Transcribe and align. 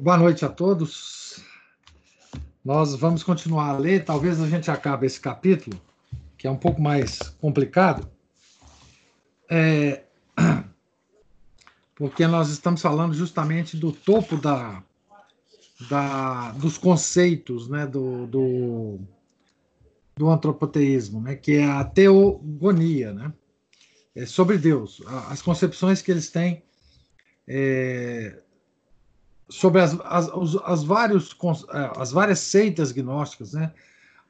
Boa 0.00 0.16
noite 0.16 0.44
a 0.44 0.48
todos. 0.48 1.40
Nós 2.64 2.96
vamos 2.96 3.22
continuar 3.22 3.68
a 3.68 3.78
ler, 3.78 4.04
talvez 4.04 4.40
a 4.40 4.48
gente 4.48 4.68
acabe 4.68 5.06
esse 5.06 5.20
capítulo, 5.20 5.80
que 6.36 6.46
é 6.46 6.50
um 6.50 6.56
pouco 6.56 6.82
mais 6.82 7.20
complicado, 7.40 8.10
é, 9.48 10.02
porque 11.94 12.26
nós 12.26 12.50
estamos 12.50 12.82
falando 12.82 13.14
justamente 13.14 13.76
do 13.76 13.92
topo 13.92 14.36
da, 14.36 14.82
da, 15.88 16.50
dos 16.52 16.76
conceitos 16.76 17.68
né, 17.68 17.86
do, 17.86 18.26
do, 18.26 18.98
do 20.16 20.28
antropoteísmo, 20.28 21.20
né, 21.20 21.36
que 21.36 21.52
é 21.52 21.64
a 21.64 21.84
teogonia, 21.84 23.12
né, 23.12 23.32
é 24.16 24.26
sobre 24.26 24.58
Deus, 24.58 25.00
as 25.30 25.40
concepções 25.40 26.02
que 26.02 26.10
eles 26.10 26.28
têm 26.28 26.62
é, 27.46 28.42
sobre 29.48 29.80
as, 29.80 29.98
as, 30.04 30.28
os, 30.28 30.56
as, 30.64 30.84
vários, 30.84 31.36
é, 31.72 31.92
as 31.96 32.12
várias 32.12 32.40
seitas 32.40 32.92
gnósticas, 32.92 33.52
né? 33.54 33.72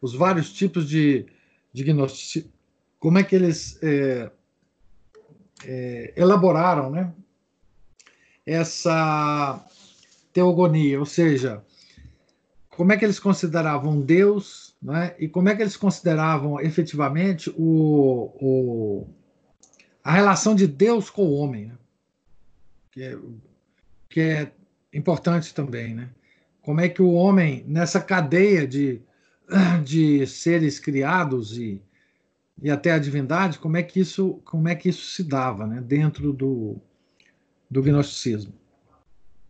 os 0.01 0.15
vários 0.15 0.53
tipos 0.53 0.89
de, 0.89 1.27
de 1.73 1.85
gnosticismo, 1.85 2.53
como 2.99 3.19
é 3.19 3.25
que 3.25 3.35
eles 3.35 3.79
é, 3.83 4.31
é, 5.65 6.13
elaboraram 6.17 6.91
né? 6.91 7.13
essa 8.47 9.65
teogonia, 10.33 10.99
ou 10.99 11.07
seja, 11.07 11.65
como 12.71 12.93
é 12.93 12.97
que 12.97 13.05
eles 13.05 13.19
consideravam 13.19 14.01
Deus 14.01 14.77
né? 14.81 15.15
e 15.19 15.29
como 15.29 15.49
é 15.49 15.57
que 15.57 15.63
eles 15.63 15.77
consideravam 15.77 16.61
efetivamente 16.61 17.51
o, 17.57 18.33
o 18.41 19.09
a 20.03 20.13
relação 20.13 20.55
de 20.55 20.67
Deus 20.67 21.11
com 21.11 21.25
o 21.25 21.35
homem, 21.35 21.67
né? 21.67 21.79
que, 22.93 23.03
é, 23.03 23.19
que 24.09 24.21
é 24.21 24.53
importante 24.93 25.55
também, 25.55 25.95
né? 25.95 26.09
Como 26.63 26.81
é 26.81 26.89
que 26.89 27.01
o 27.01 27.13
homem, 27.13 27.65
nessa 27.67 28.01
cadeia 28.01 28.67
de, 28.67 29.01
de 29.85 30.27
seres 30.27 30.79
criados 30.79 31.57
e, 31.57 31.83
e 32.63 32.71
até 32.71 32.93
a 32.93 32.99
divindade, 32.99 33.59
como 33.59 33.77
é 33.77 33.83
que 33.83 34.01
isso, 34.01 34.41
como 34.45 34.69
é 34.69 34.75
que 34.75 34.89
isso 34.89 35.11
se 35.11 35.23
dava 35.23 35.67
né? 35.67 35.81
dentro 35.81 36.33
do, 36.33 36.77
do 37.71 37.83
gnosticismo, 37.83 38.53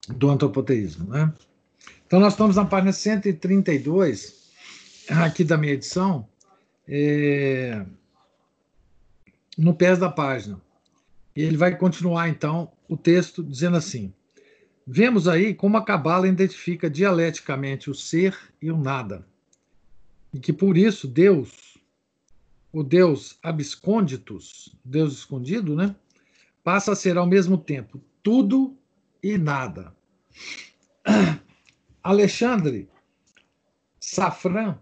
do 0.09 0.31
antropoteísmo, 0.31 1.09
né? 1.09 1.33
Então, 2.07 2.21
nós 2.21 2.33
estamos 2.33 2.57
na 2.57 2.65
página 2.65 2.91
132, 2.91 4.51
aqui 5.11 5.45
da 5.45 5.59
minha 5.59 5.75
edição, 5.75 6.27
é, 6.89 7.85
no 9.59 9.75
pés 9.75 9.99
da 9.99 10.09
página. 10.09 10.59
E 11.37 11.43
ele 11.43 11.59
vai 11.59 11.77
continuar, 11.77 12.31
então, 12.31 12.73
o 12.89 12.97
texto 12.97 13.45
dizendo 13.45 13.77
assim: 13.77 14.13
Vemos 14.91 15.29
aí 15.29 15.55
como 15.55 15.77
a 15.77 15.85
Cabala 15.85 16.27
identifica 16.27 16.89
dialeticamente 16.89 17.91
o 17.91 17.95
ser 17.95 18.35
e 18.61 18.71
o 18.71 18.79
nada. 18.79 19.29
E 20.33 20.41
que 20.41 20.51
por 20.51 20.79
isso 20.79 21.07
Deus, 21.07 21.77
o 22.73 22.83
Deus 22.83 23.39
absconditus, 23.43 24.75
Deus 24.83 25.13
escondido, 25.13 25.77
né, 25.77 25.95
passa 26.65 26.93
a 26.93 26.97
ser 26.97 27.19
ao 27.19 27.27
mesmo 27.27 27.59
tempo 27.59 28.01
tudo 28.23 28.79
e 29.23 29.37
nada. 29.37 29.95
Alexandre 32.03 32.89
Safran 34.01 34.79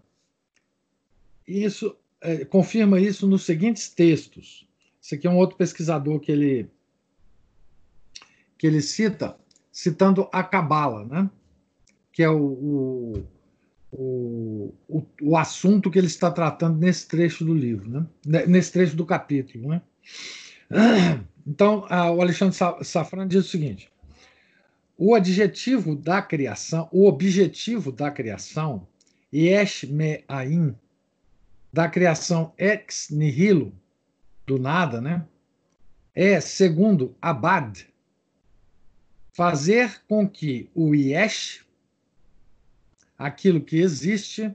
isso 1.45 1.97
é, 2.21 2.45
confirma 2.45 2.97
isso 2.97 3.27
nos 3.27 3.43
seguintes 3.43 3.89
textos. 3.89 4.65
Esse 5.03 5.15
aqui 5.15 5.27
é 5.27 5.29
um 5.29 5.37
outro 5.37 5.57
pesquisador 5.57 6.17
que 6.21 6.31
ele 6.31 6.69
que 8.57 8.65
ele 8.65 8.81
cita 8.81 9.37
citando 9.77 10.27
a 10.31 10.43
Cabala, 10.43 11.05
né? 11.05 11.29
que 12.11 12.23
é 12.23 12.29
o, 12.31 13.23
o, 13.91 14.73
o, 14.87 15.05
o, 15.21 15.37
assunto 15.37 15.91
que 15.91 15.99
ele 15.99 16.07
está 16.07 16.31
tratando 16.31 16.79
nesse 16.79 17.07
trecho 17.07 17.45
do 17.45 17.53
livro, 17.53 17.87
né? 18.25 18.45
nesse 18.47 18.71
trecho 18.71 18.95
do 18.95 19.05
capítulo. 19.05 19.69
Né? 19.69 19.81
Então, 21.49 21.85
o 22.13 22.21
Alexandre 22.21 22.57
Safran 22.83 23.25
diz 23.25 23.45
o 23.45 23.47
seguinte: 23.47 23.89
o 24.97 25.15
adjetivo 25.15 25.95
da 25.95 26.21
criação, 26.21 26.89
o 26.91 27.07
objetivo 27.07 27.89
da 27.89 28.11
criação, 28.11 28.85
yesh 29.33 29.85
me 29.85 30.25
ain, 30.27 30.75
da 31.71 31.87
criação 31.87 32.51
ex 32.57 33.07
nihilo, 33.09 33.73
do 34.45 34.59
nada, 34.59 34.99
né? 34.99 35.25
É, 36.13 36.41
segundo 36.41 37.15
Abad, 37.21 37.87
fazer 39.37 40.01
com 40.07 40.27
que 40.27 40.67
o 40.73 40.95
Yesh, 40.95 41.63
aquilo 43.15 43.61
que 43.61 43.77
existe, 43.77 44.51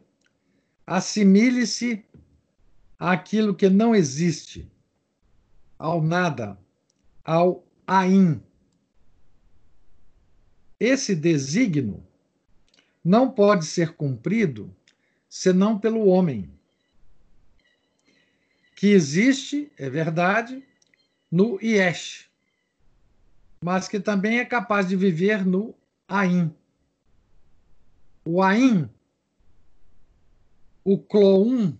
assimile-se 0.84 2.04
àquilo 2.98 3.54
que 3.54 3.70
não 3.70 3.94
existe, 3.94 4.68
ao 5.78 6.02
nada, 6.02 6.58
ao 7.24 7.64
Ain. 7.86 8.42
Esse 10.80 11.14
desígnio 11.14 12.04
não 13.04 13.30
pode 13.30 13.66
ser 13.66 13.94
cumprido 13.94 14.74
senão 15.28 15.78
pelo 15.78 16.06
homem, 16.06 16.50
que 18.74 18.88
existe, 18.88 19.70
é 19.78 19.88
verdade, 19.88 20.60
no 21.30 21.56
Yesh, 21.62 22.31
mas 23.62 23.86
que 23.86 24.00
também 24.00 24.40
é 24.40 24.44
capaz 24.44 24.88
de 24.88 24.96
viver 24.96 25.46
no 25.46 25.72
Ain. 26.08 26.52
O 28.24 28.42
Ain, 28.42 28.90
o 30.84 30.98
Cloum, 30.98 31.78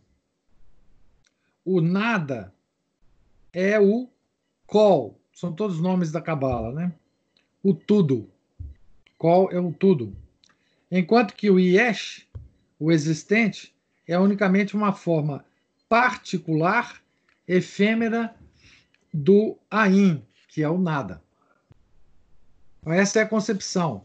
o 1.64 1.80
Nada, 1.80 2.54
é 3.52 3.80
o 3.80 4.08
Kol. 4.64 5.20
São 5.32 5.52
todos 5.52 5.80
nomes 5.80 6.12
da 6.12 6.20
Cabala, 6.20 6.72
né? 6.72 6.92
O 7.62 7.74
tudo. 7.74 8.30
Kol 9.18 9.50
é 9.50 9.58
o 9.58 9.72
tudo. 9.72 10.16
Enquanto 10.88 11.34
que 11.34 11.50
o 11.50 11.58
Yesh, 11.58 12.28
o 12.78 12.92
existente, 12.92 13.74
é 14.06 14.16
unicamente 14.18 14.76
uma 14.76 14.92
forma 14.92 15.44
particular, 15.88 17.02
efêmera 17.46 18.34
do 19.12 19.58
Ain, 19.68 20.24
que 20.48 20.62
é 20.62 20.68
o 20.68 20.78
nada. 20.78 21.22
Então, 22.82 22.92
essa 22.92 23.20
é 23.20 23.22
a 23.22 23.28
concepção. 23.28 24.04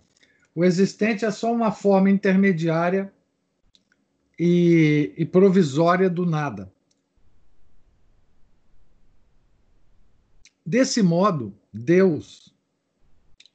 O 0.54 0.64
existente 0.64 1.26
é 1.26 1.32
só 1.32 1.52
uma 1.52 1.72
forma 1.72 2.12
intermediária 2.12 3.12
e, 4.38 5.12
e 5.18 5.26
provisória 5.26 6.08
do 6.10 6.28
nada. 6.28 6.72
Desse 10.64 11.02
modo, 11.02 11.58
Deus, 11.74 12.54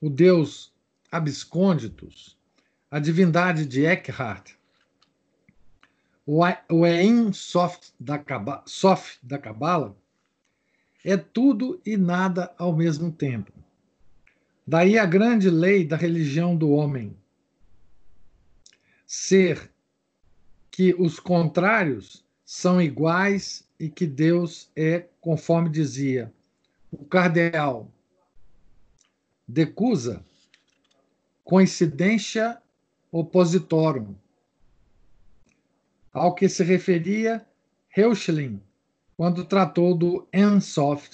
o 0.00 0.10
Deus 0.10 0.72
abscônditos, 1.10 2.36
a 2.90 2.98
divindade 2.98 3.64
de 3.64 3.84
Eckhart, 3.84 4.54
o 6.26 6.84
Ein 6.84 7.32
Sof 7.32 7.78
da 8.00 8.18
Cabala, 9.38 9.96
é 11.04 11.16
tudo 11.16 11.80
e 11.84 11.96
nada 11.96 12.52
ao 12.58 12.74
mesmo 12.74 13.12
tempo. 13.12 13.61
Daí 14.66 14.98
a 14.98 15.04
grande 15.04 15.50
lei 15.50 15.84
da 15.84 15.96
religião 15.96 16.56
do 16.56 16.70
homem. 16.70 17.16
Ser 19.06 19.70
que 20.70 20.94
os 20.94 21.18
contrários 21.20 22.24
são 22.44 22.80
iguais 22.80 23.68
e 23.78 23.90
que 23.90 24.06
Deus 24.06 24.70
é, 24.76 25.08
conforme 25.20 25.68
dizia 25.68 26.32
o 26.90 27.04
cardeal 27.04 27.90
Decusa, 29.46 30.24
coincidência 31.44 32.62
oppositorum, 33.10 34.14
ao 36.12 36.34
que 36.34 36.48
se 36.48 36.62
referia 36.62 37.44
Heuchlin 37.94 38.62
quando 39.16 39.44
tratou 39.44 39.94
do 39.94 40.26
Ensof, 40.32 41.10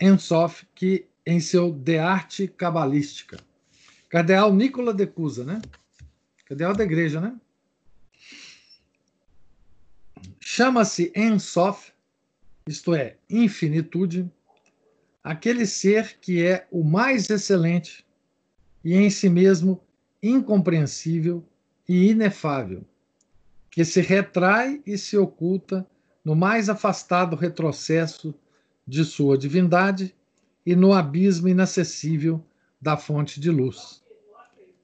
Ensof 0.00 0.64
que 0.74 1.07
em 1.28 1.40
seu 1.40 1.70
De 1.70 1.98
Arte 1.98 2.48
Cabalística. 2.48 3.38
Cardeal 4.08 4.50
Nicola 4.54 4.94
de 4.94 5.06
Cusa, 5.06 5.44
né? 5.44 5.60
Cardeal 6.46 6.74
da 6.74 6.82
igreja, 6.82 7.20
né? 7.20 7.38
Chama-se 10.40 11.12
Ensof, 11.14 11.92
isto 12.66 12.94
é, 12.94 13.18
infinitude, 13.28 14.26
aquele 15.22 15.66
ser 15.66 16.18
que 16.18 16.42
é 16.42 16.66
o 16.70 16.82
mais 16.82 17.28
excelente 17.28 18.06
e 18.82 18.94
em 18.94 19.10
si 19.10 19.28
mesmo 19.28 19.84
incompreensível 20.22 21.46
e 21.86 22.08
inefável, 22.08 22.86
que 23.70 23.84
se 23.84 24.00
retrai 24.00 24.82
e 24.86 24.96
se 24.96 25.18
oculta 25.18 25.86
no 26.24 26.34
mais 26.34 26.70
afastado 26.70 27.36
retrocesso 27.36 28.34
de 28.86 29.04
sua 29.04 29.36
divindade 29.36 30.16
e 30.68 30.76
no 30.76 30.92
abismo 30.92 31.48
inacessível 31.48 32.44
da 32.78 32.94
fonte 32.94 33.40
de 33.40 33.50
luz, 33.50 34.04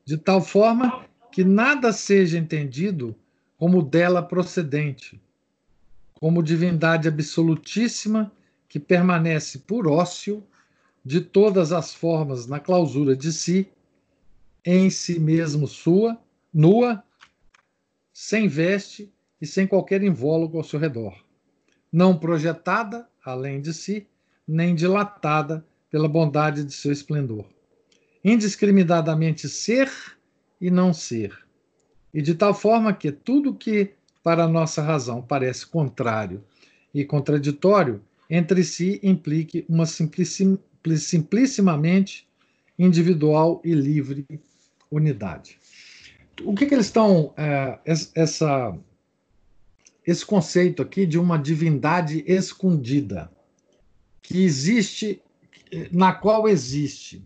de 0.03 0.17
tal 0.17 0.41
forma 0.41 1.05
que 1.31 1.45
nada 1.45 1.93
seja 1.93 2.39
entendido 2.39 3.15
como 3.59 3.83
dela 3.83 4.23
procedente, 4.23 5.21
como 6.15 6.43
divindade 6.43 7.07
absolutíssima 7.07 8.33
que 8.67 8.81
permanece 8.81 9.59
por 9.59 9.87
ócio 9.87 10.43
de 11.05 11.21
todas 11.21 11.71
as 11.71 11.95
formas 11.95 12.47
na 12.47 12.59
clausura 12.59 13.15
de 13.15 13.31
si, 13.31 13.69
em 14.65 14.89
si 14.89 15.21
mesmo 15.21 15.67
sua, 15.67 16.19
nua, 16.51 17.05
sem 18.11 18.49
veste 18.49 19.13
e 19.39 19.47
sem 19.47 19.67
qualquer 19.67 20.03
invólucro 20.03 20.57
ao 20.57 20.65
seu 20.65 20.81
redor, 20.81 21.15
não 21.93 22.17
projetada 22.17 23.07
além 23.23 23.61
de 23.61 23.75
si, 23.75 24.07
nem 24.49 24.75
dilatada 24.75 25.63
pela 25.95 26.09
bondade 26.09 26.65
de 26.65 26.73
seu 26.73 26.91
esplendor. 26.91 27.45
Indiscriminadamente 28.25 29.49
ser 29.49 29.89
e 30.61 30.69
não 30.69 30.93
ser. 30.93 31.33
E 32.13 32.21
de 32.21 32.35
tal 32.35 32.53
forma 32.53 32.93
que 32.93 33.13
tudo 33.13 33.55
que 33.55 33.93
para 34.21 34.43
a 34.43 34.49
nossa 34.49 34.83
razão 34.83 35.23
parece 35.23 35.65
contrário 35.65 36.43
e 36.93 37.05
contraditório, 37.05 38.03
entre 38.29 38.65
si 38.65 38.99
implique 39.05 39.65
uma 39.69 39.87
simplissim, 39.87 40.59
simplissimamente 40.97 42.27
individual 42.77 43.63
e 43.65 43.73
livre 43.73 44.27
unidade. 44.91 45.61
O 46.43 46.57
que, 46.57 46.67
que 46.67 46.75
eles 46.75 46.87
estão. 46.87 47.33
É, 47.37 47.79
essa, 48.17 48.77
esse 50.05 50.27
conceito 50.27 50.83
aqui 50.83 51.07
de 51.07 51.21
uma 51.21 51.39
divindade 51.39 52.25
escondida, 52.27 53.31
que 54.21 54.43
existe 54.43 55.23
na 55.91 56.13
qual 56.13 56.49
existe 56.49 57.25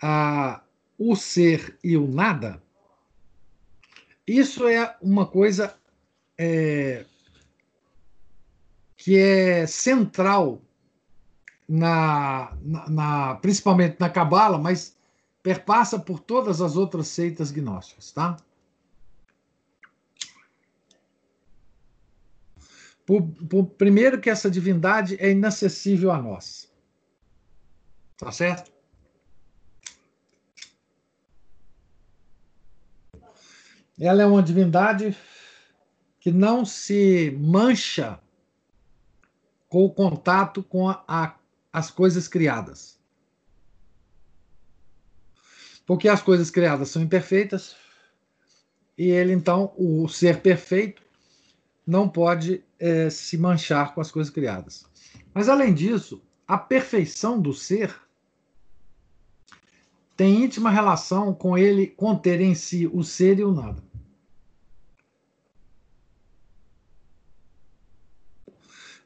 a, 0.00 0.62
o 0.98 1.14
ser 1.16 1.78
e 1.82 1.96
o 1.96 2.06
nada, 2.06 2.62
isso 4.26 4.68
é 4.68 4.96
uma 5.02 5.26
coisa 5.26 5.74
é, 6.38 7.04
que 8.96 9.16
é 9.16 9.66
central 9.66 10.62
na, 11.68 12.56
na, 12.62 12.88
na, 12.88 13.34
principalmente 13.36 13.96
na 13.98 14.08
Cabala, 14.08 14.58
mas 14.58 14.96
perpassa 15.42 15.98
por 15.98 16.20
todas 16.20 16.60
as 16.60 16.76
outras 16.76 17.08
seitas 17.08 17.50
gnósticas, 17.50 18.12
tá? 18.12 18.36
Primeiro 23.76 24.20
que 24.20 24.30
essa 24.30 24.50
divindade 24.50 25.16
é 25.18 25.30
inacessível 25.30 26.12
a 26.12 26.22
nós. 26.22 26.69
Tá 28.20 28.30
certo? 28.30 28.70
Ela 33.98 34.22
é 34.22 34.26
uma 34.26 34.42
divindade 34.42 35.16
que 36.20 36.30
não 36.30 36.66
se 36.66 37.30
mancha 37.40 38.20
com 39.70 39.86
o 39.86 39.90
contato 39.90 40.62
com 40.62 40.86
a, 40.86 41.02
a, 41.08 41.34
as 41.72 41.90
coisas 41.90 42.28
criadas. 42.28 43.00
Porque 45.86 46.06
as 46.06 46.20
coisas 46.20 46.50
criadas 46.50 46.90
são 46.90 47.00
imperfeitas 47.00 47.74
e 48.98 49.08
ele, 49.08 49.32
então, 49.32 49.72
o 49.78 50.06
ser 50.08 50.42
perfeito, 50.42 51.02
não 51.86 52.06
pode 52.06 52.62
é, 52.78 53.08
se 53.08 53.38
manchar 53.38 53.94
com 53.94 54.02
as 54.02 54.10
coisas 54.10 54.30
criadas. 54.30 54.84
Mas, 55.32 55.48
além 55.48 55.72
disso, 55.72 56.22
a 56.46 56.58
perfeição 56.58 57.40
do 57.40 57.54
ser 57.54 58.09
tem 60.20 60.44
íntima 60.44 60.70
relação 60.70 61.32
com 61.32 61.56
ele 61.56 61.86
conter 61.86 62.42
em 62.42 62.54
si 62.54 62.86
o 62.86 63.02
ser 63.02 63.38
e 63.38 63.42
o 63.42 63.50
nada. 63.50 63.82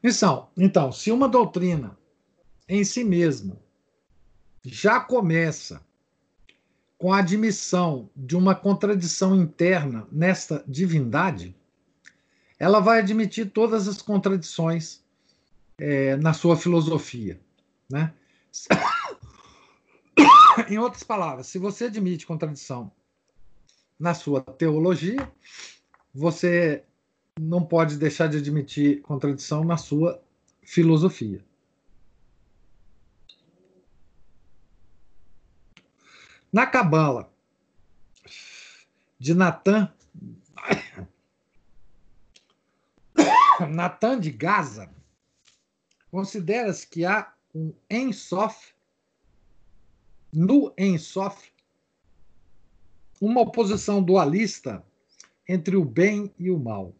Então, 0.02 0.48
então, 0.56 0.90
se 0.90 1.12
uma 1.12 1.28
doutrina 1.28 1.96
em 2.68 2.82
si 2.82 3.04
mesma 3.04 3.56
já 4.64 4.98
começa 4.98 5.80
com 6.98 7.12
a 7.12 7.20
admissão 7.20 8.10
de 8.16 8.36
uma 8.36 8.56
contradição 8.56 9.36
interna 9.36 10.08
nesta 10.10 10.64
divindade, 10.66 11.54
ela 12.58 12.80
vai 12.80 12.98
admitir 12.98 13.52
todas 13.52 13.86
as 13.86 14.02
contradições 14.02 15.00
é, 15.78 16.16
na 16.16 16.32
sua 16.32 16.56
filosofia. 16.56 17.40
Né? 17.88 18.12
em 20.68 20.78
outras 20.78 21.02
palavras, 21.02 21.46
se 21.46 21.58
você 21.58 21.86
admite 21.86 22.26
contradição 22.26 22.92
na 23.98 24.14
sua 24.14 24.40
teologia, 24.40 25.30
você 26.12 26.84
não 27.38 27.64
pode 27.64 27.96
deixar 27.96 28.28
de 28.28 28.38
admitir 28.38 29.00
contradição 29.02 29.64
na 29.64 29.76
sua 29.76 30.22
filosofia. 30.62 31.44
Na 36.52 36.66
Cabala 36.66 37.32
de 39.18 39.34
Natan, 39.34 39.92
Natan 43.68 44.20
de 44.20 44.30
Gaza, 44.30 44.88
considera-se 46.10 46.86
que 46.86 47.04
há 47.04 47.32
um 47.52 47.74
Ensof 47.90 48.73
no 50.34 50.74
Ensof, 50.76 51.52
uma 53.20 53.40
oposição 53.40 54.02
dualista 54.02 54.84
entre 55.48 55.76
o 55.76 55.84
bem 55.84 56.32
e 56.38 56.50
o 56.50 56.58
mal, 56.58 56.92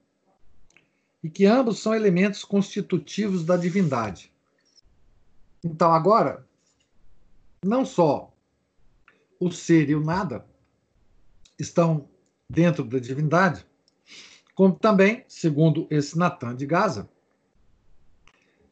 e 1.22 1.28
que 1.28 1.44
ambos 1.44 1.80
são 1.80 1.94
elementos 1.94 2.44
constitutivos 2.44 3.44
da 3.44 3.56
divindade. 3.56 4.32
Então, 5.62 5.92
agora, 5.92 6.46
não 7.64 7.84
só 7.84 8.32
o 9.40 9.50
ser 9.50 9.90
e 9.90 9.94
o 9.94 10.00
nada 10.00 10.46
estão 11.58 12.08
dentro 12.48 12.84
da 12.84 12.98
divindade, 12.98 13.66
como 14.54 14.74
também, 14.74 15.24
segundo 15.26 15.86
esse 15.90 16.16
Natan 16.16 16.54
de 16.54 16.66
Gaza, 16.66 17.08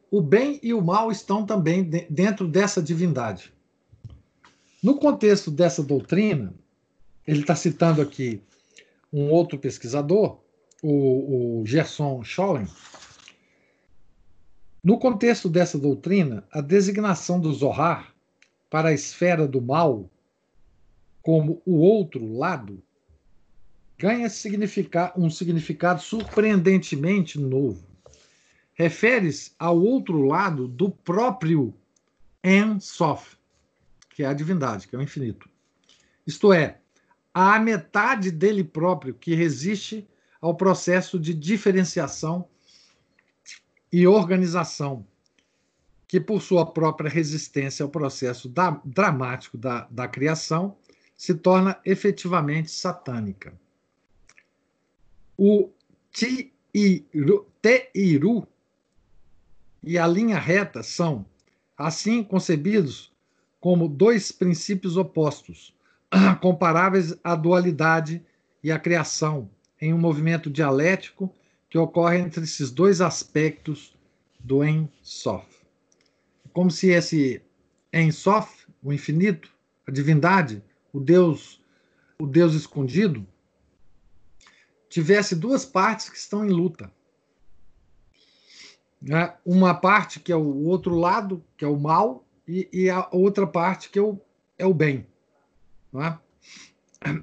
o 0.09 0.21
bem 0.21 0.59
e 0.63 0.73
o 0.73 0.81
mal 0.81 1.11
estão 1.11 1.45
também 1.45 1.83
dentro 1.83 2.47
dessa 2.47 2.81
divindade. 2.81 3.52
No 4.83 4.97
contexto 4.97 5.49
dessa 5.49 5.81
doutrina, 5.81 6.53
ele 7.25 7.39
está 7.39 7.55
citando 7.55 8.01
aqui 8.01 8.43
um 9.13 9.29
outro 9.29 9.57
pesquisador, 9.57 10.41
o, 10.81 11.61
o 11.61 11.65
Gerson 11.65 12.21
Scholem. 12.21 12.67
No 14.83 14.99
contexto 14.99 15.47
dessa 15.47 15.79
doutrina, 15.79 16.45
a 16.51 16.59
designação 16.59 17.39
do 17.39 17.53
Zohar 17.53 18.13
para 18.69 18.89
a 18.89 18.93
esfera 18.93 19.47
do 19.47 19.61
mal 19.61 20.11
como 21.21 21.61
o 21.65 21.77
outro 21.77 22.33
lado 22.33 22.83
ganha 23.97 24.27
um 25.15 25.29
significado 25.29 26.01
surpreendentemente 26.01 27.39
novo. 27.39 27.87
Refere-se 28.73 29.53
ao 29.57 29.79
outro 29.81 30.23
lado 30.23 30.67
do 30.67 30.89
próprio 30.89 31.73
En 32.43 32.81
Sof, 32.81 33.37
que 34.13 34.23
é 34.23 34.27
a 34.27 34.33
divindade, 34.33 34.87
que 34.87 34.95
é 34.95 34.99
o 34.99 35.01
infinito. 35.01 35.49
Isto 36.25 36.53
é, 36.53 36.79
a 37.33 37.59
metade 37.59 38.31
dele 38.31 38.63
próprio 38.63 39.13
que 39.13 39.33
resiste 39.33 40.07
ao 40.39 40.55
processo 40.55 41.19
de 41.19 41.33
diferenciação 41.33 42.47
e 43.91 44.05
organização, 44.07 45.05
que 46.07 46.19
por 46.19 46.41
sua 46.41 46.65
própria 46.65 47.09
resistência 47.09 47.83
ao 47.83 47.89
processo 47.89 48.47
da, 48.47 48.81
dramático 48.83 49.57
da, 49.57 49.87
da 49.89 50.07
criação 50.07 50.77
se 51.15 51.33
torna 51.33 51.79
efetivamente 51.85 52.69
satânica. 52.69 53.53
O 55.37 55.69
Teiru, 56.11 57.47
teiru 57.61 58.47
e 59.81 59.97
a 59.97 60.05
linha 60.05 60.37
reta 60.37 60.83
são, 60.83 61.25
assim 61.77 62.23
concebidos, 62.23 63.12
como 63.63 63.87
dois 63.87 64.29
princípios 64.29 64.97
opostos, 64.97 65.73
comparáveis 66.41 67.15
à 67.23 67.33
dualidade 67.33 68.21
e 68.61 68.69
à 68.69 68.77
criação, 68.77 69.49
em 69.79 69.93
um 69.93 69.97
movimento 69.97 70.49
dialético 70.49 71.33
que 71.69 71.77
ocorre 71.77 72.17
entre 72.17 72.43
esses 72.43 72.69
dois 72.69 72.99
aspectos 72.99 73.95
do 74.37 74.65
En 74.65 74.89
Sof. 75.01 75.47
Como 76.51 76.69
se 76.69 76.89
esse 76.89 77.41
En 77.93 78.11
Sof, 78.11 78.65
o 78.83 78.91
infinito, 78.91 79.49
a 79.87 79.91
divindade, 79.91 80.61
o 80.91 80.99
Deus, 80.99 81.63
o 82.19 82.27
Deus 82.27 82.55
escondido, 82.55 83.25
tivesse 84.89 85.37
duas 85.37 85.63
partes 85.63 86.09
que 86.09 86.17
estão 86.17 86.45
em 86.45 86.49
luta. 86.49 86.91
Né? 89.01 89.33
Uma 89.45 89.73
parte 89.73 90.19
que 90.19 90.33
é 90.33 90.35
o 90.35 90.65
outro 90.65 90.95
lado, 90.95 91.41
que 91.55 91.63
é 91.63 91.67
o 91.67 91.79
mal, 91.79 92.22
e, 92.47 92.69
e 92.71 92.89
a 92.89 93.07
outra 93.11 93.47
parte 93.47 93.89
que 93.89 93.99
é 93.99 94.01
o, 94.01 94.19
é 94.57 94.65
o 94.65 94.73
bem. 94.73 95.07
Né? 95.91 96.19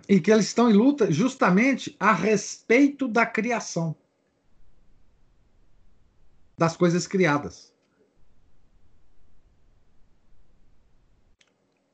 E 0.08 0.20
que 0.20 0.30
eles 0.30 0.46
estão 0.46 0.70
em 0.70 0.74
luta 0.74 1.10
justamente 1.10 1.96
a 1.98 2.12
respeito 2.12 3.08
da 3.08 3.24
criação 3.24 3.96
das 6.56 6.76
coisas 6.76 7.06
criadas. 7.06 7.72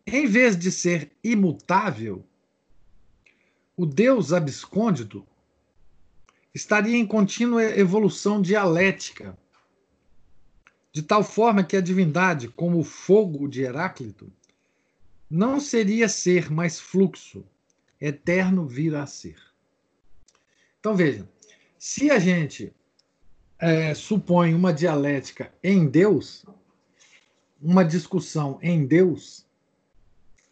Em 0.05 0.27
vez 0.27 0.57
de 0.57 0.73
ser 0.73 1.13
imutável, 1.23 2.25
o 3.77 3.87
Deus 3.87 4.33
abscôndido 4.33 5.27
estaria 6.55 6.97
em 6.97 7.07
contínua 7.07 7.63
evolução 7.63 8.41
dialética, 8.41 9.39
de 10.97 11.03
tal 11.03 11.23
forma 11.23 11.63
que 11.63 11.77
a 11.77 11.81
divindade, 11.83 12.49
como 12.49 12.79
o 12.79 12.83
fogo 12.83 13.47
de 13.47 13.61
Heráclito, 13.61 14.33
não 15.29 15.61
seria 15.61 16.09
ser, 16.09 16.51
mas 16.51 16.81
fluxo, 16.81 17.45
eterno 18.01 18.67
vir 18.67 18.95
a 18.95 19.05
ser. 19.05 19.37
Então 20.81 20.97
veja, 20.97 21.29
se 21.79 22.11
a 22.11 22.19
gente 22.19 22.73
é, 23.59 23.93
supõe 23.93 24.55
uma 24.55 24.73
dialética 24.73 25.53
em 25.63 25.87
Deus, 25.87 26.47
uma 27.61 27.85
discussão 27.85 28.59
em 28.63 28.87
Deus, 28.87 29.45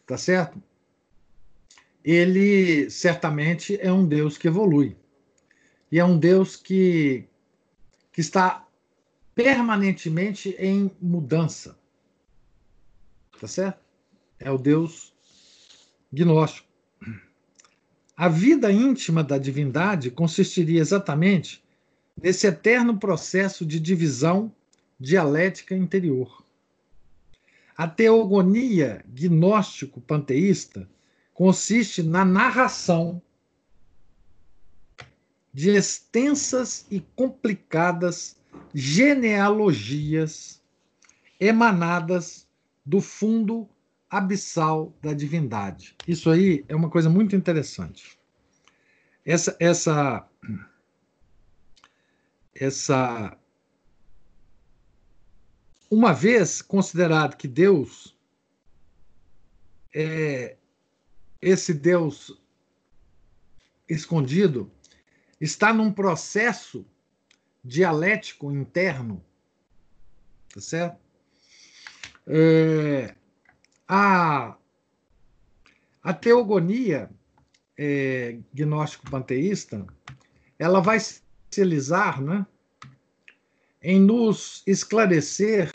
tá 0.05 0.15
certo? 0.15 0.61
Ele 2.03 2.87
certamente 2.91 3.79
é 3.81 3.91
um 3.91 4.05
Deus 4.05 4.37
que 4.37 4.47
evolui. 4.47 4.95
E 5.91 5.97
é 5.97 6.05
um 6.05 6.19
Deus 6.19 6.55
que, 6.55 7.27
que 8.11 8.21
está 8.21 8.64
permanentemente 9.35 10.55
em 10.57 10.89
mudança. 11.01 11.77
Tá 13.39 13.47
certo? 13.47 13.83
É 14.39 14.49
o 14.49 14.57
Deus 14.57 15.13
gnóstico. 16.11 16.65
A 18.15 18.29
vida 18.29 18.71
íntima 18.71 19.21
da 19.21 19.37
divindade 19.37 20.09
consistiria 20.09 20.79
exatamente 20.79 21.61
nesse 22.15 22.47
eterno 22.47 22.97
processo 22.97 23.65
de 23.65 23.77
divisão 23.77 24.49
dialética 24.97 25.75
interior. 25.75 26.41
A 27.75 27.89
teogonia 27.89 29.03
gnóstico-panteísta 29.05 30.89
consiste 31.33 32.01
na 32.01 32.23
narração 32.23 33.21
de 35.53 35.71
extensas 35.71 36.85
e 36.89 37.01
complicadas 37.01 38.37
genealogias 38.73 40.61
emanadas 41.39 42.47
do 42.85 43.01
fundo 43.01 43.69
abissal 44.09 44.93
da 45.01 45.13
divindade. 45.13 45.95
Isso 46.07 46.29
aí 46.29 46.63
é 46.67 46.75
uma 46.75 46.89
coisa 46.89 47.09
muito 47.09 47.35
interessante. 47.35 48.17
Essa, 49.25 49.55
essa, 49.59 50.29
essa, 52.53 53.37
uma 55.89 56.13
vez 56.13 56.61
considerado 56.61 57.35
que 57.35 57.47
Deus 57.47 58.15
é 59.93 60.57
esse 61.41 61.73
Deus 61.73 62.41
escondido 63.87 64.71
está 65.39 65.71
num 65.73 65.91
processo 65.91 66.85
dialético 67.65 68.51
interno, 68.51 69.25
tá 70.53 70.61
certo? 70.61 70.97
É, 72.27 73.15
a, 73.87 74.55
a 76.03 76.13
teogonia 76.13 77.09
é, 77.77 78.37
gnóstico-panteísta 78.53 79.85
ela 80.57 80.79
vai 80.79 80.99
se 80.99 81.21
especializar 81.43 82.21
né, 82.21 82.45
em 83.81 83.99
nos 83.99 84.63
esclarecer 84.65 85.71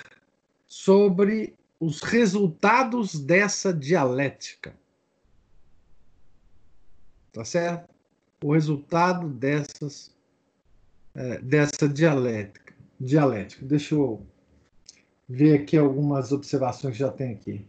sobre 0.66 1.54
os 1.78 2.00
resultados 2.02 3.18
dessa 3.18 3.72
dialética. 3.72 4.78
Tá 7.32 7.44
certo? 7.44 7.88
O 8.42 8.52
resultado 8.52 9.28
dessas, 9.28 10.14
é, 11.14 11.38
dessa 11.38 11.88
dialética. 11.88 12.74
dialética. 13.00 13.64
Deixa 13.64 13.94
eu 13.94 14.24
ver 15.28 15.60
aqui 15.60 15.76
algumas 15.76 16.32
observações 16.32 16.94
que 16.94 17.00
já 17.00 17.10
tem 17.10 17.32
aqui 17.32 17.64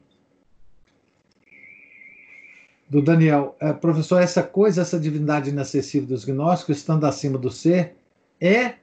do 2.91 3.01
Daniel. 3.01 3.55
É, 3.61 3.71
professor, 3.71 4.21
essa 4.21 4.43
coisa, 4.43 4.81
essa 4.81 4.99
divindade 4.99 5.49
inacessível 5.49 6.09
dos 6.09 6.25
gnósticos, 6.25 6.77
estando 6.77 7.05
acima 7.05 7.37
do 7.37 7.49
ser, 7.49 7.95
é 8.39 8.75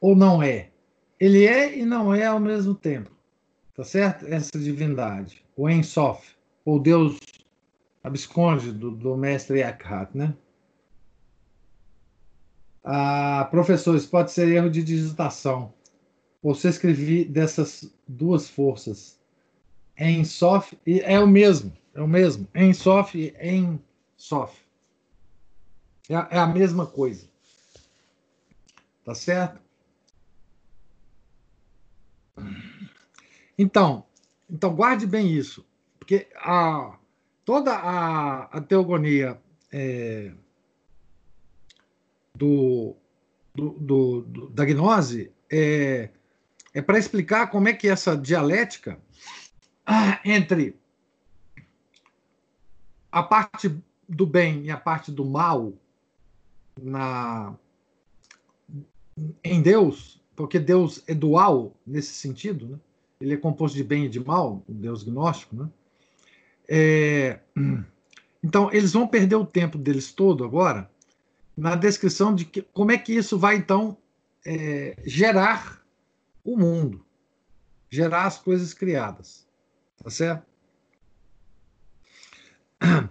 ou 0.00 0.14
não 0.14 0.40
é? 0.40 0.68
Ele 1.18 1.44
é 1.44 1.76
e 1.76 1.84
não 1.84 2.14
é 2.14 2.26
ao 2.26 2.38
mesmo 2.38 2.76
tempo. 2.76 3.10
Tá 3.74 3.82
certo? 3.82 4.24
Essa 4.26 4.56
divindade, 4.56 5.44
o 5.56 5.68
Ensof, 5.68 6.24
ou 6.64 6.78
Deus 6.78 7.18
absconde 8.04 8.70
do, 8.70 9.16
mestre 9.16 9.60
Eckhart, 9.60 10.14
né? 10.14 10.32
Ah, 12.88 13.48
professores, 13.50 14.06
pode 14.06 14.30
ser 14.30 14.48
erro 14.48 14.70
de 14.70 14.80
digitação. 14.80 15.74
Você 16.40 16.68
escrevi 16.68 17.24
dessas 17.24 17.92
duas 18.06 18.48
forças. 18.48 19.18
Ensof, 19.98 20.78
é 20.86 21.18
o 21.18 21.26
mesmo. 21.26 21.76
É 21.92 22.00
o 22.00 22.06
mesmo. 22.06 22.46
Em 22.54 22.72
sof 22.72 23.18
e 23.18 23.34
em 23.40 23.82
sof. 24.16 24.56
É, 26.08 26.36
é 26.36 26.38
a 26.38 26.46
mesma 26.46 26.86
coisa. 26.86 27.26
Tá 29.04 29.16
certo? 29.16 29.60
Então, 33.58 34.04
então 34.48 34.76
guarde 34.76 35.08
bem 35.08 35.32
isso, 35.32 35.66
porque 35.98 36.28
a, 36.36 36.96
toda 37.44 37.72
a, 37.72 38.44
a 38.44 38.60
teogonia 38.60 39.40
é, 39.72 40.32
do, 42.36 42.94
do, 43.54 43.70
do, 43.70 44.20
do, 44.22 44.50
da 44.50 44.64
gnose 44.64 45.32
é, 45.50 46.10
é 46.74 46.82
para 46.82 46.98
explicar 46.98 47.50
como 47.50 47.68
é 47.68 47.72
que 47.72 47.88
essa 47.88 48.16
dialética 48.16 48.98
ah, 49.86 50.20
entre 50.24 50.76
a 53.10 53.22
parte 53.22 53.74
do 54.08 54.26
bem 54.26 54.64
e 54.64 54.70
a 54.70 54.76
parte 54.76 55.10
do 55.10 55.24
mal 55.24 55.72
na 56.80 57.54
em 59.42 59.62
Deus, 59.62 60.20
porque 60.34 60.58
Deus 60.58 61.02
é 61.06 61.14
dual 61.14 61.74
nesse 61.86 62.12
sentido, 62.12 62.68
né? 62.68 62.78
ele 63.18 63.32
é 63.32 63.36
composto 63.38 63.74
de 63.74 63.82
bem 63.82 64.04
e 64.04 64.08
de 64.10 64.20
mal, 64.20 64.62
o 64.68 64.74
Deus 64.74 65.02
gnóstico, 65.02 65.56
né? 65.56 65.70
É, 66.68 67.40
então, 68.44 68.70
eles 68.70 68.92
vão 68.92 69.08
perder 69.08 69.36
o 69.36 69.46
tempo 69.46 69.78
deles 69.78 70.12
todo 70.12 70.44
agora 70.44 70.90
na 71.56 71.74
descrição 71.74 72.34
de 72.34 72.44
que, 72.44 72.60
como 72.60 72.92
é 72.92 72.98
que 72.98 73.14
isso 73.14 73.38
vai, 73.38 73.56
então, 73.56 73.96
é, 74.44 74.96
gerar 75.04 75.82
o 76.44 76.56
mundo, 76.56 77.04
gerar 77.90 78.26
as 78.26 78.38
coisas 78.38 78.74
criadas. 78.74 79.46
Tá 80.02 80.10
certo? 80.10 80.46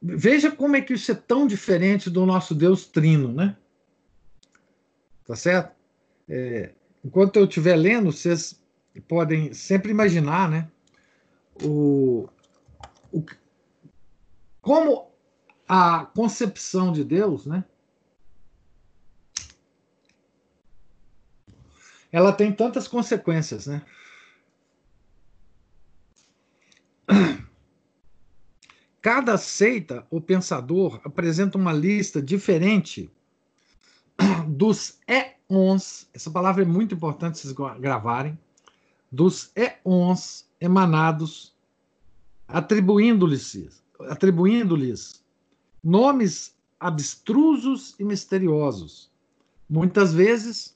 Veja 0.00 0.50
como 0.50 0.76
é 0.76 0.80
que 0.80 0.92
isso 0.92 1.10
é 1.10 1.14
tão 1.14 1.46
diferente 1.46 2.08
do 2.08 2.24
nosso 2.24 2.54
Deus 2.54 2.86
trino, 2.86 3.32
né? 3.32 3.56
Tá 5.26 5.34
certo? 5.34 5.74
É, 6.28 6.72
enquanto 7.04 7.36
eu 7.36 7.44
estiver 7.44 7.74
lendo, 7.76 8.12
vocês 8.12 8.62
podem 9.08 9.52
sempre 9.52 9.90
imaginar, 9.90 10.48
né? 10.48 10.70
O, 11.62 12.28
o, 13.10 13.24
como 14.60 15.13
a 15.68 16.04
concepção 16.14 16.92
de 16.92 17.02
Deus, 17.02 17.46
né? 17.46 17.64
Ela 22.12 22.32
tem 22.32 22.52
tantas 22.52 22.86
consequências, 22.86 23.66
né? 23.66 23.84
cada 29.04 29.36
seita 29.36 30.06
ou 30.10 30.20
pensador 30.20 31.00
apresenta 31.04 31.58
uma 31.58 31.72
lista 31.72 32.22
diferente 32.22 33.10
dos 34.48 34.98
éons, 35.06 36.08
essa 36.14 36.30
palavra 36.30 36.62
é 36.62 36.66
muito 36.66 36.94
importante 36.94 37.38
vocês 37.38 37.52
gravarem, 37.78 38.38
dos 39.10 39.50
éons 39.54 40.48
emanados, 40.60 41.54
atribuindo-lhes 42.48 43.82
atribuindo-lhes 44.08 45.23
nomes 45.84 46.56
abstrusos 46.80 47.94
e 47.98 48.04
misteriosos, 48.04 49.10
muitas 49.68 50.14
vezes 50.14 50.74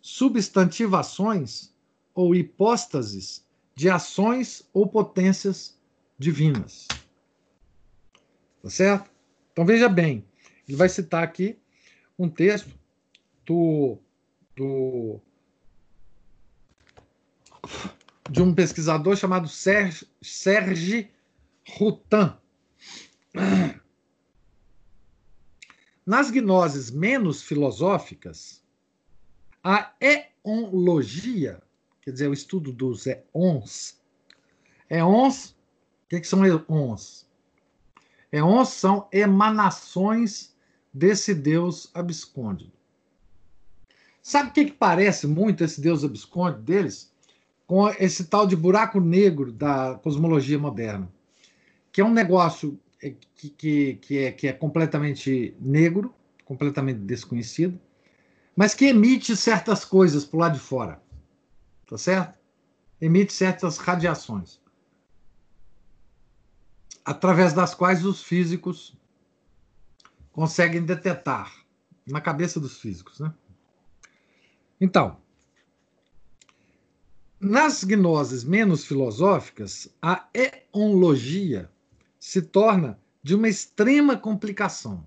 substantivações 0.00 1.72
ou 2.14 2.34
hipóstases 2.34 3.46
de 3.74 3.88
ações 3.88 4.68
ou 4.72 4.88
potências 4.88 5.78
divinas. 6.18 6.88
Tá 8.62 8.68
certo? 8.68 9.10
Então 9.52 9.64
veja 9.64 9.88
bem, 9.88 10.24
ele 10.66 10.76
vai 10.76 10.88
citar 10.88 11.22
aqui 11.22 11.56
um 12.18 12.28
texto 12.28 12.74
do, 13.46 13.98
do 14.56 15.20
de 18.28 18.42
um 18.42 18.54
pesquisador 18.54 19.16
chamado 19.16 19.48
Serge, 19.48 20.06
Serge. 20.20 21.10
Nas 26.08 26.30
gnoses 26.30 26.90
menos 26.90 27.42
filosóficas, 27.42 28.64
a 29.62 29.92
eonlogia, 30.00 31.62
quer 32.00 32.12
dizer, 32.12 32.30
o 32.30 32.32
estudo 32.32 32.72
dos 32.72 33.06
éons. 33.06 34.00
Éons, 34.88 35.50
o 35.50 36.08
que, 36.08 36.20
que 36.20 36.26
são 36.26 36.42
éons? 36.46 37.28
Éons 38.32 38.70
são 38.70 39.06
emanações 39.12 40.56
desse 40.94 41.34
Deus 41.34 41.90
abscôndido. 41.92 42.72
Sabe 44.22 44.48
o 44.48 44.52
que, 44.54 44.64
que 44.64 44.72
parece 44.72 45.26
muito 45.26 45.62
esse 45.62 45.78
Deus 45.78 46.04
abscôndido 46.04 46.62
deles? 46.62 47.12
Com 47.66 47.86
esse 47.86 48.24
tal 48.24 48.46
de 48.46 48.56
buraco 48.56 48.98
negro 48.98 49.52
da 49.52 49.96
cosmologia 50.02 50.58
moderna, 50.58 51.12
que 51.92 52.00
é 52.00 52.04
um 52.04 52.14
negócio 52.14 52.80
que, 52.98 53.50
que, 53.50 53.94
que, 53.96 54.18
é, 54.18 54.32
que 54.32 54.48
é 54.48 54.52
completamente 54.52 55.56
negro, 55.60 56.14
completamente 56.44 56.98
desconhecido, 57.00 57.80
mas 58.56 58.74
que 58.74 58.86
emite 58.86 59.36
certas 59.36 59.84
coisas 59.84 60.24
para 60.24 60.40
lado 60.40 60.54
de 60.54 60.60
fora. 60.60 61.00
Tá 61.86 61.96
certo? 61.96 62.34
Emite 63.00 63.32
certas 63.32 63.78
radiações. 63.78 64.60
Através 67.04 67.52
das 67.52 67.74
quais 67.74 68.04
os 68.04 68.22
físicos 68.22 68.96
conseguem 70.32 70.84
detectar 70.84 71.54
na 72.06 72.20
cabeça 72.20 72.60
dos 72.60 72.80
físicos, 72.80 73.20
né? 73.20 73.32
Então, 74.80 75.18
nas 77.40 77.84
gnoses 77.84 78.44
menos 78.44 78.84
filosóficas, 78.84 79.88
a 80.02 80.28
eonlogia 80.34 81.70
se 82.28 82.42
torna 82.42 83.00
de 83.22 83.34
uma 83.34 83.48
extrema 83.48 84.14
complicação. 84.14 85.02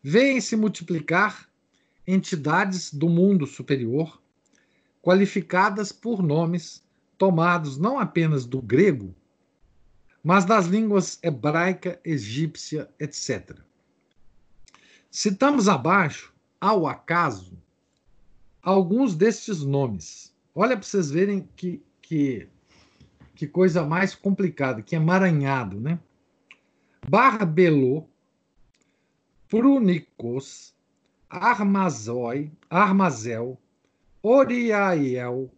Vêem-se 0.00 0.54
multiplicar 0.54 1.50
entidades 2.06 2.94
do 2.94 3.08
mundo 3.08 3.44
superior, 3.44 4.22
qualificadas 5.02 5.90
por 5.90 6.22
nomes 6.22 6.86
tomados 7.18 7.76
não 7.76 7.98
apenas 7.98 8.46
do 8.46 8.62
grego, 8.62 9.12
mas 10.22 10.44
das 10.44 10.66
línguas 10.66 11.18
hebraica, 11.24 12.00
egípcia, 12.04 12.88
etc. 12.96 13.58
Citamos 15.10 15.68
abaixo, 15.68 16.32
ao 16.60 16.86
acaso, 16.86 17.60
alguns 18.62 19.16
destes 19.16 19.64
nomes. 19.64 20.32
Olha 20.54 20.76
para 20.76 20.86
vocês 20.86 21.10
verem 21.10 21.48
que, 21.56 21.82
que, 22.00 22.48
que 23.40 23.46
coisa 23.46 23.86
mais 23.86 24.14
complicada, 24.14 24.82
que 24.82 24.94
emaranhado, 24.94 25.80
né? 25.80 25.98
Barbelô, 27.08 28.06
Prunicos, 29.48 30.74
Armazói, 31.26 32.52
Armazel, 32.68 33.58
Oriael, 34.22 35.50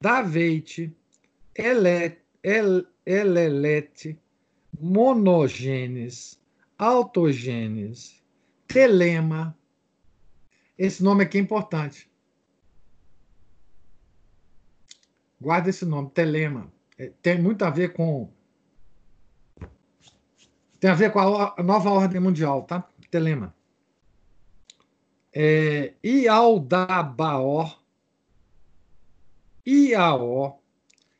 Daveite, 0.00 0.96
El, 1.56 2.86
Elelete, 3.04 4.16
Monogênes, 4.80 6.40
Autogênes, 6.78 8.22
Telema. 8.68 9.58
Esse 10.78 11.02
nome 11.02 11.24
aqui 11.24 11.38
é 11.38 11.40
importante. 11.40 12.08
Guarda 15.40 15.68
esse 15.68 15.84
nome, 15.84 16.10
Telema. 16.10 16.77
É, 16.98 17.12
tem 17.22 17.40
muito 17.40 17.64
a 17.64 17.70
ver 17.70 17.92
com. 17.92 18.28
Tem 20.80 20.90
a 20.90 20.94
ver 20.94 21.12
com 21.12 21.20
a 21.20 21.62
nova 21.62 21.90
ordem 21.90 22.20
mundial, 22.20 22.64
tá? 22.64 22.88
Telema. 23.10 23.54
É, 25.32 25.94
Ialdabaor, 26.02 27.80
Iaó, 29.66 30.58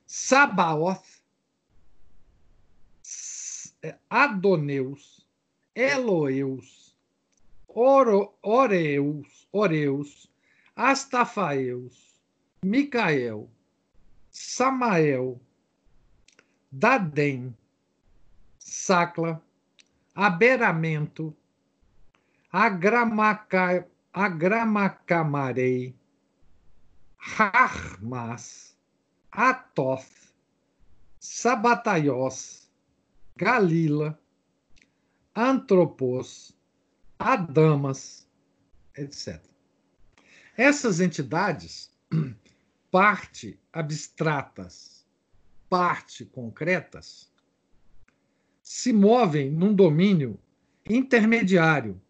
Sabaoth, 0.07 1.05
é, 3.83 3.97
Adoneus, 4.11 5.27
Eloeus, 5.75 6.97
Oro, 7.69 8.35
Oreus, 8.43 9.47
Oreus, 9.53 10.29
Astafaeus, 10.75 12.21
Micael, 12.65 13.49
Samael, 14.31 15.41
Dadem, 16.71 17.57
Sacla, 18.59 19.41
Aberamento, 20.15 21.35
Agramaca, 22.53 23.87
Agramacamarei, 24.15 25.95
Harmas, 27.17 28.77
Atoth, 29.33 30.33
Sabataios, 31.21 32.69
Galila, 33.39 34.19
Antropos, 35.35 36.53
Adamas, 37.19 38.27
etc. 38.97 39.41
Essas 40.57 41.01
entidades, 41.01 41.91
parte 42.91 43.59
abstratas, 43.73 44.98
parte 45.69 46.25
concretas, 46.25 47.31
se 48.63 48.93
movem 48.93 49.51
num 49.51 49.75
domínio 49.75 50.39
intermediário 50.89 52.01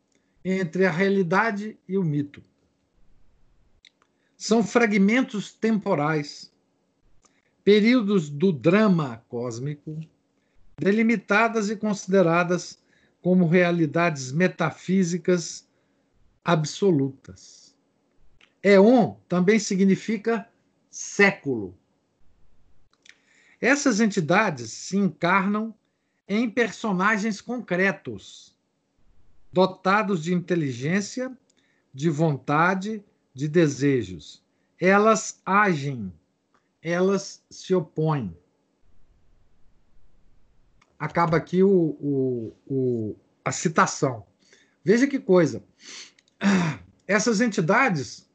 entre 0.44 0.86
a 0.86 0.90
realidade 0.90 1.78
e 1.86 1.98
o 1.98 2.02
mito. 2.02 2.42
São 4.36 4.62
fragmentos 4.62 5.52
temporais, 5.52 6.52
períodos 7.64 8.30
do 8.30 8.52
drama 8.52 9.24
cósmico, 9.28 10.00
delimitadas 10.78 11.70
e 11.70 11.76
consideradas 11.76 12.80
como 13.20 13.46
realidades 13.46 14.30
metafísicas 14.30 15.68
absolutas. 16.44 17.74
Éon 18.62 19.16
também 19.28 19.58
significa 19.58 20.48
século. 20.90 21.76
Essas 23.60 24.00
entidades 24.00 24.70
se 24.70 24.96
encarnam 24.96 25.74
em 26.28 26.48
personagens 26.48 27.40
concretos, 27.40 28.56
dotados 29.52 30.22
de 30.22 30.32
inteligência, 30.32 31.36
de 31.92 32.10
vontade, 32.10 33.02
de 33.34 33.48
desejos. 33.48 34.44
Elas 34.78 35.40
agem, 35.44 36.12
elas 36.82 37.42
se 37.50 37.74
opõem. 37.74 38.36
Acaba 40.98 41.36
aqui 41.36 41.62
o, 41.62 41.70
o, 41.70 42.56
o, 42.66 43.16
a 43.44 43.50
citação. 43.50 44.26
Veja 44.84 45.06
que 45.06 45.18
coisa. 45.18 45.64
Essas 47.06 47.40
entidades, 47.40 48.28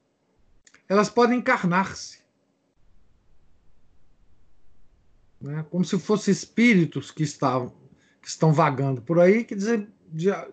elas 0.90 1.10
podem 1.10 1.40
encarnar-se. 1.40 2.23
Né? 5.44 5.66
Como 5.70 5.84
se 5.84 6.00
fossem 6.00 6.32
espíritos 6.32 7.12
que, 7.12 7.22
estavam, 7.22 7.74
que 8.22 8.30
estão 8.30 8.54
vagando 8.54 9.02
por 9.02 9.20
aí, 9.20 9.44
que 9.44 9.54
de, 9.54 9.88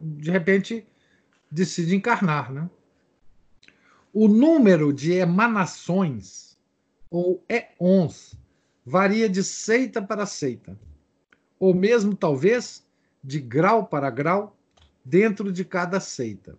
de 0.00 0.31
repente 0.31 0.85
decide 1.48 1.94
encarnar. 1.94 2.53
Né? 2.53 2.68
O 4.12 4.26
número 4.26 4.92
de 4.92 5.12
emanações, 5.12 6.59
ou 7.09 7.44
éons, 7.48 8.35
varia 8.85 9.29
de 9.29 9.44
seita 9.44 10.03
para 10.03 10.26
seita, 10.26 10.76
ou 11.57 11.72
mesmo 11.72 12.16
talvez 12.16 12.85
de 13.22 13.38
grau 13.38 13.87
para 13.87 14.11
grau 14.11 14.59
dentro 15.05 15.53
de 15.53 15.64
cada 15.64 16.00
seita. 16.00 16.59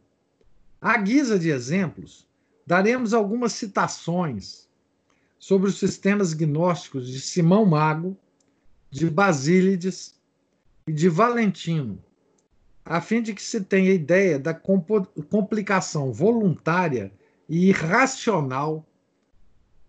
À 0.80 0.98
guisa 0.98 1.38
de 1.38 1.50
exemplos, 1.50 2.26
daremos 2.65 3.13
algumas 3.13 3.52
citações 3.52 4.70
sobre 5.38 5.67
os 5.67 5.80
sistemas 5.80 6.34
gnósticos 6.34 7.08
de 7.08 7.20
Simão 7.20 7.65
Mago, 7.65 8.15
de 8.92 9.10
Basílides 9.10 10.20
e 10.86 10.92
de 10.92 11.08
Valentino, 11.08 12.04
a 12.84 13.00
fim 13.00 13.22
de 13.22 13.34
que 13.34 13.42
se 13.42 13.62
tenha 13.62 13.94
ideia 13.94 14.38
da 14.38 14.54
complicação 14.54 16.12
voluntária 16.12 17.12
e 17.48 17.70
irracional 17.70 18.86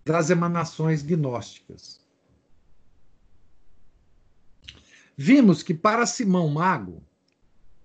das 0.05 0.31
emanações 0.31 1.03
gnósticas. 1.03 2.01
Vimos 5.17 5.62
que 5.62 5.75
para 5.75 6.07
Simão 6.07 6.49
Mago 6.49 7.03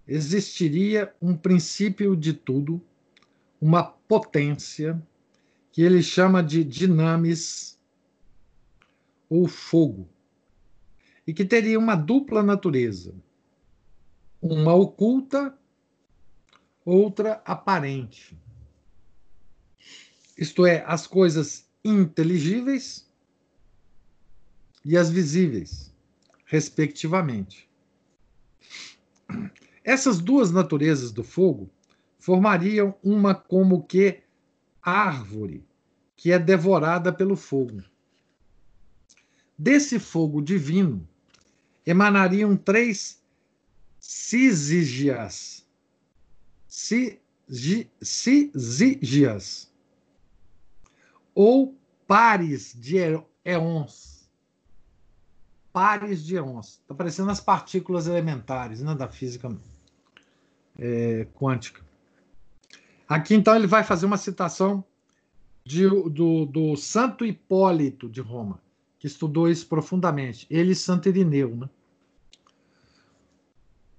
existiria 0.08 1.14
um 1.22 1.36
princípio 1.36 2.16
de 2.16 2.34
tudo, 2.34 2.82
uma 3.60 3.84
potência, 3.84 5.02
que 5.72 5.82
ele 5.82 6.02
chama 6.02 6.42
de 6.42 6.64
dinamis 6.64 7.78
ou 9.30 9.48
fogo, 9.48 10.08
e 11.28 11.34
que 11.34 11.44
teria 11.44 11.78
uma 11.78 11.94
dupla 11.94 12.42
natureza, 12.42 13.14
uma 14.42 14.74
oculta, 14.74 15.54
outra 16.86 17.42
aparente. 17.44 18.40
Isto 20.38 20.66
é, 20.66 20.86
as 20.88 21.06
coisas 21.06 21.68
inteligíveis 21.84 23.06
e 24.86 24.96
as 24.96 25.10
visíveis, 25.10 25.94
respectivamente. 26.46 27.70
Essas 29.84 30.20
duas 30.20 30.50
naturezas 30.50 31.12
do 31.12 31.26
fogo 31.26 31.70
formariam 32.18 32.96
uma 33.04 33.36
como 33.36 33.84
que 33.84 34.24
árvore 34.82 35.68
que 36.16 36.32
é 36.32 36.40
devorada 36.40 37.12
pelo 37.12 37.36
fogo. 37.36 37.84
Desse 39.58 40.00
fogo 40.00 40.42
divino 40.42 41.08
emanariam 41.88 42.56
três 42.58 43.24
sísigias. 43.98 45.66
Sísigias. 48.02 49.72
Ou 51.34 51.76
pares 52.06 52.74
de 52.76 52.98
éons. 53.46 54.30
Pares 55.72 56.26
de 56.26 56.36
éons. 56.36 56.82
Está 56.82 56.94
parecendo 56.94 57.32
as 57.32 57.40
partículas 57.40 58.08
elementares 58.08 58.82
né, 58.82 58.94
da 58.94 59.08
física 59.08 59.50
é, 60.78 61.26
quântica. 61.36 61.88
Aqui, 63.08 63.34
então, 63.34 63.56
ele 63.56 63.68
vai 63.68 63.86
fazer 63.86 64.06
uma 64.06 64.18
citação 64.18 64.84
de, 65.64 65.88
do, 65.88 66.46
do 66.46 66.76
Santo 66.76 67.26
Hipólito 67.26 68.10
de 68.10 68.20
Roma, 68.20 68.62
que 69.00 69.08
estudou 69.08 69.50
isso 69.50 69.66
profundamente. 69.68 70.46
Ele 70.50 70.74
e 70.74 70.76
Santo 70.76 71.08
Irineu. 71.08 71.56
Né? 71.56 71.70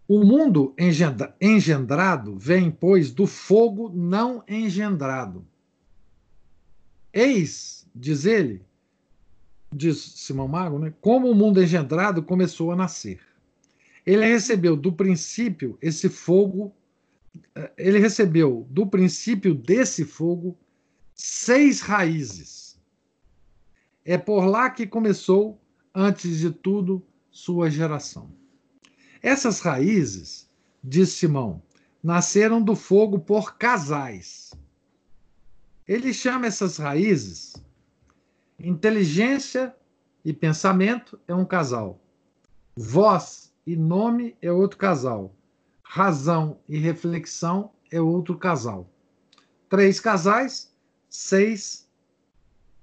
O 0.09 0.25
mundo 0.25 0.75
engendra, 0.79 1.37
engendrado 1.41 2.37
vem, 2.37 2.71
pois, 2.71 3.13
do 3.13 3.27
fogo 3.27 3.91
não 3.95 4.43
engendrado. 4.49 5.47
Eis, 7.13 7.87
diz 7.95 8.25
ele, 8.25 8.65
diz 9.71 9.99
Simão 9.99 10.49
Mago, 10.49 10.79
né, 10.79 10.95
como 11.01 11.31
o 11.31 11.35
mundo 11.35 11.63
engendrado 11.63 12.23
começou 12.23 12.73
a 12.73 12.77
nascer. 12.77 13.21
Ele 14.07 14.25
recebeu 14.25 14.75
do 14.75 14.91
princípio 14.91 15.77
esse 15.83 16.09
fogo 16.09 16.75
ele 17.77 17.99
recebeu 17.99 18.67
do 18.71 18.87
princípio 18.87 19.55
desse 19.55 20.05
fogo 20.05 20.57
seis 21.15 21.81
raízes. 21.81 22.79
É 24.05 24.17
por 24.17 24.47
lá 24.47 24.71
que 24.71 24.87
começou, 24.87 25.61
antes 25.95 26.39
de 26.39 26.51
tudo, 26.51 27.05
sua 27.31 27.71
geração. 27.71 28.38
Essas 29.23 29.61
raízes, 29.61 30.49
diz 30.83 31.11
Simão, 31.11 31.63
nasceram 32.03 32.63
do 32.63 32.77
fogo 32.77 33.19
por 33.19 33.57
casais. 33.57 34.53
Ele 35.87 36.13
chama 36.13 36.47
essas 36.47 36.77
raízes 36.77 37.55
inteligência 38.61 39.75
e 40.25 40.33
pensamento 40.33 41.19
é 41.29 41.35
um 41.35 41.45
casal. 41.45 42.01
Voz 42.77 43.53
e 43.65 43.77
nome 43.77 44.37
é 44.43 44.51
outro 44.51 44.77
casal 44.77 45.33
razão 45.89 46.61
e 46.69 46.77
reflexão 46.77 47.73
é 47.91 47.99
outro 47.99 48.37
casal. 48.37 48.93
Três 49.71 49.99
casais, 49.99 50.71
seis 51.09 51.89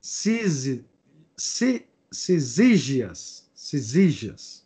cisígias. 0.01 0.83
cisígias. 3.53 4.64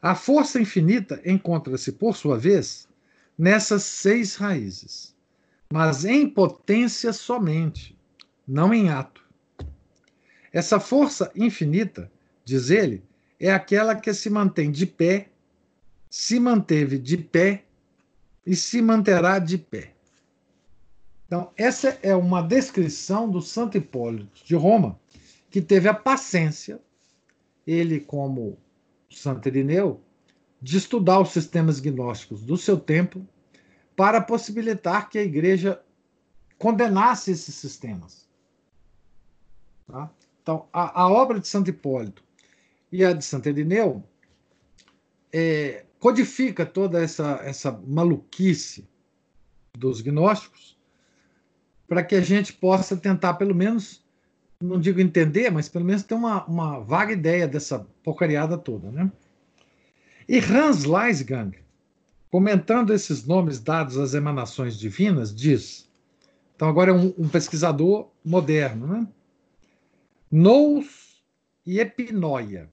A 0.00 0.14
força 0.14 0.60
infinita 0.60 1.20
encontra-se, 1.24 1.92
por 1.92 2.16
sua 2.16 2.38
vez, 2.38 2.88
nessas 3.38 3.84
seis 3.84 4.34
raízes, 4.34 5.14
mas 5.72 6.04
em 6.04 6.28
potência 6.28 7.12
somente, 7.12 7.96
não 8.46 8.74
em 8.74 8.88
ato. 8.88 9.24
Essa 10.52 10.80
força 10.80 11.30
infinita, 11.34 12.10
diz 12.44 12.70
ele, 12.70 13.02
é 13.38 13.52
aquela 13.52 13.94
que 13.94 14.12
se 14.12 14.28
mantém 14.28 14.70
de 14.70 14.86
pé 14.86 15.28
se 16.12 16.38
manteve 16.38 16.98
de 16.98 17.16
pé 17.16 17.64
e 18.44 18.54
se 18.54 18.82
manterá 18.82 19.38
de 19.38 19.56
pé. 19.56 19.94
Então, 21.26 21.50
essa 21.56 21.98
é 22.02 22.14
uma 22.14 22.42
descrição 22.42 23.30
do 23.30 23.40
Santo 23.40 23.78
Hipólito 23.78 24.44
de 24.44 24.54
Roma, 24.54 25.00
que 25.48 25.62
teve 25.62 25.88
a 25.88 25.94
paciência, 25.94 26.78
ele, 27.66 27.98
como 27.98 28.58
Santo 29.18 29.48
Irineu, 29.48 30.00
de 30.60 30.78
estudar 30.78 31.20
os 31.20 31.30
sistemas 31.30 31.80
gnósticos 31.80 32.42
do 32.42 32.56
seu 32.56 32.78
tempo 32.78 33.26
para 33.96 34.20
possibilitar 34.20 35.08
que 35.08 35.18
a 35.18 35.22
igreja 35.22 35.82
condenasse 36.58 37.32
esses 37.32 37.54
sistemas. 37.54 38.28
Tá? 39.86 40.10
Então, 40.42 40.68
a, 40.72 41.02
a, 41.02 41.08
obra 41.08 41.40
de 41.40 41.48
Santo 41.48 41.70
Hipólito 41.70 42.22
e 42.90 43.04
a 43.04 43.12
de 43.12 43.24
Santo 43.24 43.48
Irineu 43.48 44.02
é, 45.32 45.84
codifica 45.98 46.64
toda 46.64 47.02
essa, 47.02 47.40
essa 47.42 47.72
maluquice 47.86 48.88
dos 49.72 50.00
gnósticos 50.00 50.78
para 51.86 52.02
que 52.02 52.14
a 52.14 52.20
gente 52.20 52.52
possa 52.52 52.96
tentar, 52.96 53.34
pelo 53.34 53.54
menos, 53.54 54.01
não 54.62 54.80
digo 54.80 55.00
entender, 55.00 55.50
mas 55.50 55.68
pelo 55.68 55.84
menos 55.84 56.02
ter 56.02 56.14
uma, 56.14 56.44
uma 56.46 56.80
vaga 56.80 57.12
ideia 57.12 57.46
dessa 57.48 57.86
porcariada 58.02 58.56
toda. 58.56 58.90
Né? 58.90 59.10
E 60.28 60.38
Hans 60.38 60.84
Leisgang, 60.84 61.58
comentando 62.30 62.92
esses 62.92 63.26
nomes 63.26 63.60
dados 63.60 63.98
às 63.98 64.14
emanações 64.14 64.78
divinas, 64.78 65.34
diz: 65.34 65.90
então, 66.54 66.68
agora 66.68 66.90
é 66.90 66.94
um, 66.94 67.12
um 67.18 67.28
pesquisador 67.28 68.08
moderno, 68.24 68.86
né? 68.86 69.08
Nous 70.30 71.22
e 71.66 71.78
epinoia, 71.78 72.70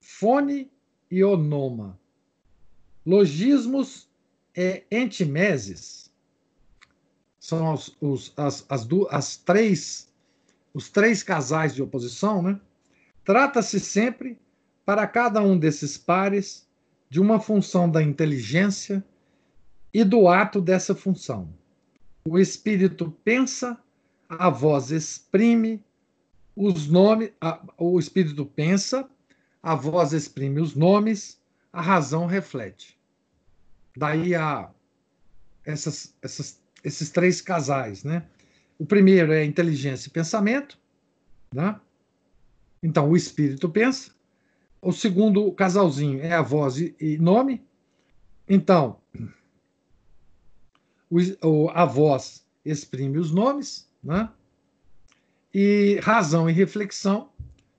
fone 0.00 0.70
e 1.10 1.24
onoma, 1.24 1.98
Logismos 3.06 4.08
e 4.56 4.82
entimeses 4.90 6.10
são 7.38 7.74
os, 7.74 7.94
os, 8.00 8.32
as, 8.34 8.64
as, 8.70 8.88
as 9.10 9.36
três, 9.36 10.08
os 10.74 10.90
três 10.90 11.22
casais 11.22 11.74
de 11.74 11.82
oposição, 11.82 12.42
né? 12.42 12.60
Trata-se 13.24 13.78
sempre, 13.78 14.38
para 14.84 15.06
cada 15.06 15.40
um 15.40 15.56
desses 15.56 15.96
pares, 15.96 16.68
de 17.08 17.20
uma 17.20 17.40
função 17.40 17.88
da 17.88 18.02
inteligência 18.02 19.02
e 19.92 20.02
do 20.02 20.28
ato 20.28 20.60
dessa 20.60 20.94
função. 20.94 21.48
O 22.26 22.38
espírito 22.38 23.16
pensa, 23.24 23.78
a 24.28 24.50
voz 24.50 24.90
exprime 24.90 25.82
os 26.56 26.88
nomes, 26.88 27.30
o 27.78 27.98
espírito 27.98 28.44
pensa, 28.44 29.08
a 29.62 29.74
voz 29.74 30.12
exprime 30.12 30.60
os 30.60 30.74
nomes, 30.74 31.40
a 31.72 31.80
razão 31.80 32.26
reflete. 32.26 32.98
Daí 33.96 34.34
a 34.34 34.70
essas, 35.64 36.14
essas, 36.20 36.60
esses 36.82 37.10
três 37.10 37.40
casais, 37.40 38.04
né? 38.04 38.26
O 38.84 38.86
primeiro 38.86 39.32
é 39.32 39.42
inteligência 39.42 40.08
e 40.08 40.10
pensamento, 40.10 40.78
né? 41.54 41.80
Então 42.82 43.08
o 43.08 43.16
espírito 43.16 43.66
pensa. 43.66 44.10
O 44.82 44.92
segundo 44.92 45.50
casalzinho 45.52 46.20
é 46.20 46.34
a 46.34 46.42
voz 46.42 46.76
e 46.76 47.16
nome. 47.16 47.64
Então 48.46 48.98
o, 51.10 51.70
a 51.70 51.86
voz 51.86 52.44
exprime 52.62 53.16
os 53.16 53.32
nomes, 53.32 53.88
né? 54.02 54.28
E 55.54 55.98
razão 56.02 56.50
e 56.50 56.52
reflexão 56.52 57.30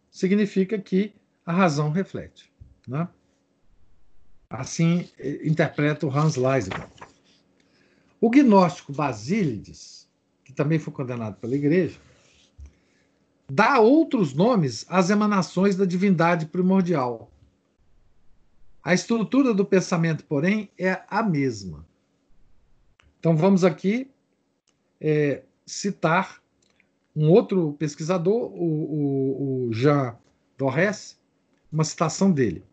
significa 0.10 0.80
que 0.80 1.14
a 1.46 1.54
razão 1.54 1.92
reflete. 1.92 2.52
Né? 2.88 3.08
Assim 4.50 5.08
interpreta 5.44 6.08
o 6.08 6.10
Hans 6.10 6.36
Leisner. 6.36 6.90
O 8.20 8.28
gnóstico 8.28 8.92
Basílides, 8.92 9.95
também 10.56 10.80
foi 10.80 10.94
condenado 10.94 11.36
pela 11.36 11.56
igreja, 11.56 12.00
dá 13.50 13.80
outros 13.80 14.34
nomes 14.34 14.86
às 14.90 15.10
emanações 15.10 15.76
da 15.76 15.86
divindade 15.86 16.48
primordial. 16.48 17.32
A 18.84 18.94
estrutura 18.94 19.54
do 19.54 19.66
pensamento, 19.66 20.24
porém, 20.26 20.70
é 20.78 21.02
a 21.10 21.22
mesma. 21.24 21.86
Então 23.20 23.36
vamos 23.36 23.64
aqui 23.64 24.10
é, 25.02 25.44
citar 25.66 26.42
um 27.16 27.30
outro 27.30 27.74
pesquisador, 27.74 28.52
o, 28.52 29.66
o, 29.66 29.68
o 29.68 29.74
Jean 29.74 30.16
Dorres, 30.58 31.18
uma 31.72 31.84
citação 31.84 32.32
dele. 32.32 32.64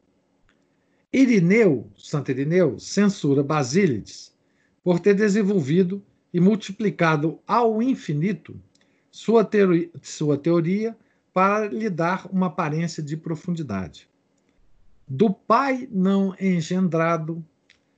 Irineu, 1.12 1.90
Santo 1.96 2.30
Irineu, 2.30 2.78
censura 2.78 3.42
Basílides 3.42 4.34
por 4.82 4.98
ter 4.98 5.14
desenvolvido 5.14 6.02
e 6.32 6.40
multiplicado 6.40 7.38
ao 7.46 7.82
infinito 7.82 8.58
sua 9.10 9.44
teoria, 9.44 9.90
sua 10.00 10.38
teoria 10.38 10.96
para 11.32 11.66
lhe 11.68 11.90
dar 11.90 12.26
uma 12.32 12.46
aparência 12.46 13.02
de 13.02 13.16
profundidade. 13.16 14.08
Do 15.06 15.32
Pai 15.32 15.88
não 15.90 16.34
engendrado, 16.40 17.44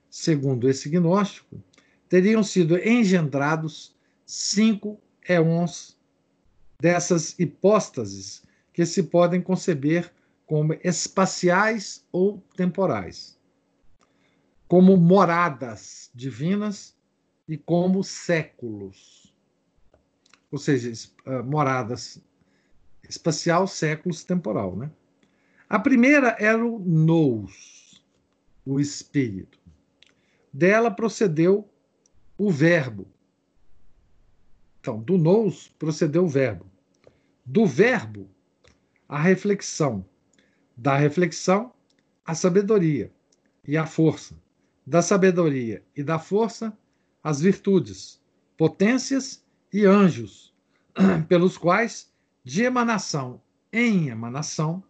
segundo 0.09 0.69
esse 0.69 0.89
gnóstico, 0.89 1.61
teriam 2.09 2.43
sido 2.43 2.77
engendrados 2.77 3.95
cinco 4.25 4.99
éons 5.27 5.97
dessas 6.79 7.37
hipóstases 7.39 8.43
que 8.73 8.85
se 8.85 9.03
podem 9.03 9.41
conceber 9.41 10.11
como 10.45 10.73
espaciais 10.83 12.05
ou 12.11 12.43
temporais, 12.55 13.37
como 14.67 14.97
moradas 14.97 16.11
divinas 16.13 16.94
e 17.47 17.57
como 17.57 18.03
séculos. 18.03 19.33
Ou 20.51 20.57
seja, 20.57 20.91
uh, 21.25 21.43
moradas 21.43 22.21
espacial, 23.07 23.67
séculos, 23.67 24.23
temporal. 24.23 24.75
Né? 24.75 24.91
A 25.69 25.79
primeira 25.79 26.35
era 26.39 26.65
o 26.65 26.79
nous, 26.79 28.01
o 28.65 28.79
espírito. 28.79 29.59
Dela 30.51 30.89
procedeu 30.89 31.69
o 32.37 32.49
verbo. 32.49 33.07
Então, 34.79 34.99
do 34.99 35.17
nous 35.17 35.67
procedeu 35.79 36.25
o 36.25 36.29
verbo. 36.29 36.65
Do 37.45 37.65
verbo, 37.65 38.29
a 39.07 39.19
reflexão 39.19 40.05
da 40.75 40.97
reflexão, 40.97 41.71
a 42.25 42.35
sabedoria 42.35 43.11
e 43.67 43.77
a 43.77 43.85
força. 43.85 44.35
Da 44.85 45.01
sabedoria 45.01 45.83
e 45.95 46.03
da 46.03 46.19
força, 46.19 46.77
as 47.25 47.41
virtudes, 47.41 48.21
potências 48.55 49.43
e 49.73 49.83
anjos, 49.83 50.53
pelos 51.27 51.57
quais, 51.57 52.13
de 52.43 52.61
emanação 52.61 53.41
em 53.73 54.09
emanação, 54.09 54.83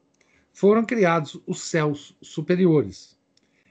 foram 0.52 0.86
criados 0.86 1.40
os 1.48 1.62
céus 1.62 2.14
superiores. 2.22 3.18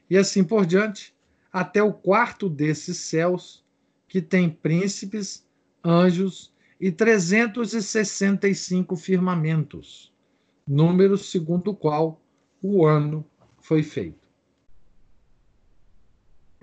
E 0.08 0.16
assim 0.16 0.42
por 0.42 0.64
diante, 0.64 1.14
até 1.52 1.82
o 1.82 1.92
quarto 1.92 2.48
desses 2.48 2.96
céus, 2.96 3.62
que 4.08 4.22
tem 4.22 4.48
príncipes, 4.48 5.46
anjos 5.84 6.50
e 6.80 6.90
365 6.90 8.96
firmamentos 8.96 10.10
número 10.66 11.18
segundo 11.18 11.72
o 11.72 11.76
qual 11.76 12.18
o 12.62 12.86
ano 12.86 13.26
foi 13.60 13.82
feito. 13.82 14.23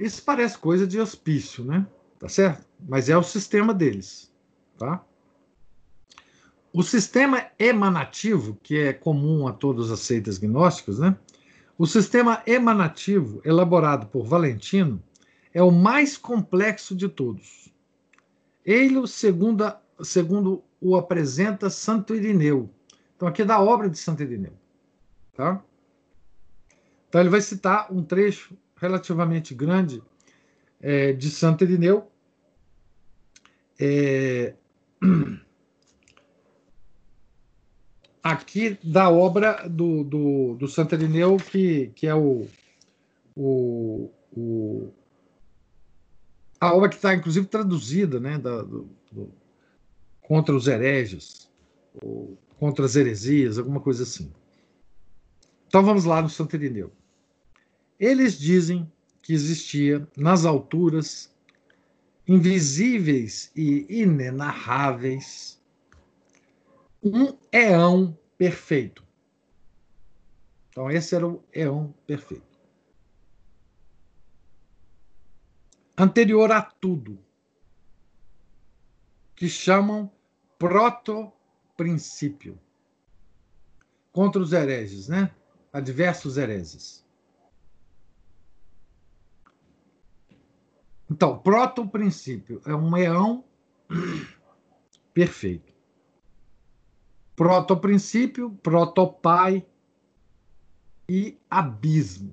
Isso 0.02 0.24
parece 0.24 0.58
coisa 0.58 0.88
de 0.88 1.00
hospício, 1.00 1.64
né? 1.64 1.86
Tá 2.20 2.28
certo? 2.28 2.66
Mas 2.88 3.10
é 3.10 3.18
o 3.18 3.24
sistema 3.24 3.74
deles, 3.74 4.32
tá? 4.78 5.04
O 6.74 6.82
sistema 6.82 7.48
emanativo, 7.60 8.58
que 8.64 8.78
é 8.78 8.94
comum 8.94 9.48
a 9.48 9.54
todas 9.54 9.92
as 9.92 10.00
seitas 10.00 10.38
gnósticas, 10.38 11.00
né? 11.00 11.18
O 11.78 11.86
sistema 11.86 12.42
emanativo, 12.46 13.42
elaborado 13.44 14.08
por 14.08 14.26
Valentino, 14.26 15.02
é 15.54 15.62
o 15.62 15.72
mais 15.72 16.18
complexo 16.18 16.96
de 16.96 17.08
todos. 17.08 17.72
Ele, 18.66 19.06
segundo, 19.08 19.72
segundo 20.02 20.64
o 20.80 20.96
apresenta 20.96 21.70
Santo 21.70 22.16
Irineu, 22.16 22.70
então, 23.22 23.30
aqui 23.30 23.44
é 23.44 23.46
da 23.46 23.62
obra 23.62 23.88
de 23.88 24.00
Santo 24.00 24.24
Irineu. 24.24 24.54
Tá? 25.36 25.64
Então, 27.08 27.22
ele 27.22 27.30
vai 27.30 27.40
citar 27.40 27.94
um 27.94 28.04
trecho 28.04 28.58
relativamente 28.82 29.54
grande 29.54 30.02
é, 30.82 31.14
de 31.14 31.30
Santo 31.30 31.64
Irineu. 31.64 32.12
É, 33.80 34.56
aqui 38.24 38.78
da 38.84 39.10
obra 39.10 39.70
do, 39.70 40.04
do, 40.04 40.56
do 40.56 40.68
Santo 40.68 40.96
Irineu, 40.96 41.38
que, 41.38 41.92
que 41.96 42.08
é 42.08 42.16
o, 42.16 42.48
o, 43.36 44.12
o 44.36 44.92
a 46.60 46.74
obra 46.74 46.90
que 46.90 46.96
está, 46.96 47.14
inclusive, 47.14 47.46
traduzida 47.48 48.20
né, 48.20 48.38
da, 48.38 48.62
do, 48.64 48.90
do, 49.12 49.32
contra 50.22 50.56
os 50.56 50.68
hereges, 50.68 51.50
o, 52.04 52.36
contra 52.58 52.86
as 52.86 52.96
heresias, 52.96 53.58
alguma 53.60 53.80
coisa 53.80 54.04
assim. 54.04 54.32
Então 55.68 55.84
vamos 55.84 56.04
lá 56.04 56.22
no 56.22 56.30
Santo 56.30 56.56
Irineu. 56.56 56.92
Eles 58.02 58.40
dizem 58.40 58.92
que 59.22 59.32
existia 59.32 60.10
nas 60.18 60.44
alturas 60.44 61.32
invisíveis 62.28 63.52
e 63.56 63.86
inenarráveis 64.02 65.62
um 67.04 67.38
éão 67.52 68.18
perfeito. 68.40 69.06
Então 70.70 70.90
esse 70.90 71.14
era 71.14 71.28
o 71.28 71.44
éão 71.54 71.94
perfeito. 72.08 72.60
Anterior 75.96 76.52
a 76.52 76.64
tudo, 76.64 77.24
que 79.36 79.48
chamam 79.48 80.12
proto 80.58 81.32
princípio. 81.78 82.60
Contra 84.12 84.42
os 84.42 84.54
hereges, 84.54 85.08
né? 85.08 85.32
Adversos 85.72 86.38
hereses. 86.38 87.01
Então, 91.12 91.38
proto-princípio 91.38 92.62
é 92.66 92.74
um 92.74 92.96
eão 92.96 93.44
perfeito. 95.14 95.74
Proto-princípio, 97.36 98.52
protopai 98.64 99.66
e 101.10 101.38
abismo. 101.50 102.32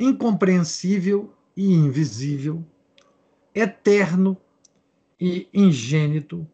Incompreensível 0.00 1.32
e 1.56 1.72
invisível, 1.72 2.66
eterno 3.54 4.36
e 5.20 5.48
ingênito, 5.54 6.44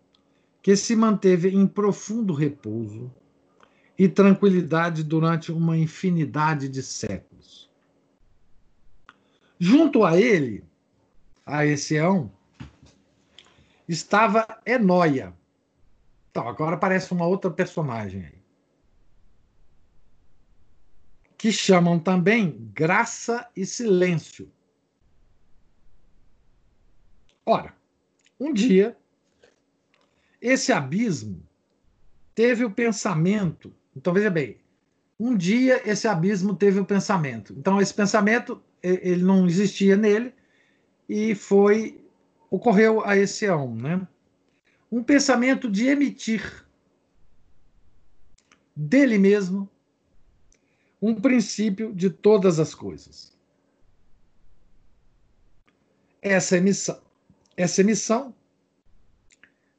que 0.60 0.76
se 0.76 0.94
manteve 0.94 1.48
em 1.48 1.66
profundo 1.66 2.34
repouso 2.34 3.10
e 3.98 4.06
tranquilidade 4.06 5.02
durante 5.02 5.50
uma 5.50 5.78
infinidade 5.78 6.68
de 6.68 6.82
séculos. 6.82 7.27
Junto 9.58 10.04
a 10.04 10.18
ele, 10.18 10.64
a 11.44 11.66
esse 11.66 11.94
Eão, 11.94 12.30
estava 13.88 14.46
Enóia. 14.64 15.34
Então, 16.30 16.46
agora 16.46 16.76
aparece 16.76 17.12
uma 17.12 17.26
outra 17.26 17.50
personagem 17.50 18.24
aí. 18.24 18.38
Que 21.36 21.50
chamam 21.50 21.98
também 21.98 22.70
graça 22.72 23.48
e 23.56 23.64
silêncio. 23.64 24.52
Ora, 27.44 27.74
um 28.38 28.52
dia 28.52 28.96
esse 30.40 30.72
abismo 30.72 31.42
teve 32.34 32.64
o 32.64 32.70
pensamento. 32.70 33.74
Então, 33.96 34.12
veja 34.12 34.30
bem, 34.30 34.60
um 35.18 35.36
dia 35.36 35.82
esse 35.88 36.06
abismo 36.06 36.54
teve 36.54 36.78
o 36.78 36.84
pensamento. 36.84 37.52
Então, 37.54 37.80
esse 37.80 37.92
pensamento 37.92 38.62
ele 38.82 39.22
não 39.22 39.46
existia 39.46 39.96
nele 39.96 40.32
e 41.08 41.34
foi 41.34 42.04
ocorreu 42.50 43.04
a 43.04 43.16
esse 43.16 43.46
ão, 43.46 43.74
né? 43.74 44.06
Um 44.90 45.02
pensamento 45.02 45.70
de 45.70 45.86
emitir 45.86 46.64
dele 48.74 49.18
mesmo 49.18 49.68
um 51.00 51.14
princípio 51.14 51.94
de 51.94 52.10
todas 52.10 52.58
as 52.58 52.74
coisas. 52.74 53.36
Essa 56.20 56.56
emissão, 56.56 57.00
essa 57.56 57.80
emissão 57.80 58.34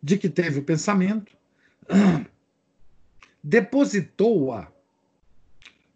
de 0.01 0.17
que 0.17 0.29
teve 0.29 0.59
o 0.59 0.63
pensamento, 0.63 1.35
depositou-a 3.43 4.71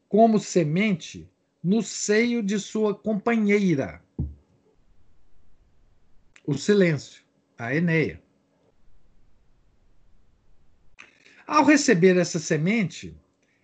como 0.09 0.39
semente 0.39 1.29
no 1.63 1.81
seio 1.81 2.43
de 2.43 2.59
sua 2.59 2.93
companheira, 2.93 4.03
o 6.45 6.57
silêncio, 6.57 7.23
a 7.57 7.73
Eneia. 7.73 8.21
Ao 11.47 11.63
receber 11.63 12.17
essa 12.17 12.39
semente, 12.39 13.15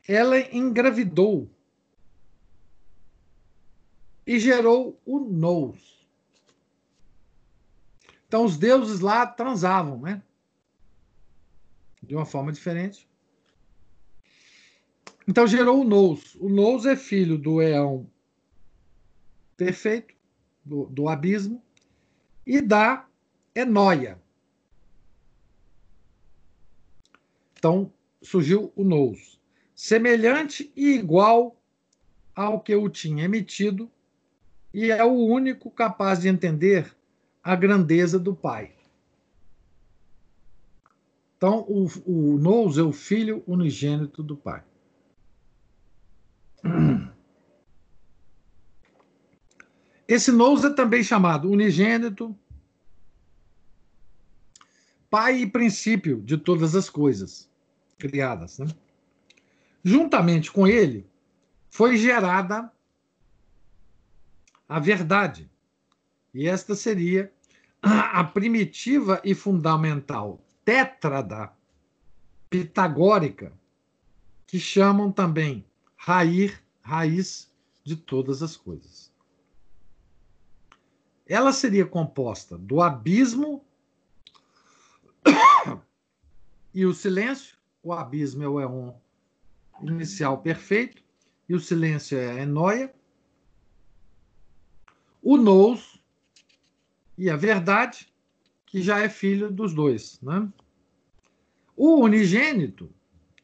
ela 0.07 0.39
engravidou 0.55 1.49
e 4.25 4.39
gerou 4.39 5.01
o 5.05 5.19
nous. 5.19 6.07
Então 8.27 8.45
os 8.45 8.57
deuses 8.57 8.99
lá 8.99 9.25
transavam, 9.25 9.99
né? 9.99 10.21
De 12.01 12.15
uma 12.15 12.25
forma 12.25 12.51
diferente. 12.51 13.08
Então 15.29 15.45
gerou 15.45 15.81
o 15.81 15.83
nous. 15.83 16.35
O 16.39 16.49
nous 16.49 16.87
é 16.87 16.95
filho 16.95 17.37
do 17.37 17.61
Eão 17.61 18.09
perfeito, 19.55 20.15
do, 20.65 20.87
do 20.87 21.07
abismo, 21.07 21.61
e 22.47 22.59
da 22.59 23.07
Enóia. 23.53 24.19
Então 27.55 27.93
surgiu 28.23 28.73
o 28.75 28.83
nous, 28.83 29.39
semelhante 29.75 30.71
e 30.75 30.95
igual 30.95 31.55
ao 32.35 32.59
que 32.59 32.73
o 32.73 32.89
tinha 32.89 33.25
emitido, 33.25 33.87
e 34.73 34.89
é 34.89 35.03
o 35.03 35.13
único 35.13 35.69
capaz 35.69 36.21
de 36.21 36.27
entender 36.27 36.91
a 37.43 37.55
grandeza 37.55 38.17
do 38.17 38.33
Pai. 38.33 38.73
Então, 41.37 41.59
o, 41.69 41.85
o 42.07 42.37
nous 42.39 42.79
é 42.79 42.81
o 42.81 42.91
filho 42.91 43.43
unigênito 43.45 44.23
do 44.23 44.35
Pai. 44.35 44.63
Esse 50.07 50.31
nous 50.31 50.65
é 50.65 50.73
também 50.73 51.03
chamado 51.03 51.49
unigênito, 51.49 52.35
pai 55.09 55.41
e 55.41 55.47
princípio 55.47 56.21
de 56.21 56.37
todas 56.37 56.75
as 56.75 56.89
coisas 56.89 57.47
criadas. 57.97 58.57
Né? 58.57 58.67
Juntamente 59.83 60.51
com 60.51 60.67
ele, 60.67 61.07
foi 61.69 61.95
gerada 61.97 62.71
a 64.67 64.79
verdade. 64.79 65.49
E 66.33 66.47
esta 66.47 66.75
seria 66.75 67.31
a 67.81 68.23
primitiva 68.23 69.21
e 69.23 69.33
fundamental 69.33 70.39
tétrada 70.65 71.51
pitagórica, 72.49 73.53
que 74.45 74.59
chamam 74.59 75.11
também 75.11 75.65
raiz, 75.99 76.57
raiz 76.81 77.53
de 77.83 77.97
todas 77.97 78.41
as 78.41 78.55
coisas. 78.55 79.11
Ela 81.27 81.51
seria 81.51 81.85
composta 81.85 82.57
do 82.57 82.81
abismo 82.81 83.63
e 86.73 86.85
o 86.85 86.93
silêncio. 86.93 87.57
O 87.83 87.91
abismo 87.93 88.43
é 88.43 88.47
o 88.47 88.59
éon 88.59 88.93
inicial 89.81 90.41
perfeito 90.41 91.03
e 91.47 91.53
o 91.53 91.59
silêncio 91.59 92.17
é 92.17 92.31
a 92.31 92.41
enóia. 92.43 92.93
O 95.21 95.35
nous 95.35 96.01
e 97.17 97.29
a 97.29 97.35
verdade, 97.35 98.11
que 98.65 98.81
já 98.81 98.99
é 98.99 99.09
filho 99.09 99.51
dos 99.51 99.73
dois. 99.73 100.19
Né? 100.21 100.49
O 101.75 101.99
unigênito, 101.99 102.89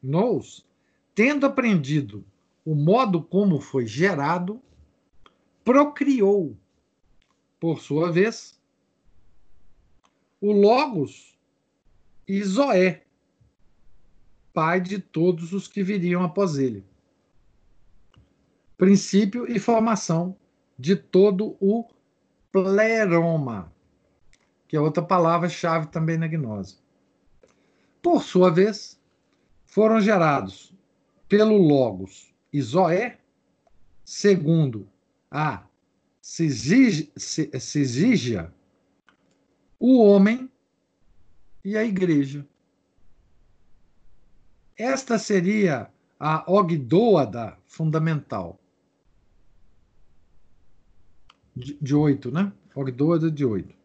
nous, 0.01 0.65
tendo 1.13 1.45
aprendido 1.45 2.25
o 2.65 2.73
modo 2.73 3.21
como 3.21 3.61
foi 3.61 3.85
gerado, 3.85 4.59
procriou, 5.63 6.57
por 7.59 7.79
sua 7.79 8.11
vez, 8.11 8.59
o 10.41 10.51
Logos 10.51 11.37
e 12.27 12.43
Zoé, 12.43 13.03
pai 14.51 14.81
de 14.81 14.99
todos 14.99 15.53
os 15.53 15.67
que 15.67 15.83
viriam 15.83 16.23
após 16.23 16.57
ele. 16.57 16.83
Princípio 18.77 19.49
e 19.49 19.59
formação 19.59 20.35
de 20.77 20.95
todo 20.95 21.55
o 21.59 21.87
pleroma, 22.51 23.71
que 24.67 24.75
é 24.75 24.81
outra 24.81 25.03
palavra-chave 25.03 25.87
também 25.87 26.17
na 26.17 26.27
gnose. 26.27 26.77
Por 28.01 28.23
sua 28.23 28.49
vez, 28.51 28.99
foram 29.65 30.01
gerados 30.01 30.73
pelo 31.27 31.57
Logos 31.57 32.34
e 32.55 32.61
Zoé, 32.61 33.19
segundo 34.05 34.87
a 35.29 35.67
Cisígia, 36.21 36.89
o 39.77 40.01
homem 40.01 40.49
e 41.65 41.75
a 41.75 41.83
igreja. 41.83 42.47
Esta 44.77 45.19
seria 45.19 45.91
a 46.17 46.49
ogdoada 46.49 47.57
fundamental. 47.67 48.57
De 51.53 51.93
oito, 51.93 52.31
né? 52.31 52.53
Ogdoada 52.73 53.29
de 53.29 53.43
oito. 53.43 53.75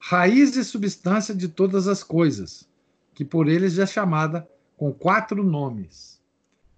Raiz 0.00 0.56
e 0.56 0.64
substância 0.64 1.32
de 1.32 1.46
todas 1.46 1.86
as 1.86 2.02
coisas, 2.02 2.68
que 3.14 3.24
por 3.24 3.46
eles 3.46 3.78
é 3.78 3.86
chamada 3.86 4.50
com 4.76 4.92
quatro 4.92 5.44
nomes: 5.44 6.20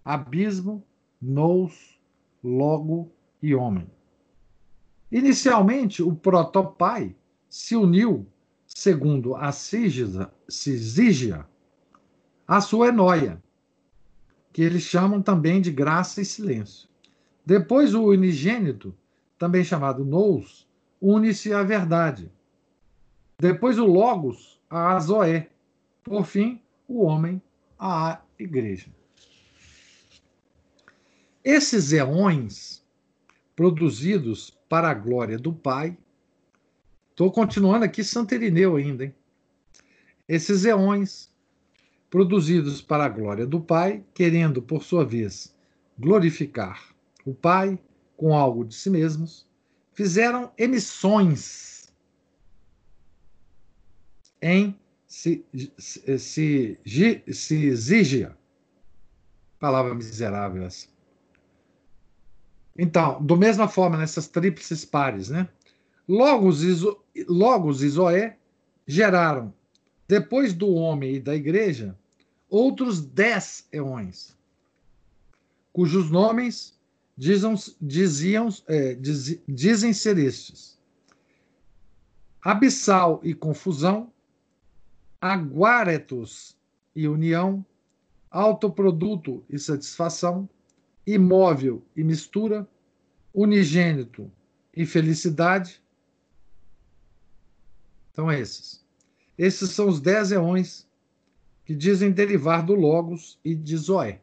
abismo, 0.05 0.85
nous, 1.21 1.99
logo 2.43 3.11
e 3.43 3.55
homem. 3.55 3.87
Inicialmente, 5.11 6.03
o 6.03 6.15
protopai 6.15 7.15
se 7.49 7.77
uniu, 7.77 8.27
segundo 8.67 9.35
a 9.37 9.53
Cisígia, 9.53 11.47
à 12.47 12.61
sua 12.61 12.89
enóia, 12.89 13.43
que 14.53 14.63
eles 14.63 14.83
chamam 14.83 15.23
também 15.23 15.61
de 15.61 15.71
graça 15.71 16.21
e 16.21 16.25
silêncio. 16.25 16.89
Depois, 17.45 17.95
o 17.95 18.07
unigênito, 18.07 18.95
também 19.39 19.63
chamado 19.63 20.05
nous, 20.05 20.67
une-se 21.01 21.53
à 21.53 21.63
verdade. 21.63 22.31
Depois, 23.39 23.79
o 23.79 23.85
logos, 23.85 24.61
a 24.69 24.99
Zoé. 24.99 25.49
Por 26.03 26.25
fim, 26.25 26.61
o 26.89 27.05
homem, 27.05 27.41
à 27.79 28.21
igreja. 28.39 28.91
Esses 31.47 31.93
eões 31.93 32.85
produzidos 33.55 34.51
para 34.69 34.91
a 34.91 34.95
glória 34.95 35.39
do 35.39 35.53
Pai. 35.53 35.97
Estou 37.11 37.31
continuando 37.31 37.85
aqui 37.85 38.03
Santo 38.03 38.35
Irineu 38.35 38.75
ainda, 38.75 39.05
hein? 39.05 39.15
Esses 40.29 40.65
eões 40.65 41.33
produzidos 42.11 42.83
para 42.83 43.05
a 43.05 43.09
glória 43.09 43.47
do 43.47 43.61
Pai, 43.61 44.05
querendo, 44.13 44.61
por 44.61 44.83
sua 44.83 45.05
vez, 45.05 45.55
glorificar 45.97 46.93
o 47.25 47.33
Pai 47.33 47.79
com 48.17 48.35
algo 48.35 48.65
de 48.65 48.75
si 48.75 48.91
mesmos, 48.91 49.47
fizeram 49.93 50.51
emissões 50.59 51.95
em 54.43 54.77
Sigia. 57.33 58.37
Palavra 59.61 59.95
miserável 59.95 60.65
essa. 60.65 60.96
Então, 62.79 63.23
do 63.23 63.37
mesma 63.37 63.69
forma, 63.69 63.97
nessas 63.97 64.29
tríplices 64.29 64.85
pares, 64.85 65.31
né? 65.31 65.49
Logos 66.09 66.63
e, 66.63 67.25
Logos 67.27 67.83
e 67.83 67.89
Zoé 67.89 68.37
geraram, 68.87 69.53
depois 70.07 70.53
do 70.53 70.73
homem 70.73 71.17
e 71.17 71.21
da 71.21 71.35
igreja, 71.35 71.97
outros 72.49 73.01
dez 73.01 73.67
eões, 73.73 74.37
cujos 75.73 76.11
nomes 76.11 76.79
dizem, 77.17 77.55
diziam, 77.81 78.49
é, 78.69 78.95
diz, 78.95 79.41
dizem 79.49 79.93
ser 79.93 80.19
estes: 80.19 80.79
abissal 82.43 83.21
e 83.25 83.35
confusão, 83.35 84.13
aguaretos 85.21 86.57
e 86.95 87.09
união, 87.09 87.65
autoproduto 88.31 89.45
e 89.49 89.59
satisfação, 89.59 90.49
imóvel 91.07 91.83
e 91.95 92.03
mistura, 92.03 92.69
unigênito 93.33 94.31
e 94.75 94.85
felicidade. 94.85 95.81
Então, 98.11 98.33
esses. 98.33 98.85
Esses 99.39 99.71
são 99.71 99.89
os 99.89 100.01
dez 100.01 100.33
eões 100.33 100.89
que 101.65 101.75
dizem 101.75 102.11
derivar 102.11 102.65
do 102.65 102.75
Logos 102.75 103.39
e 103.45 103.55
de 103.55 103.77
Zoé. 103.77 104.21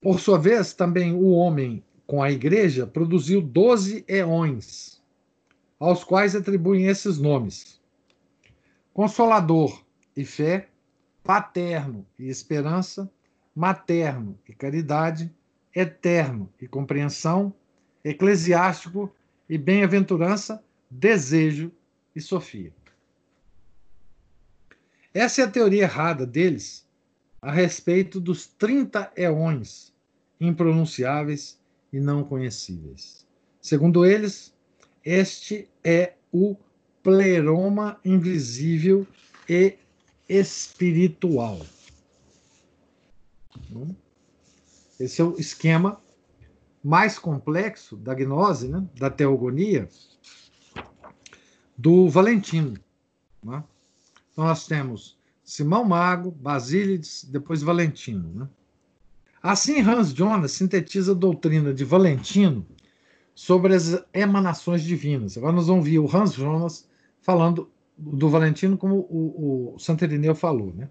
Por 0.00 0.20
sua 0.20 0.38
vez, 0.38 0.74
também 0.74 1.12
o 1.14 1.30
homem 1.30 1.82
com 2.06 2.22
a 2.22 2.30
igreja 2.30 2.86
produziu 2.86 3.40
doze 3.40 4.04
eões, 4.06 5.02
aos 5.78 6.04
quais 6.04 6.34
atribuem 6.36 6.86
esses 6.86 7.18
nomes: 7.18 7.80
Consolador 8.92 9.82
e 10.16 10.24
fé, 10.24 10.68
paterno 11.22 12.06
e 12.18 12.28
esperança, 12.28 13.10
materno 13.54 14.38
e 14.48 14.54
caridade, 14.54 15.32
eterno 15.74 16.52
e 16.60 16.66
compreensão, 16.66 17.54
eclesiástico 18.04 19.12
e 19.48 19.56
bem-aventurança, 19.56 20.62
desejo 20.90 21.70
e 22.14 22.20
sofia. 22.20 22.72
Essa 25.12 25.42
é 25.42 25.44
a 25.44 25.50
teoria 25.50 25.82
errada 25.82 26.26
deles 26.26 26.84
a 27.40 27.52
respeito 27.52 28.20
dos 28.20 28.46
30 28.46 29.12
eões 29.16 29.92
impronunciáveis 30.40 31.60
e 31.92 32.00
não 32.00 32.24
conhecíveis. 32.24 33.26
Segundo 33.60 34.04
eles, 34.04 34.52
este 35.04 35.68
é 35.82 36.14
o 36.32 36.56
pleroma 37.02 38.00
invisível 38.04 39.06
e 39.48 39.76
espiritual. 40.28 41.60
Esse 44.98 45.20
é 45.20 45.24
o 45.24 45.38
esquema 45.38 46.00
mais 46.82 47.18
complexo 47.18 47.96
da 47.96 48.14
gnose, 48.14 48.68
né, 48.68 48.86
da 48.98 49.10
teogonia, 49.10 49.88
do 51.76 52.08
Valentino. 52.08 52.74
Né? 53.42 53.64
Então, 54.32 54.44
nós 54.44 54.66
temos 54.66 55.18
Simão 55.42 55.84
Mago, 55.84 56.30
Basílides, 56.30 57.24
depois 57.24 57.62
Valentino. 57.62 58.30
Né? 58.34 58.48
Assim, 59.42 59.80
Hans 59.80 60.14
Jonas 60.14 60.52
sintetiza 60.52 61.12
a 61.12 61.14
doutrina 61.14 61.72
de 61.72 61.84
Valentino 61.84 62.66
sobre 63.34 63.74
as 63.74 64.02
emanações 64.12 64.82
divinas. 64.82 65.36
Agora 65.36 65.52
nós 65.52 65.66
vamos 65.66 65.84
ver 65.84 65.98
o 65.98 66.16
Hans 66.16 66.34
Jonas 66.34 66.88
falando 67.20 67.70
do 67.96 68.28
Valentino, 68.28 68.76
como 68.76 69.06
o, 69.10 69.74
o 69.74 69.78
Santo 69.78 70.04
Irineu 70.04 70.34
falou. 70.34 70.72
Né? 70.74 70.88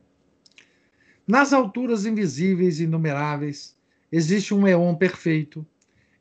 Nas 1.25 1.53
alturas 1.53 2.05
invisíveis 2.05 2.79
e 2.79 2.83
inumeráveis, 2.83 3.77
existe 4.11 4.53
um 4.53 4.67
éon 4.67 4.93
perfeito 4.95 5.65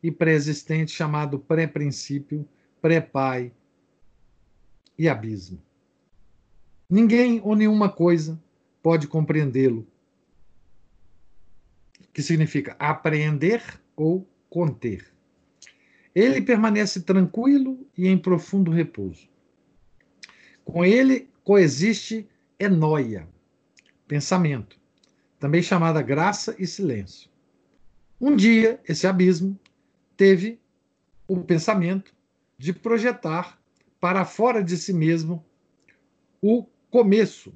e 0.00 0.10
pré-existente 0.12 0.92
chamado 0.92 1.40
pré-princípio, 1.40 2.48
pré-pai 2.80 3.52
e 4.96 5.08
abismo. 5.08 5.60
Ninguém 6.88 7.40
ou 7.42 7.56
nenhuma 7.56 7.88
coisa 7.88 8.40
pode 8.82 9.08
compreendê-lo, 9.08 9.86
que 12.12 12.22
significa 12.22 12.76
apreender 12.78 13.62
ou 13.96 14.28
conter. 14.48 15.12
Ele 16.14 16.42
permanece 16.42 17.00
tranquilo 17.00 17.86
e 17.96 18.06
em 18.06 18.18
profundo 18.18 18.70
repouso. 18.70 19.28
Com 20.64 20.84
ele 20.84 21.28
coexiste 21.42 22.28
enóia, 22.58 23.26
pensamento, 24.06 24.78
também 25.42 25.60
chamada 25.60 26.00
graça 26.00 26.54
e 26.56 26.64
silêncio. 26.64 27.28
Um 28.20 28.36
dia, 28.36 28.80
esse 28.88 29.08
abismo 29.08 29.58
teve 30.16 30.60
o 31.26 31.40
pensamento 31.40 32.14
de 32.56 32.72
projetar 32.72 33.60
para 33.98 34.24
fora 34.24 34.62
de 34.62 34.76
si 34.76 34.92
mesmo 34.92 35.44
o 36.40 36.64
começo 36.88 37.52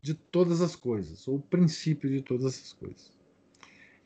de 0.00 0.14
todas 0.14 0.60
as 0.60 0.76
coisas, 0.76 1.26
ou 1.26 1.38
o 1.38 1.42
princípio 1.42 2.08
de 2.08 2.22
todas 2.22 2.46
as 2.46 2.72
coisas. 2.72 3.10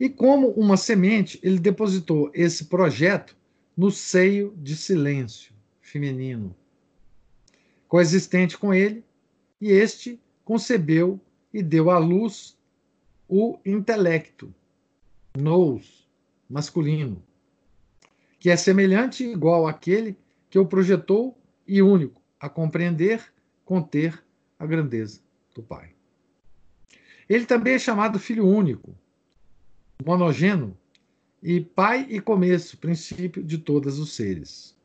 E 0.01 0.09
como 0.09 0.49
uma 0.53 0.79
semente, 0.79 1.39
ele 1.43 1.59
depositou 1.59 2.31
esse 2.33 2.65
projeto 2.65 3.37
no 3.77 3.91
seio 3.91 4.55
de 4.57 4.75
silêncio 4.75 5.53
feminino, 5.83 6.57
coexistente 7.87 8.57
com 8.57 8.73
ele, 8.73 9.05
e 9.61 9.69
este 9.69 10.19
concebeu 10.43 11.21
e 11.53 11.63
deu 11.63 11.91
à 11.91 11.99
luz 11.99 12.59
o 13.33 13.61
intelecto, 13.65 14.53
nous, 15.39 16.11
masculino, 16.49 17.23
que 18.41 18.51
é 18.51 18.57
semelhante 18.57 19.23
e 19.23 19.31
igual 19.31 19.69
àquele 19.69 20.19
que 20.51 20.59
o 20.59 20.67
projetou 20.67 21.39
e 21.65 21.81
único 21.81 22.21
a 22.41 22.49
compreender, 22.49 23.23
conter 23.65 24.21
a 24.59 24.67
grandeza 24.67 25.21
do 25.55 25.63
Pai. 25.63 25.95
Ele 27.29 27.47
também 27.47 27.75
é 27.75 27.79
chamado 27.79 28.19
Filho 28.19 28.45
único, 28.45 28.99
monogêneo 30.05 30.77
e 31.41 31.61
Pai 31.61 32.09
e 32.11 32.19
começo, 32.19 32.79
princípio 32.79 33.45
de 33.45 33.59
todos 33.59 34.01
os 34.01 34.17
seres. 34.17 34.77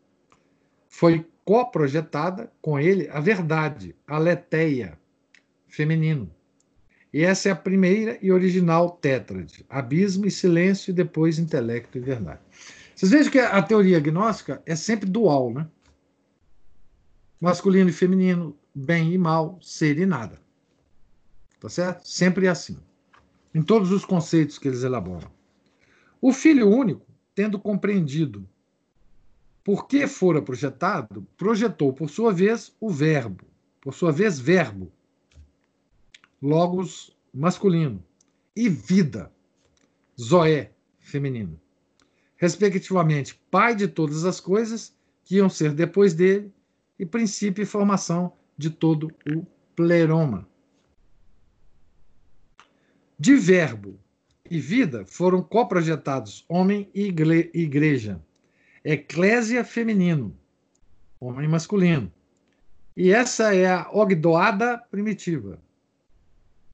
Foi 0.88 1.26
coprojetada 1.44 2.54
com 2.62 2.80
ele 2.80 3.10
a 3.10 3.20
verdade, 3.20 3.96
a 4.06 4.20
leteia, 4.20 5.00
feminino. 5.68 6.35
E 7.16 7.24
essa 7.24 7.48
é 7.48 7.52
a 7.54 7.56
primeira 7.56 8.20
e 8.22 8.30
original 8.30 8.90
tétrade: 8.90 9.66
abismo 9.70 10.26
e 10.26 10.32
silêncio, 10.32 10.92
e 10.92 10.94
depois 10.94 11.40
intelecto 11.40 11.98
e 11.98 12.02
verdade. 12.02 12.42
Vocês 12.94 13.10
vejam 13.10 13.32
que 13.32 13.40
a 13.40 13.62
teoria 13.64 14.02
gnóstica 14.02 14.62
é 14.66 14.76
sempre 14.76 15.10
dual, 15.10 15.50
né? 15.50 15.66
Masculino 17.40 17.90
e 17.90 17.94
feminino, 17.94 18.54
bem 18.76 19.14
e 19.14 19.18
mal, 19.18 19.58
ser 19.62 19.98
e 19.98 20.06
nada. 20.06 20.42
Tá 21.58 21.70
certo? 21.70 22.06
Sempre 22.06 22.48
é 22.48 22.50
assim. 22.50 22.78
Em 23.54 23.62
todos 23.62 23.94
os 23.94 24.04
conceitos 24.04 24.60
que 24.60 24.68
eles 24.68 24.84
elaboram. 24.84 25.32
O 26.20 26.34
filho 26.34 26.68
único, 26.68 27.08
tendo 27.34 27.58
compreendido 27.58 28.46
por 29.64 29.88
que 29.88 30.06
fora 30.06 30.42
projetado, 30.42 31.26
projetou, 31.38 31.94
por 31.94 32.10
sua 32.10 32.34
vez, 32.34 32.76
o 32.78 32.90
verbo, 32.90 33.46
por 33.80 33.94
sua 33.94 34.12
vez, 34.12 34.38
verbo, 34.38 34.92
logos 36.46 37.12
masculino, 37.34 38.06
e 38.56 38.70
vida, 38.70 39.32
zoé, 40.20 40.72
feminino, 41.00 41.60
respectivamente, 42.38 43.42
pai 43.50 43.76
de 43.76 43.88
todas 43.88 44.26
as 44.26 44.40
coisas 44.40 44.96
que 45.24 45.38
iam 45.38 45.50
ser 45.50 45.74
depois 45.74 46.14
dele, 46.14 46.54
e 47.00 47.06
princípio 47.06 47.64
e 47.64 47.66
formação 47.66 48.32
de 48.56 48.70
todo 48.70 49.12
o 49.28 49.46
pleroma. 49.76 50.48
De 53.18 53.36
verbo 53.36 54.00
e 54.50 54.60
vida 54.60 55.04
foram 55.04 55.42
coprojetados 55.42 56.46
homem 56.48 56.90
e 56.94 57.08
igreja, 57.54 58.24
eclésia 58.84 59.66
feminino, 59.66 60.38
homem 61.20 61.48
masculino. 61.48 62.14
E 62.96 63.12
essa 63.12 63.54
é 63.54 63.68
a 63.68 63.90
ogdoada 63.92 64.78
primitiva. 64.78 65.65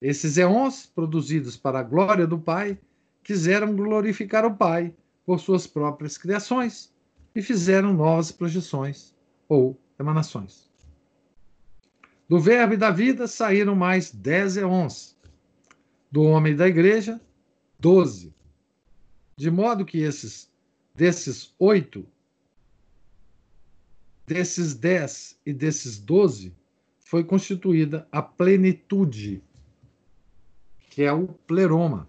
Esses 0.01 0.37
éons, 0.37 0.85
produzidos 0.87 1.55
para 1.55 1.79
a 1.79 1.83
glória 1.83 2.25
do 2.25 2.39
Pai, 2.39 2.79
quiseram 3.23 3.75
glorificar 3.75 4.43
o 4.45 4.55
Pai 4.55 4.93
por 5.25 5.39
suas 5.39 5.67
próprias 5.67 6.17
criações 6.17 6.91
e 7.35 7.41
fizeram 7.41 7.93
novas 7.93 8.31
projeções 8.31 9.13
ou 9.47 9.79
emanações. 9.99 10.69
Do 12.27 12.39
verbo 12.39 12.73
e 12.73 12.77
da 12.77 12.89
vida 12.89 13.27
saíram 13.27 13.75
mais 13.75 14.09
dez 14.09 14.57
éons. 14.57 15.17
Do 16.11 16.23
homem 16.23 16.53
e 16.53 16.55
da 16.55 16.67
igreja, 16.67 17.21
doze. 17.79 18.33
De 19.37 19.51
modo 19.51 19.85
que 19.85 19.99
esses, 19.99 20.51
desses 20.95 21.53
oito, 21.59 22.05
desses 24.25 24.73
dez 24.73 25.37
e 25.45 25.53
desses 25.53 25.99
doze, 25.99 26.55
foi 26.99 27.23
constituída 27.23 28.07
a 28.11 28.21
plenitude, 28.21 29.43
que 30.91 31.03
é 31.03 31.13
o 31.13 31.29
pleroma, 31.47 32.05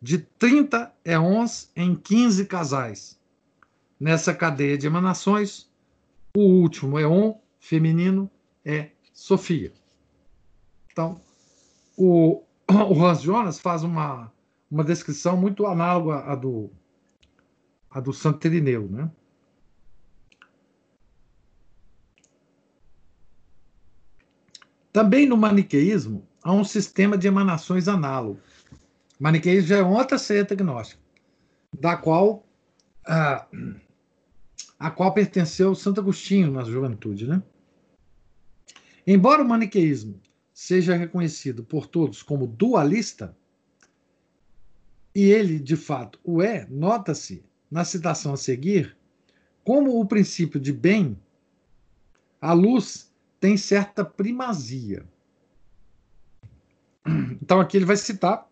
de 0.00 0.18
30 0.18 0.94
éons 1.02 1.72
em 1.74 1.96
15 1.96 2.44
casais. 2.44 3.18
Nessa 3.98 4.34
cadeia 4.34 4.76
de 4.76 4.86
emanações, 4.86 5.68
o 6.36 6.40
último 6.40 6.98
éon 6.98 7.34
feminino 7.58 8.30
é 8.62 8.90
Sofia. 9.14 9.72
Então, 10.92 11.18
o, 11.96 12.42
o 12.68 13.04
Hans 13.04 13.22
Jonas 13.22 13.58
faz 13.58 13.82
uma, 13.82 14.30
uma 14.70 14.84
descrição 14.84 15.34
muito 15.34 15.66
análoga 15.66 16.30
à 16.30 16.36
do, 16.36 16.70
à 17.90 18.00
do 18.00 18.12
Santo 18.12 18.48
né? 18.50 19.10
Também 24.92 25.26
no 25.26 25.38
maniqueísmo 25.38 26.28
há 26.48 26.52
um 26.52 26.64
sistema 26.64 27.18
de 27.18 27.26
emanações 27.26 27.88
análogo. 27.88 28.40
Maniqueísmo 29.20 29.68
já 29.68 29.76
é 29.76 29.82
outra 29.82 30.16
seita 30.16 30.54
gnóstica, 30.54 31.00
da 31.78 31.94
qual 31.94 32.46
a, 33.06 33.46
a 34.78 34.90
qual 34.90 35.12
pertenceu 35.12 35.74
Santo 35.74 36.00
Agostinho 36.00 36.50
na 36.50 36.64
juventude, 36.64 37.26
né? 37.26 37.42
Embora 39.06 39.42
o 39.42 39.48
maniqueísmo 39.48 40.18
seja 40.54 40.96
reconhecido 40.96 41.62
por 41.62 41.86
todos 41.86 42.22
como 42.22 42.46
dualista, 42.46 43.36
e 45.14 45.24
ele 45.24 45.58
de 45.58 45.76
fato 45.76 46.18
o 46.24 46.40
é, 46.40 46.66
nota-se 46.70 47.44
na 47.70 47.84
citação 47.84 48.32
a 48.32 48.38
seguir, 48.38 48.96
como 49.62 50.00
o 50.00 50.06
princípio 50.06 50.58
de 50.58 50.72
bem, 50.72 51.18
a 52.40 52.54
luz 52.54 53.12
tem 53.38 53.58
certa 53.58 54.02
primazia. 54.02 55.04
Então 57.42 57.60
aqui 57.60 57.76
ele 57.76 57.86
vai 57.86 57.96
citar 57.96 58.48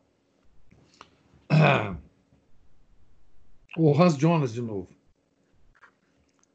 o 3.77 4.03
Hans 4.03 4.17
Jonas 4.17 4.53
de 4.53 4.63
novo. 4.63 4.89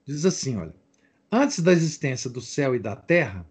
Diz 0.05 0.25
assim, 0.25 0.57
olha: 0.57 0.75
Antes 1.31 1.59
da 1.59 1.71
existência 1.71 2.29
do 2.29 2.41
céu 2.41 2.75
e 2.75 2.79
da 2.79 2.95
terra 2.95 3.45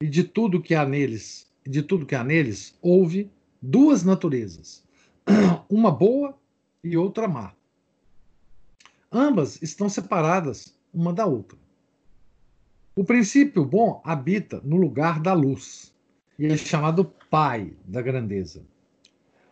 e 0.00 0.06
de 0.08 0.24
tudo 0.24 0.62
que 0.62 0.74
há 0.74 0.84
neles, 0.86 1.50
de 1.66 1.82
tudo 1.82 2.06
que 2.06 2.14
há 2.14 2.24
neles, 2.24 2.76
houve 2.80 3.30
duas 3.60 4.02
naturezas, 4.02 4.84
uma 5.68 5.90
boa 5.90 6.38
e 6.82 6.96
outra 6.96 7.28
má. 7.28 7.52
Ambas 9.10 9.60
estão 9.62 9.88
separadas 9.88 10.76
uma 10.92 11.12
da 11.12 11.26
outra. 11.26 11.58
O 12.94 13.04
princípio 13.04 13.64
bom 13.64 14.00
habita 14.04 14.60
no 14.64 14.76
lugar 14.76 15.20
da 15.20 15.34
luz 15.34 15.94
e 16.38 16.46
é 16.46 16.56
chamado 16.56 17.04
pai 17.30 17.72
da 17.84 18.02
grandeza. 18.02 18.62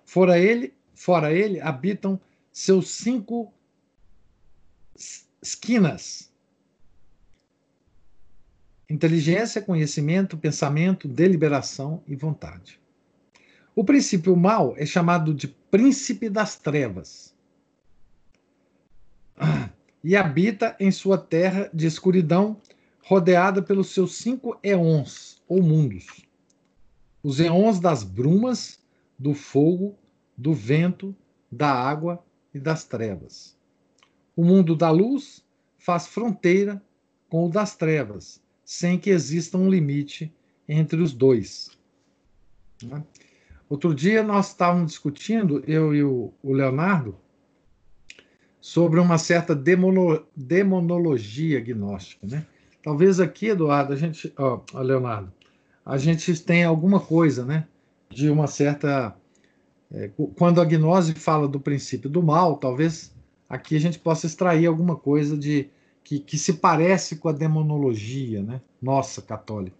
Fora 0.05 0.39
ele, 0.39 0.74
fora 0.95 1.32
ele 1.32 1.61
habitam 1.61 2.20
seus 2.53 2.91
cinco 2.91 3.53
esquinas. 5.43 6.32
Inteligência, 8.89 9.62
conhecimento, 9.62 10.37
pensamento, 10.37 11.09
deliberação 11.09 12.03
e 12.07 12.14
vontade. 12.14 12.78
O 13.74 13.82
princípio 13.82 14.37
mal 14.37 14.74
é 14.76 14.87
chamado 14.87 15.35
de 15.35 15.49
príncipe 15.49 16.28
das 16.28 16.57
trevas 16.57 17.35
e 20.03 20.14
habita 20.14 20.76
em 20.78 20.91
sua 20.91 21.18
terra 21.18 21.70
de 21.72 21.87
escuridão, 21.87 22.61
rodeada 23.03 23.62
pelos 23.62 23.93
seus 23.93 24.16
cinco 24.16 24.59
éons 24.62 25.43
ou 25.49 25.62
mundos. 25.62 26.24
Os 27.25 27.41
éons 27.41 27.81
das 27.81 28.05
brumas, 28.05 28.79
do 29.18 29.33
fogo, 29.33 29.97
do 30.37 30.53
vento, 30.53 31.16
da 31.51 31.72
água 31.72 32.22
e 32.53 32.61
das 32.61 32.85
trevas. 32.85 33.57
O 34.37 34.45
mundo 34.45 34.77
da 34.77 34.91
luz 34.91 35.43
faz 35.79 36.07
fronteira 36.07 36.83
com 37.31 37.47
o 37.47 37.49
das 37.49 37.75
trevas, 37.77 38.43
sem 38.62 38.99
que 38.99 39.09
exista 39.09 39.57
um 39.57 39.70
limite 39.70 40.31
entre 40.68 41.01
os 41.01 41.14
dois. 41.14 41.70
Né? 42.83 43.03
Outro 43.70 43.95
dia 43.95 44.22
nós 44.22 44.49
estávamos 44.49 44.93
discutindo, 44.93 45.64
eu 45.66 45.95
e 45.95 46.05
o, 46.05 46.31
Leonardo, 46.45 47.16
sobre 48.61 49.01
uma 49.01 49.16
certa 49.16 49.55
demono, 49.55 50.27
demonologia 50.37 51.59
gnóstica. 51.61 52.27
Né? 52.27 52.47
Talvez 52.83 53.18
aqui, 53.18 53.47
Eduardo, 53.47 53.95
a 53.95 53.97
gente. 53.97 54.31
Ó, 54.37 54.61
Leonardo, 54.75 55.33
a 55.85 55.99
gente 55.99 56.35
tem 56.41 56.64
alguma 56.64 56.99
coisa 56.99 57.45
né, 57.45 57.66
de 58.09 58.30
uma 58.30 58.47
certa. 58.47 59.16
É, 59.93 60.11
quando 60.37 60.61
a 60.61 60.64
gnose 60.64 61.14
fala 61.14 61.47
do 61.47 61.61
princípio 61.61 62.09
do 62.09 62.22
mal, 62.22 62.57
talvez 62.57 63.14
aqui 63.49 63.76
a 63.76 63.80
gente 63.80 63.99
possa 63.99 64.26
extrair 64.26 64.66
alguma 64.66 64.97
coisa 64.97 65.37
de 65.37 65.68
que, 66.03 66.18
que 66.18 66.39
se 66.39 66.55
parece 66.55 67.16
com 67.16 67.28
a 67.28 67.32
demonologia 67.32 68.43
né, 68.43 68.61
nossa 68.80 69.22
católica. 69.22 69.76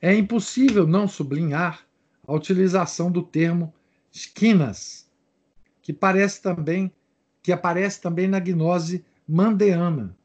É 0.00 0.14
impossível 0.14 0.86
não 0.86 1.08
sublinhar 1.08 1.86
a 2.26 2.32
utilização 2.32 3.10
do 3.10 3.22
termo 3.22 3.72
esquinas, 4.12 5.05
que 5.86 5.92
parece 5.92 6.42
também 6.42 6.92
que 7.40 7.52
aparece 7.52 8.00
também 8.00 8.26
na 8.26 8.40
gnose 8.40 9.04
mandeana 9.24 10.18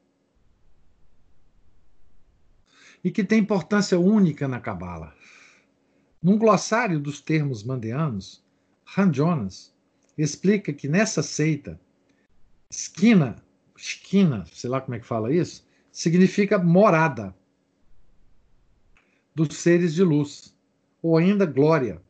e 3.03 3.11
que 3.11 3.23
tem 3.23 3.41
importância 3.41 3.99
única 3.99 4.47
na 4.47 4.59
Cabala. 4.59 5.13
Num 6.19 6.35
glossário 6.35 6.99
dos 6.99 7.21
termos 7.21 7.63
mandeanos, 7.63 8.43
Han 8.97 9.13
Jonas 9.13 9.71
explica 10.17 10.73
que 10.73 10.87
nessa 10.87 11.21
seita, 11.21 11.79
esquina, 12.67 13.35
esquina, 13.77 14.45
sei 14.51 14.67
lá 14.67 14.81
como 14.81 14.95
é 14.95 14.99
que 14.99 15.05
fala 15.05 15.31
isso, 15.31 15.63
significa 15.91 16.57
morada 16.57 17.35
dos 19.35 19.57
seres 19.57 19.93
de 19.93 20.03
luz, 20.03 20.55
ou 21.03 21.17
ainda 21.17 21.45
glória, 21.45 22.01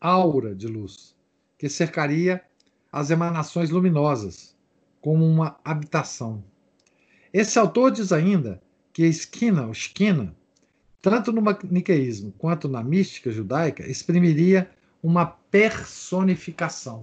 aura 0.00 0.54
de 0.54 0.66
luz, 0.66 1.17
que 1.58 1.68
cercaria 1.68 2.40
as 2.90 3.10
emanações 3.10 3.68
luminosas, 3.70 4.56
como 5.00 5.26
uma 5.26 5.58
habitação. 5.64 6.42
Esse 7.32 7.58
autor 7.58 7.90
diz 7.90 8.12
ainda 8.12 8.62
que 8.92 9.02
a 9.02 9.08
esquina, 9.08 9.66
ou 9.66 9.72
esquina, 9.72 10.34
tanto 11.02 11.32
no 11.32 11.42
maniqueísmo 11.42 12.32
quanto 12.38 12.68
na 12.68 12.82
mística 12.82 13.30
judaica, 13.30 13.86
exprimiria 13.86 14.70
uma 15.02 15.26
personificação. 15.26 17.02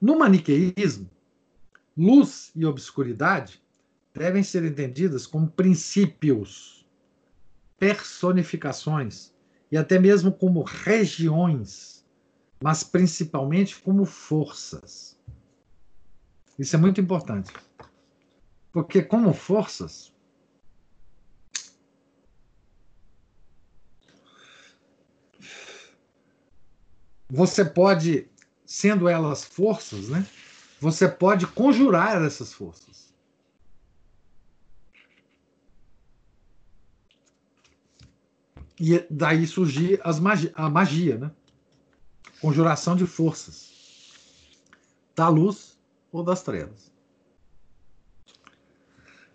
No 0.00 0.18
maniqueísmo, 0.18 1.10
luz 1.96 2.52
e 2.54 2.64
obscuridade 2.64 3.60
devem 4.14 4.42
ser 4.42 4.64
entendidas 4.64 5.26
como 5.26 5.48
princípios, 5.48 6.86
personificações 7.78 9.32
e 9.70 9.76
até 9.76 9.98
mesmo 9.98 10.32
como 10.32 10.62
regiões, 10.62 12.04
mas 12.62 12.82
principalmente 12.82 13.80
como 13.80 14.04
forças. 14.04 15.18
Isso 16.58 16.74
é 16.74 16.78
muito 16.78 17.00
importante. 17.00 17.52
Porque, 18.72 19.02
como 19.02 19.32
forças, 19.32 20.12
você 27.28 27.64
pode, 27.64 28.28
sendo 28.64 29.08
elas 29.08 29.44
forças, 29.44 30.08
né? 30.08 30.26
Você 30.80 31.08
pode 31.08 31.46
conjurar 31.46 32.22
essas 32.22 32.52
forças. 32.52 33.07
E 38.80 39.04
daí 39.10 39.46
surgir 39.46 40.00
as 40.04 40.20
magi 40.20 40.52
a 40.54 40.70
magia, 40.70 41.18
né? 41.18 41.30
Conjuração 42.40 42.94
de 42.94 43.06
forças 43.06 43.72
da 45.16 45.28
luz 45.28 45.76
ou 46.12 46.22
das 46.22 46.42
trevas. 46.42 46.92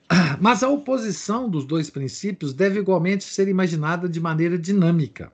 Mas 0.39 0.63
a 0.63 0.69
oposição 0.69 1.49
dos 1.49 1.65
dois 1.65 1.89
princípios 1.89 2.53
deve 2.53 2.79
igualmente 2.79 3.25
ser 3.25 3.49
imaginada 3.49 4.07
de 4.07 4.21
maneira 4.21 4.57
dinâmica. 4.57 5.31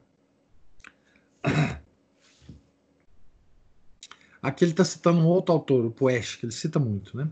Aqui 4.41 4.63
ele 4.63 4.71
está 4.71 4.85
citando 4.85 5.19
um 5.19 5.25
outro 5.25 5.53
autor, 5.53 5.85
o 5.85 5.91
Poesch, 5.91 6.37
que 6.37 6.45
ele 6.45 6.53
cita 6.53 6.79
muito, 6.79 7.15
né? 7.15 7.29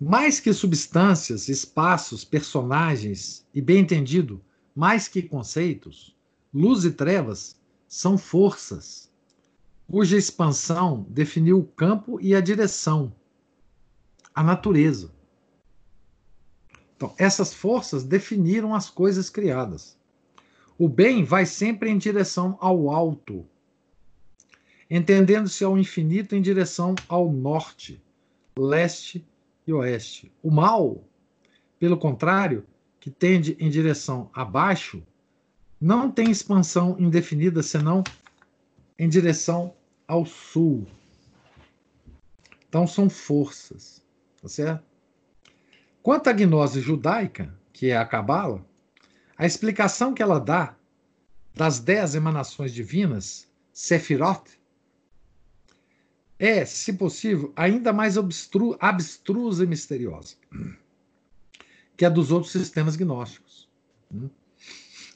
Mais 0.00 0.38
que 0.38 0.52
substâncias, 0.52 1.48
espaços, 1.48 2.24
personagens 2.24 3.44
e, 3.54 3.62
bem 3.62 3.78
entendido, 3.78 4.40
mais 4.74 5.06
que 5.06 5.22
conceitos, 5.22 6.16
luz 6.52 6.84
e 6.84 6.90
trevas 6.90 7.60
são 7.86 8.18
forças, 8.18 9.10
cuja 9.88 10.16
expansão 10.16 11.06
definiu 11.08 11.60
o 11.60 11.64
campo 11.64 12.20
e 12.20 12.34
a 12.34 12.40
direção, 12.40 13.14
a 14.34 14.42
natureza. 14.42 15.12
Então, 16.96 17.14
essas 17.18 17.52
forças 17.52 18.02
definiram 18.02 18.74
as 18.74 18.88
coisas 18.88 19.28
criadas. 19.28 19.96
O 20.78 20.88
bem 20.88 21.22
vai 21.22 21.46
sempre 21.46 21.90
em 21.90 21.98
direção 21.98 22.56
ao 22.60 22.90
alto, 22.90 23.46
entendendo-se 24.90 25.62
ao 25.62 25.78
infinito 25.78 26.34
em 26.34 26.42
direção 26.42 26.94
ao 27.08 27.30
norte, 27.30 28.02
leste 28.56 29.24
e 29.66 29.72
oeste. 29.72 30.32
O 30.42 30.50
mal, 30.50 31.04
pelo 31.78 31.96
contrário, 31.96 32.66
que 33.04 33.10
tende 33.10 33.54
em 33.60 33.68
direção 33.68 34.30
abaixo, 34.32 35.02
não 35.78 36.10
tem 36.10 36.30
expansão 36.30 36.96
indefinida 36.98 37.62
senão 37.62 38.02
em 38.98 39.06
direção 39.10 39.76
ao 40.08 40.24
sul. 40.24 40.86
Então 42.66 42.86
são 42.86 43.10
forças, 43.10 44.02
tá 44.40 44.48
certo? 44.48 44.82
Quanto 46.02 46.28
à 46.28 46.32
gnose 46.32 46.80
judaica, 46.80 47.54
que 47.74 47.90
é 47.90 47.96
a 47.98 48.06
Cabala, 48.06 48.64
a 49.36 49.44
explicação 49.44 50.14
que 50.14 50.22
ela 50.22 50.38
dá 50.38 50.74
das 51.54 51.80
dez 51.80 52.14
emanações 52.14 52.72
divinas, 52.72 53.46
Sefirot, 53.70 54.58
é, 56.38 56.64
se 56.64 56.94
possível, 56.94 57.52
ainda 57.54 57.92
mais 57.92 58.16
abstrusa 58.16 59.62
e 59.62 59.66
misteriosa 59.66 60.36
que 61.96 62.04
é 62.04 62.10
dos 62.10 62.30
outros 62.30 62.52
sistemas 62.52 62.96
gnósticos. 62.96 63.68
Né? 64.10 64.28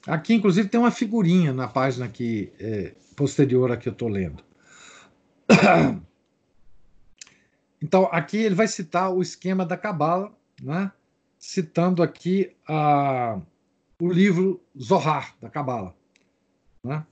Aqui, 0.07 0.35
inclusive, 0.35 0.69
tem 0.69 0.81
uma 0.81 0.91
figurinha 0.91 1.53
na 1.53 1.69
página 1.69 2.07
aqui, 2.07 2.53
é, 2.59 2.95
posterior 3.15 3.71
a 3.71 3.77
que 3.77 3.89
eu 3.89 3.93
estou 3.93 4.09
lendo. 4.09 4.43
então, 7.83 8.09
aqui 8.11 8.39
ele 8.39 8.55
vai 8.55 8.69
citar 8.69 9.13
o 9.13 9.21
esquema 9.21 9.67
da 9.67 9.77
Cabala, 9.77 10.33
né? 10.63 10.93
citando 11.39 12.03
aqui 12.03 12.57
a, 12.67 13.41
o 14.01 14.09
livro 14.09 14.61
Zohar, 14.81 15.37
da 15.41 15.51
Cabala, 15.51 15.95
né? 16.83 17.05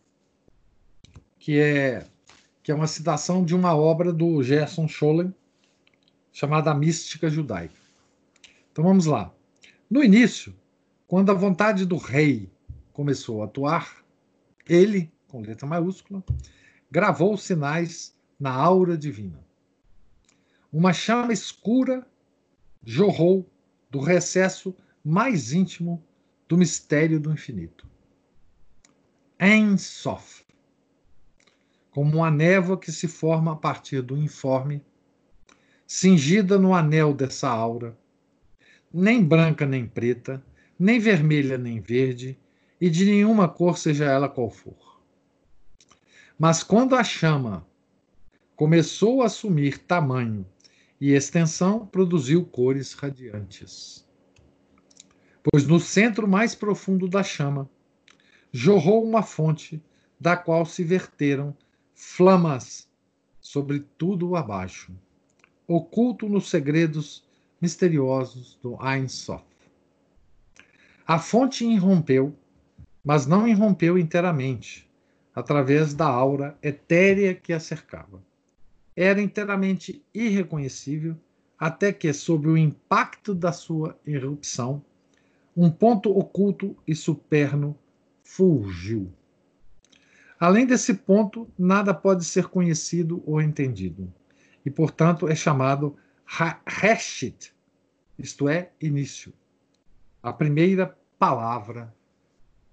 que, 1.38 1.58
é, 1.58 2.06
que 2.62 2.72
é 2.72 2.74
uma 2.74 2.86
citação 2.86 3.44
de 3.44 3.54
uma 3.54 3.76
obra 3.76 4.12
do 4.12 4.42
Gerson 4.42 4.88
Scholem, 4.88 5.34
chamada 6.32 6.74
Mística 6.74 7.28
Judaica. 7.28 7.74
Então 8.70 8.84
vamos 8.84 9.06
lá. 9.06 9.32
No 9.88 10.02
início, 10.02 10.52
quando 11.06 11.30
a 11.30 11.34
vontade 11.34 11.86
do 11.86 11.96
rei 11.96 12.50
começou 12.92 13.40
a 13.40 13.44
atuar, 13.44 14.04
ele, 14.68 15.12
com 15.28 15.40
letra 15.40 15.64
maiúscula, 15.64 16.24
gravou 16.90 17.36
sinais 17.36 18.12
na 18.38 18.52
aura 18.52 18.98
divina. 18.98 19.38
Uma 20.72 20.92
chama 20.92 21.32
escura 21.32 22.04
jorrou 22.82 23.48
do 23.88 24.00
recesso 24.00 24.74
mais 25.04 25.52
íntimo 25.52 26.02
do 26.48 26.58
mistério 26.58 27.20
do 27.20 27.32
infinito. 27.32 27.86
En 29.38 29.78
Sof, 29.78 30.44
como 31.92 32.16
uma 32.16 32.30
névoa 32.30 32.76
que 32.76 32.90
se 32.90 33.06
forma 33.06 33.52
a 33.52 33.56
partir 33.56 34.02
do 34.02 34.16
informe, 34.16 34.84
cingida 35.86 36.58
no 36.58 36.74
anel 36.74 37.14
dessa 37.14 37.48
aura, 37.48 37.96
nem 38.98 39.22
branca 39.22 39.66
nem 39.66 39.86
preta, 39.86 40.42
nem 40.78 40.98
vermelha 40.98 41.58
nem 41.58 41.80
verde, 41.80 42.38
e 42.80 42.88
de 42.88 43.04
nenhuma 43.04 43.46
cor 43.46 43.76
seja 43.76 44.06
ela 44.06 44.26
qual 44.26 44.50
for. 44.50 45.02
Mas 46.38 46.62
quando 46.62 46.94
a 46.94 47.04
chama 47.04 47.66
começou 48.54 49.20
a 49.20 49.26
assumir 49.26 49.78
tamanho 49.78 50.46
e 50.98 51.12
extensão, 51.12 51.86
produziu 51.86 52.44
cores 52.46 52.94
radiantes. 52.94 54.06
Pois 55.42 55.66
no 55.66 55.78
centro 55.78 56.26
mais 56.26 56.54
profundo 56.54 57.06
da 57.06 57.22
chama 57.22 57.68
jorrou 58.50 59.04
uma 59.04 59.22
fonte 59.22 59.82
da 60.18 60.38
qual 60.38 60.64
se 60.64 60.82
verteram 60.82 61.54
flamas 61.94 62.88
sobre 63.42 63.80
tudo 63.98 64.36
abaixo, 64.36 64.90
oculto 65.68 66.30
nos 66.30 66.48
segredos 66.48 67.25
misteriosos 67.60 68.58
do 68.62 68.76
Ein 68.80 69.08
Sof. 69.08 69.44
A 71.06 71.18
fonte 71.18 71.64
irrompeu, 71.64 72.34
mas 73.04 73.26
não 73.26 73.46
irrompeu 73.46 73.98
inteiramente, 73.98 74.88
através 75.34 75.94
da 75.94 76.06
aura 76.06 76.58
etérea 76.62 77.34
que 77.34 77.52
a 77.52 77.60
cercava 77.60 78.20
era 78.96 79.20
inteiramente 79.20 80.02
irreconhecível, 80.14 81.14
até 81.58 81.92
que, 81.92 82.12
sob 82.12 82.48
o 82.48 82.56
impacto 82.56 83.34
da 83.34 83.52
sua 83.52 83.98
erupção, 84.06 84.82
um 85.54 85.70
ponto 85.70 86.10
oculto 86.16 86.74
e 86.86 86.94
superno 86.94 87.76
fulgiu. 88.24 89.12
Além 90.40 90.66
desse 90.66 90.94
ponto, 90.94 91.46
nada 91.58 91.94
pode 91.94 92.24
ser 92.24 92.46
conhecido 92.48 93.22
ou 93.26 93.40
entendido, 93.40 94.12
e, 94.64 94.70
portanto, 94.70 95.28
é 95.28 95.34
chamado 95.34 95.96
Reshit, 96.66 97.54
isto 98.18 98.48
é, 98.48 98.72
início, 98.80 99.32
a 100.22 100.32
primeira 100.32 100.98
palavra 101.18 101.94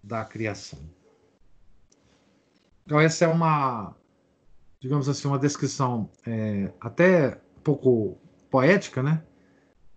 da 0.02 0.26
criação. 0.26 0.80
Então, 2.86 3.00
essa 3.00 3.26
é 3.26 3.28
uma 3.28 3.96
digamos 4.84 5.08
assim, 5.08 5.30
uma 5.30 5.40
descrição 5.40 6.12
é, 6.28 6.70
até 6.82 7.42
um 7.58 7.62
pouco 7.62 8.18
poética, 8.52 9.02
né? 9.02 9.24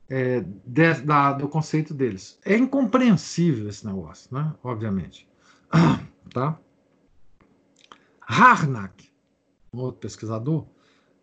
É, 0.09 0.45
de, 0.65 0.95
da, 1.03 1.33
do 1.33 1.49
conceito 1.49 1.93
deles. 1.93 2.39
É 2.45 2.57
incompreensível 2.57 3.69
esse 3.69 3.85
negócio, 3.85 4.33
né? 4.33 4.55
Obviamente. 4.63 5.29
Tá? 6.35 6.59
Harnack, 8.21 9.11
um 9.73 9.79
outro 9.79 10.01
pesquisador, 10.01 10.67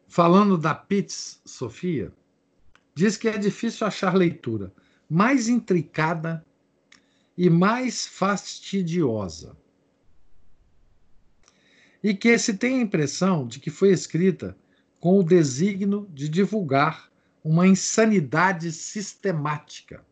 falando 0.07 0.57
da 0.57 0.73
Pitts 0.73 1.41
Sofia, 1.45 2.11
diz 2.95 3.17
que 3.17 3.27
é 3.27 3.37
difícil 3.37 3.85
achar 3.85 4.15
leitura 4.15 4.73
mais 5.09 5.47
intricada 5.47 6.45
e 7.37 7.49
mais 7.49 8.07
fastidiosa 8.07 9.55
e 12.03 12.13
que 12.13 12.37
se 12.37 12.53
tem 12.55 12.79
a 12.79 12.81
impressão 12.81 13.47
de 13.47 13.59
que 13.59 13.69
foi 13.69 13.91
escrita 13.91 14.57
com 14.99 15.17
o 15.17 15.23
desígnio 15.23 16.07
de 16.11 16.27
divulgar 16.27 17.09
uma 17.43 17.65
insanidade 17.65 18.71
sistemática. 18.71 20.05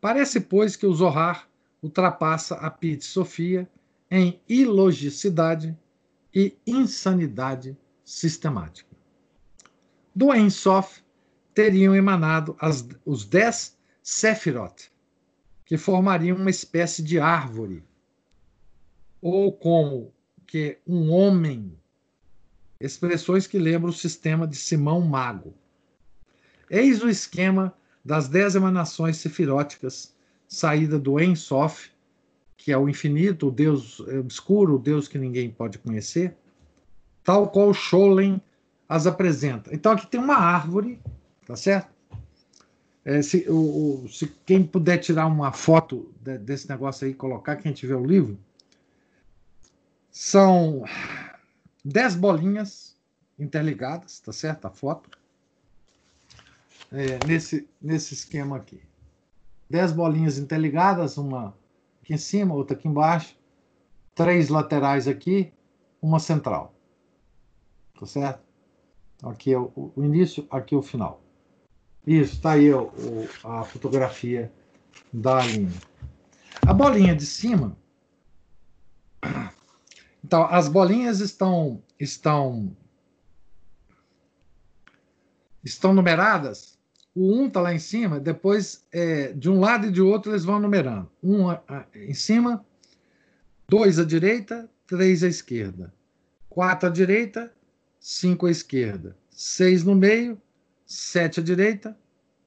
Parece, 0.00 0.40
pois, 0.40 0.76
que 0.76 0.86
o 0.86 0.94
Zohar 0.94 1.48
ultrapassa 1.82 2.56
a 2.56 2.70
Pit 2.70 3.04
Sofia 3.04 3.68
em 4.10 4.40
ilogicidade 4.48 5.76
e 6.34 6.56
insanidade 6.66 7.76
sistemática. 8.04 8.95
Do 10.16 10.34
Ensof 10.34 11.02
teriam 11.54 11.94
emanado 11.94 12.56
as, 12.58 12.88
os 13.04 13.26
dez 13.26 13.76
Sefirot, 14.02 14.90
que 15.62 15.76
formariam 15.76 16.38
uma 16.38 16.48
espécie 16.48 17.02
de 17.02 17.20
árvore 17.20 17.84
ou 19.20 19.52
como 19.52 20.14
que 20.46 20.78
um 20.86 21.10
homem, 21.10 21.78
expressões 22.80 23.46
que 23.46 23.58
lembram 23.58 23.90
o 23.90 23.92
sistema 23.92 24.46
de 24.46 24.56
Simão 24.56 25.02
Mago. 25.02 25.52
Eis 26.70 27.02
o 27.02 27.10
esquema 27.10 27.76
das 28.02 28.26
dez 28.26 28.54
emanações 28.54 29.18
sefiróticas, 29.18 30.16
saída 30.48 30.98
do 30.98 31.20
Ensof, 31.20 31.90
que 32.56 32.72
é 32.72 32.78
o 32.78 32.88
infinito, 32.88 33.48
o 33.48 33.50
Deus 33.50 34.00
obscuro, 34.00 34.76
o 34.76 34.78
Deus 34.78 35.08
que 35.08 35.18
ninguém 35.18 35.50
pode 35.50 35.76
conhecer, 35.76 36.34
tal 37.22 37.50
qual 37.50 37.74
Scholem 37.74 38.40
as 38.88 39.06
apresenta. 39.06 39.74
Então 39.74 39.92
aqui 39.92 40.06
tem 40.06 40.20
uma 40.20 40.36
árvore, 40.36 41.00
tá 41.46 41.56
certo? 41.56 41.94
É, 43.04 43.22
se, 43.22 43.48
o, 43.48 44.04
o, 44.04 44.08
se 44.08 44.26
quem 44.44 44.66
puder 44.66 44.98
tirar 44.98 45.26
uma 45.26 45.52
foto 45.52 46.12
de, 46.20 46.38
desse 46.38 46.68
negócio 46.68 47.06
aí, 47.06 47.14
colocar, 47.14 47.56
quem 47.56 47.72
tiver 47.72 47.94
o 47.94 48.04
livro, 48.04 48.36
são 50.10 50.84
dez 51.84 52.16
bolinhas 52.16 52.96
interligadas, 53.38 54.18
tá 54.18 54.32
certo? 54.32 54.66
A 54.66 54.70
foto. 54.70 55.10
É, 56.90 57.24
nesse, 57.26 57.68
nesse 57.80 58.14
esquema 58.14 58.56
aqui. 58.56 58.80
Dez 59.68 59.92
bolinhas 59.92 60.38
interligadas, 60.38 61.16
uma 61.16 61.56
aqui 62.02 62.14
em 62.14 62.18
cima, 62.18 62.54
outra 62.54 62.76
aqui 62.76 62.88
embaixo. 62.88 63.36
Três 64.14 64.48
laterais 64.48 65.06
aqui, 65.06 65.52
uma 66.00 66.18
central. 66.18 66.74
Tá 67.98 68.06
certo? 68.06 68.45
Aqui 69.22 69.52
é 69.52 69.58
o, 69.58 69.92
início, 69.98 70.46
aqui 70.50 70.74
é 70.74 70.78
o 70.78 70.82
final. 70.82 71.22
Isso, 72.06 72.40
tá 72.40 72.52
aí 72.52 72.72
o, 72.72 72.90
a 73.42 73.64
fotografia 73.64 74.52
da 75.12 75.42
linha. 75.44 75.72
A 76.66 76.72
bolinha 76.72 77.14
de 77.14 77.26
cima 77.26 77.76
então, 80.24 80.44
as 80.50 80.68
bolinhas 80.68 81.20
estão 81.20 81.82
estão 82.00 82.76
estão 85.64 85.94
numeradas. 85.94 86.76
O 87.14 87.32
1 87.32 87.40
um 87.40 87.46
está 87.46 87.60
lá 87.60 87.72
em 87.72 87.78
cima, 87.78 88.20
depois 88.20 88.86
é, 88.92 89.32
de 89.32 89.48
um 89.48 89.58
lado 89.60 89.86
e 89.86 89.90
de 89.90 90.02
outro 90.02 90.32
eles 90.32 90.44
vão 90.44 90.58
numerando. 90.58 91.10
Um 91.22 91.48
a, 91.48 91.62
a, 91.68 91.86
em 91.94 92.12
cima, 92.12 92.64
dois 93.68 93.98
à 93.98 94.04
direita, 94.04 94.68
três 94.86 95.22
à 95.22 95.28
esquerda. 95.28 95.94
Quatro 96.48 96.88
à 96.88 96.92
direita, 96.92 97.52
cinco 98.08 98.46
à 98.46 98.50
esquerda. 98.52 99.16
Seis 99.28 99.82
no 99.82 99.92
meio, 99.92 100.40
sete 100.86 101.40
à 101.40 101.42
direita, 101.42 101.98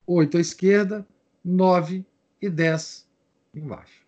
oito 0.07 0.37
à 0.37 0.39
esquerda, 0.39 1.05
nove 1.43 2.05
e 2.41 2.49
dez 2.49 3.05
embaixo. 3.53 4.05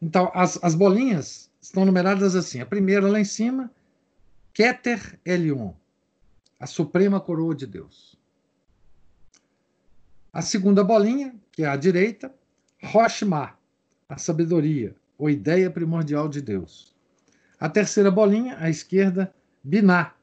Então, 0.00 0.32
as, 0.34 0.58
as 0.64 0.74
bolinhas 0.74 1.50
estão 1.60 1.84
numeradas 1.84 2.34
assim. 2.34 2.62
A 2.62 2.66
primeira 2.66 3.06
lá 3.08 3.20
em 3.20 3.26
cima, 3.26 3.70
Keter 4.54 5.20
Elion, 5.22 5.74
a 6.58 6.66
suprema 6.66 7.20
coroa 7.20 7.54
de 7.54 7.66
Deus. 7.66 8.18
A 10.32 10.40
segunda 10.40 10.82
bolinha, 10.82 11.36
que 11.52 11.62
é 11.62 11.66
à 11.66 11.76
direita, 11.76 12.34
Roshma, 12.82 13.58
a 14.08 14.16
sabedoria, 14.16 14.96
ou 15.18 15.28
ideia 15.28 15.70
primordial 15.70 16.26
de 16.26 16.40
Deus. 16.40 16.96
A 17.60 17.68
terceira 17.68 18.10
bolinha, 18.10 18.56
à 18.58 18.70
esquerda, 18.70 19.34
Binah, 19.68 20.14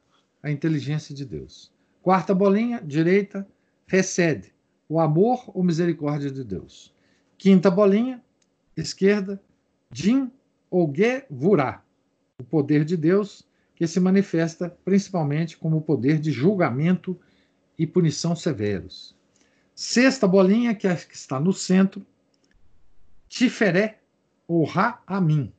a 0.42 0.50
inteligência 0.50 1.14
de 1.14 1.24
Deus. 1.24 1.72
Quarta 2.02 2.34
bolinha, 2.34 2.82
direita, 2.82 3.46
Resed, 3.86 4.52
o 4.88 4.98
amor 4.98 5.48
ou 5.54 5.62
misericórdia 5.62 6.32
de 6.32 6.42
Deus. 6.42 6.92
Quinta 7.38 7.70
bolinha, 7.70 8.20
esquerda, 8.76 9.40
Din 9.88 10.32
ou 10.68 10.92
Gevurah, 10.92 11.80
o 12.40 12.42
poder 12.42 12.84
de 12.84 12.96
Deus, 12.96 13.46
que 13.76 13.86
se 13.86 14.00
manifesta 14.00 14.76
principalmente 14.84 15.56
como 15.56 15.80
poder 15.80 16.18
de 16.18 16.32
julgamento 16.32 17.16
e 17.78 17.86
punição 17.86 18.34
severos. 18.34 19.14
Sexta 19.76 20.26
bolinha, 20.26 20.74
que, 20.74 20.88
é, 20.88 20.96
que 20.96 21.14
está 21.14 21.38
no 21.38 21.52
centro, 21.52 22.04
Tiferé 23.28 24.00
ou 24.48 24.64
Ra-Amin, 24.64 25.52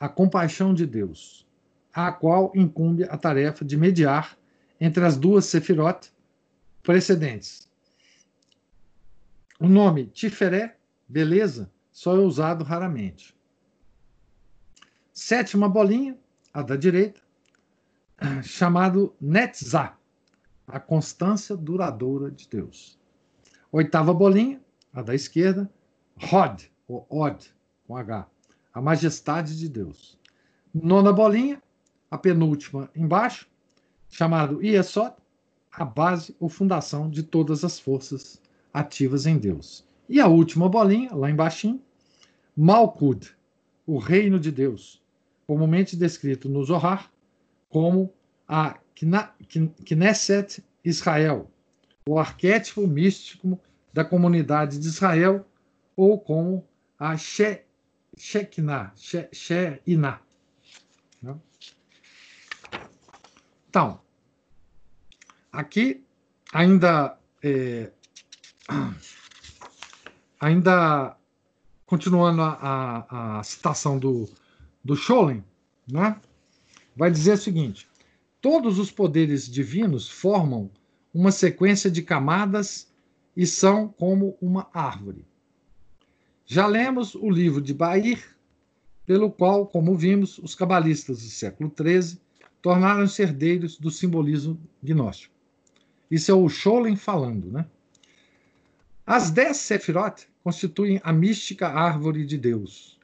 a 0.00 0.08
compaixão 0.08 0.74
de 0.74 0.84
Deus, 0.84 1.46
a 1.92 2.12
qual 2.12 2.52
incumbe 2.54 3.04
a 3.04 3.16
tarefa 3.16 3.64
de 3.64 3.76
mediar 3.76 4.36
entre 4.80 5.04
as 5.04 5.16
duas 5.16 5.44
Sefirot 5.44 6.12
precedentes. 6.82 7.68
O 9.58 9.68
nome 9.68 10.06
Tiferé, 10.06 10.76
beleza, 11.06 11.70
só 11.92 12.16
é 12.16 12.20
usado 12.20 12.64
raramente. 12.64 13.36
Sétima 15.12 15.68
bolinha, 15.68 16.16
a 16.52 16.62
da 16.62 16.76
direita, 16.76 17.20
chamado 18.42 19.14
Netzah, 19.20 19.98
a 20.66 20.80
constância 20.80 21.56
duradoura 21.56 22.30
de 22.30 22.48
Deus. 22.48 22.98
Oitava 23.70 24.14
bolinha, 24.14 24.60
a 24.92 25.02
da 25.02 25.14
esquerda, 25.14 25.70
Hod, 26.16 26.70
ou 26.88 27.06
Od, 27.10 27.54
com 27.86 27.96
H, 27.96 28.26
a 28.72 28.80
majestade 28.80 29.58
de 29.58 29.68
Deus. 29.68 30.18
Nona 30.72 31.12
bolinha, 31.12 31.62
a 32.10 32.18
penúltima 32.18 32.90
embaixo, 32.94 33.46
chamado 34.08 34.62
Iesod, 34.62 35.14
a 35.70 35.84
base 35.84 36.34
ou 36.40 36.48
fundação 36.48 37.08
de 37.08 37.22
todas 37.22 37.64
as 37.64 37.78
forças 37.78 38.40
ativas 38.72 39.26
em 39.26 39.38
Deus. 39.38 39.84
E 40.08 40.20
a 40.20 40.26
última 40.26 40.68
bolinha, 40.68 41.14
lá 41.14 41.30
embaixo, 41.30 41.78
Malkud, 42.56 43.30
o 43.86 43.98
reino 43.98 44.40
de 44.40 44.50
Deus, 44.50 45.00
comumente 45.46 45.96
descrito 45.96 46.48
no 46.48 46.64
Zohar 46.64 47.10
como 47.68 48.12
a 48.48 48.76
Knesset 49.84 50.62
Israel, 50.84 51.50
o 52.08 52.18
arquétipo 52.18 52.86
místico 52.86 53.58
da 53.92 54.04
comunidade 54.04 54.78
de 54.78 54.86
Israel, 54.86 55.46
ou 55.96 56.18
como 56.18 56.66
a 56.98 57.16
Shekinah, 57.16 58.92
Shekinah. 58.96 60.12
Né? 60.12 60.18
Então, 63.70 64.00
aqui 65.52 66.04
ainda 66.52 67.16
é, 67.40 67.92
ainda 70.40 71.16
continuando 71.86 72.42
a, 72.42 72.50
a, 72.50 73.38
a, 73.38 73.42
citação 73.44 73.96
do, 73.96 74.28
do 74.82 74.96
Scholem, 74.96 75.44
né? 75.88 76.20
vai 76.96 77.12
dizer 77.12 77.34
o 77.34 77.38
seguinte: 77.38 77.88
todos 78.40 78.80
os 78.80 78.90
poderes 78.90 79.48
divinos 79.48 80.10
formam 80.10 80.68
uma 81.14 81.30
sequência 81.30 81.88
de 81.88 82.02
camadas 82.02 82.92
e 83.36 83.46
são 83.46 83.86
como 83.86 84.36
uma 84.42 84.68
árvore. 84.74 85.24
Já 86.44 86.66
lemos 86.66 87.14
o 87.14 87.30
livro 87.30 87.60
de 87.60 87.72
Bair, 87.72 88.36
pelo 89.06 89.30
qual, 89.30 89.64
como 89.64 89.96
vimos, 89.96 90.38
os 90.38 90.56
cabalistas 90.56 91.22
do 91.22 91.28
século 91.28 91.72
XIII 91.72 92.20
tornaram-se 92.62 93.22
herdeiros 93.22 93.78
do 93.78 93.90
simbolismo 93.90 94.60
gnóstico. 94.82 95.34
Isso 96.10 96.30
é 96.30 96.34
o 96.34 96.48
Scholem 96.48 96.96
falando, 96.96 97.50
né? 97.50 97.66
As 99.06 99.30
dez 99.30 99.56
Sefirot 99.56 100.28
constituem 100.42 101.00
a 101.02 101.12
mística 101.12 101.68
árvore 101.68 102.24
de 102.24 102.38
Deus, 102.38 102.98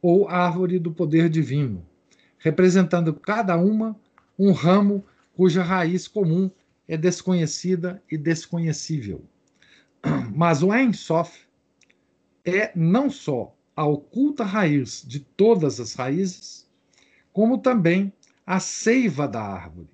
ou 0.00 0.28
árvore 0.28 0.78
do 0.78 0.92
poder 0.92 1.28
divino, 1.28 1.86
representando 2.38 3.14
cada 3.14 3.56
uma 3.56 3.96
um 4.38 4.52
ramo 4.52 5.04
cuja 5.34 5.62
raiz 5.62 6.08
comum 6.08 6.50
é 6.88 6.96
desconhecida 6.96 8.02
e 8.10 8.18
desconhecível. 8.18 9.24
Mas 10.34 10.62
o 10.62 10.72
Ein 10.72 10.92
Sof 10.92 11.46
é 12.44 12.72
não 12.74 13.08
só 13.08 13.54
a 13.74 13.86
oculta 13.86 14.44
raiz 14.44 15.02
de 15.06 15.20
todas 15.20 15.80
as 15.80 15.94
raízes, 15.94 16.68
como 17.32 17.58
também 17.58 18.12
a 18.46 18.58
seiva 18.58 19.28
da 19.28 19.42
árvore. 19.42 19.88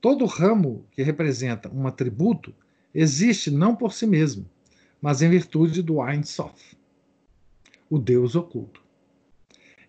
Todo 0.00 0.24
ramo 0.26 0.86
que 0.90 1.02
representa 1.02 1.70
um 1.72 1.86
atributo 1.86 2.54
existe 2.94 3.50
não 3.50 3.74
por 3.74 3.92
si 3.92 4.06
mesmo, 4.06 4.48
mas 5.00 5.22
em 5.22 5.30
virtude 5.30 5.82
do 5.82 6.02
Ein 6.02 6.22
Sof, 6.22 6.76
o 7.90 7.98
Deus 7.98 8.34
oculto. 8.34 8.82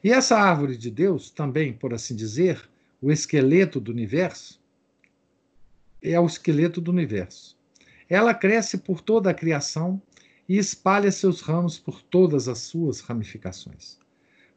E 0.04 0.12
essa 0.12 0.38
árvore 0.38 0.78
de 0.78 0.92
Deus, 0.92 1.32
também, 1.32 1.74
por 1.74 1.94
assim 1.94 2.16
dizer, 2.16 2.70
o 3.02 3.12
esqueleto 3.12 3.80
do 3.80 3.92
universo, 3.92 4.62
é 6.02 6.20
o 6.20 6.26
esqueleto 6.26 6.80
do 6.80 6.92
universo. 6.92 7.58
Ela 8.08 8.34
cresce 8.34 8.78
por 8.78 9.02
toda 9.02 9.32
a 9.32 9.34
criação 9.34 10.02
e 10.48 10.58
espalha 10.58 11.12
seus 11.12 11.42
ramos 11.42 11.80
por 11.80 12.02
todas 12.04 12.48
as 12.48 12.60
suas 12.60 13.00
ramificações. 13.00 13.98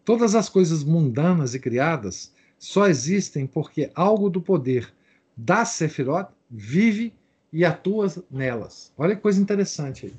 Todas 0.04 0.34
as 0.34 0.48
coisas 0.48 0.84
mundanas 0.84 1.54
e 1.54 1.58
criadas 1.58 2.32
só 2.58 2.86
existem 2.86 3.46
porque 3.46 3.90
algo 3.94 4.28
do 4.28 4.40
poder 4.40 4.92
da 5.36 5.64
Sefirot 5.64 6.30
vive 6.50 7.14
e 7.52 7.64
atua 7.64 8.12
nelas. 8.30 8.92
Olha 8.96 9.14
que 9.14 9.22
coisa 9.22 9.40
interessante 9.40 10.06
aí. 10.06 10.14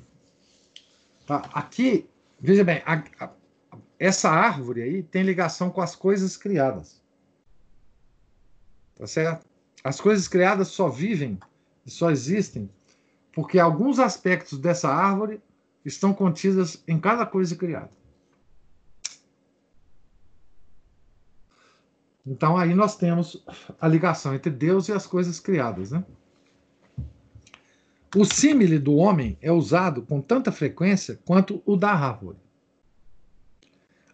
Tá? 1.26 1.48
Aqui, 1.52 2.08
veja 2.40 2.64
bem, 2.64 2.82
a, 2.86 3.04
a, 3.20 3.30
essa 3.98 4.30
árvore 4.30 4.82
aí 4.82 5.02
tem 5.02 5.22
ligação 5.22 5.70
com 5.70 5.80
as 5.80 5.94
coisas 5.94 6.36
criadas. 6.36 7.00
Tá 8.96 9.06
certo? 9.06 9.46
As 9.84 10.00
coisas 10.00 10.26
criadas 10.26 10.68
só 10.68 10.88
vivem 10.88 11.38
e 11.84 11.90
só 11.90 12.10
existem 12.10 12.70
porque 13.32 13.58
alguns 13.58 13.98
aspectos 13.98 14.58
dessa 14.58 14.88
árvore 14.88 15.40
estão 15.84 16.12
contidas 16.12 16.82
em 16.86 16.98
cada 16.98 17.24
coisa 17.24 17.54
criada. 17.54 17.90
Então 22.26 22.56
aí 22.56 22.74
nós 22.74 22.96
temos 22.96 23.42
a 23.80 23.88
ligação 23.88 24.34
entre 24.34 24.50
Deus 24.50 24.88
e 24.88 24.92
as 24.92 25.06
coisas 25.06 25.40
criadas, 25.40 25.90
né? 25.90 26.04
O 28.14 28.24
símile 28.24 28.78
do 28.78 28.96
homem 28.96 29.38
é 29.40 29.52
usado 29.52 30.02
com 30.02 30.20
tanta 30.20 30.50
frequência 30.50 31.20
quanto 31.24 31.62
o 31.64 31.76
da 31.76 31.92
árvore. 31.92 32.38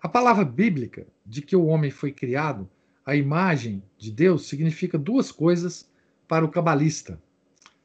A 0.02 0.09
palavra 0.09 0.44
bíblica 0.44 1.07
de 1.24 1.40
que 1.40 1.57
o 1.57 1.64
homem 1.64 1.90
foi 1.90 2.12
criado 2.12 2.68
à 3.04 3.16
imagem 3.16 3.82
de 3.96 4.11
Deus 4.11 4.48
significa 4.48 4.98
duas 4.98 5.32
coisas 5.32 5.90
para 6.28 6.44
o 6.44 6.50
cabalista. 6.50 7.18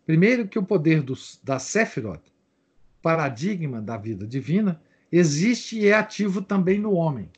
Primeiro, 0.06 0.48
que 0.48 0.60
o 0.60 0.64
poder 0.64 1.02
dos, 1.02 1.40
da 1.42 1.60
Sefirot, 1.60 2.22
paradigma 3.02 3.82
da 3.82 3.96
vida 3.98 4.28
divina, 4.28 4.82
existe 5.10 5.80
e 5.80 5.88
é 5.88 5.94
ativo 5.94 6.42
também 6.42 6.78
no 6.78 6.92
homem. 6.92 7.30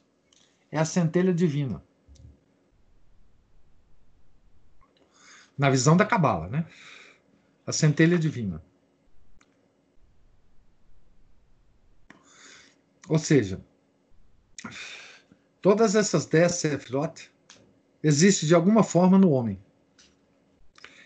É 0.72 0.80
a 0.80 0.86
centelha 0.86 1.34
divina. 1.34 1.84
Na 5.58 5.70
visão 5.70 5.96
da 5.96 6.06
Cabala, 6.06 6.48
né? 6.48 6.66
A 7.66 7.72
centelha 7.72 8.18
divina. 8.18 8.62
Ou 13.08 13.20
seja, 13.20 13.62
todas 15.62 15.96
essas 15.96 16.26
dez 16.26 16.54
sefirot 16.54 17.30
existem 18.02 18.48
de 18.48 18.56
alguma 18.56 18.84
forma 18.84 19.18
no 19.18 19.32
homem. 19.32 19.60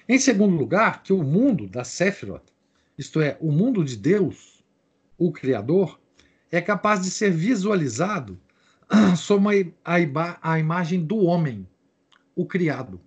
Em 0.10 0.18
segundo 0.18 0.56
lugar, 0.56 1.04
que 1.04 1.12
o 1.12 1.22
mundo 1.22 1.68
da 1.68 1.84
Sefirot, 1.84 2.44
isto 2.98 3.20
é, 3.20 3.38
o 3.42 3.52
mundo 3.52 3.84
de 3.84 3.98
Deus, 3.98 4.64
o 5.18 5.32
Criador, 5.32 6.00
é 6.50 6.62
capaz 6.62 7.02
de 7.02 7.12
ser 7.12 7.30
visualizado 7.30 8.40
sob 9.18 9.74
a, 9.84 9.96
a, 9.96 10.54
a 10.54 10.60
imagem 10.60 11.04
do 11.06 11.18
homem, 11.18 11.68
o 12.36 12.46
criado. 12.46 13.02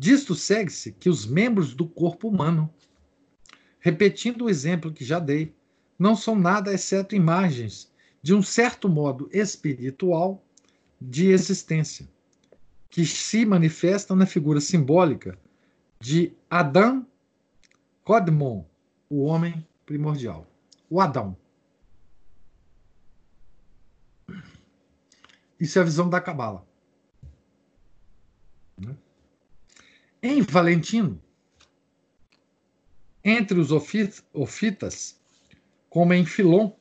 Disto 0.00 0.34
segue-se 0.34 0.92
que 0.92 1.10
os 1.10 1.26
membros 1.26 1.74
do 1.74 1.86
corpo 1.86 2.26
humano, 2.26 2.72
repetindo 3.80 4.46
o 4.46 4.48
exemplo 4.48 4.90
que 4.90 5.04
já 5.04 5.18
dei, 5.18 5.54
não 5.98 6.16
são 6.16 6.34
nada 6.34 6.72
exceto 6.72 7.14
imagens 7.14 7.92
de 8.22 8.32
um 8.34 8.42
certo 8.42 8.88
modo 8.88 9.28
espiritual 9.30 10.42
de 10.98 11.26
existência, 11.26 12.08
que 12.88 13.04
se 13.04 13.44
manifestam 13.44 14.16
na 14.16 14.24
figura 14.24 14.58
simbólica 14.58 15.38
de 16.00 16.32
Adão 16.48 17.06
Kodmon, 18.02 18.64
o 19.06 19.24
homem 19.24 19.66
primordial, 19.84 20.46
o 20.88 20.98
Adão. 20.98 21.36
Isso 25.60 25.78
é 25.78 25.82
a 25.82 25.84
visão 25.84 26.08
da 26.08 26.22
Cabala. 26.22 26.69
Em 30.22 30.42
Valentino, 30.42 31.18
entre 33.24 33.58
os 33.58 33.70
ofitas, 33.72 35.18
como 35.88 36.12
em 36.12 36.26
Filon 36.26 36.72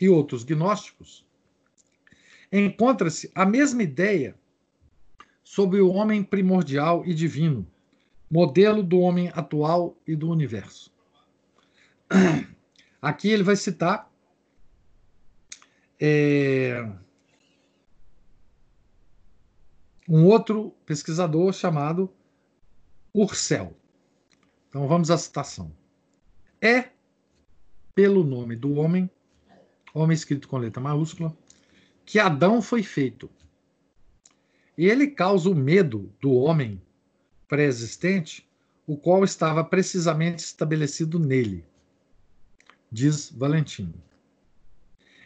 e 0.00 0.08
outros 0.08 0.44
gnósticos, 0.44 1.26
encontra-se 2.52 3.30
a 3.34 3.44
mesma 3.44 3.82
ideia 3.82 4.36
sobre 5.42 5.80
o 5.80 5.90
homem 5.90 6.22
primordial 6.22 7.04
e 7.04 7.12
divino, 7.12 7.66
modelo 8.30 8.84
do 8.84 9.00
homem 9.00 9.32
atual 9.34 9.96
e 10.06 10.14
do 10.14 10.30
universo. 10.30 10.92
Aqui 13.02 13.30
ele 13.30 13.42
vai 13.42 13.56
citar 13.56 14.08
é, 16.00 16.88
um 20.08 20.24
outro 20.24 20.70
pesquisador 20.86 21.52
chamado 21.52 22.12
Ursel. 23.14 23.72
Então 24.68 24.88
vamos 24.88 25.08
à 25.10 25.16
citação. 25.16 25.72
É 26.60 26.90
pelo 27.94 28.24
nome 28.24 28.56
do 28.56 28.74
homem, 28.74 29.08
homem 29.94 30.14
escrito 30.14 30.48
com 30.48 30.58
letra 30.58 30.82
maiúscula, 30.82 31.36
que 32.04 32.18
Adão 32.18 32.60
foi 32.60 32.82
feito. 32.82 33.30
E 34.76 34.86
ele 34.86 35.06
causa 35.06 35.48
o 35.48 35.54
medo 35.54 36.12
do 36.20 36.32
homem 36.32 36.82
pré-existente, 37.46 38.48
o 38.84 38.96
qual 38.96 39.22
estava 39.22 39.62
precisamente 39.62 40.40
estabelecido 40.40 41.18
nele, 41.18 41.64
diz 42.90 43.30
Valentino. 43.30 43.94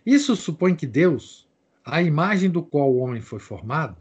Isso 0.04 0.36
supõe 0.36 0.76
que 0.76 0.86
Deus, 0.86 1.48
a 1.84 2.02
imagem 2.02 2.50
do 2.50 2.62
qual 2.62 2.92
o 2.92 2.98
homem 2.98 3.22
foi 3.22 3.38
formado, 3.38 3.96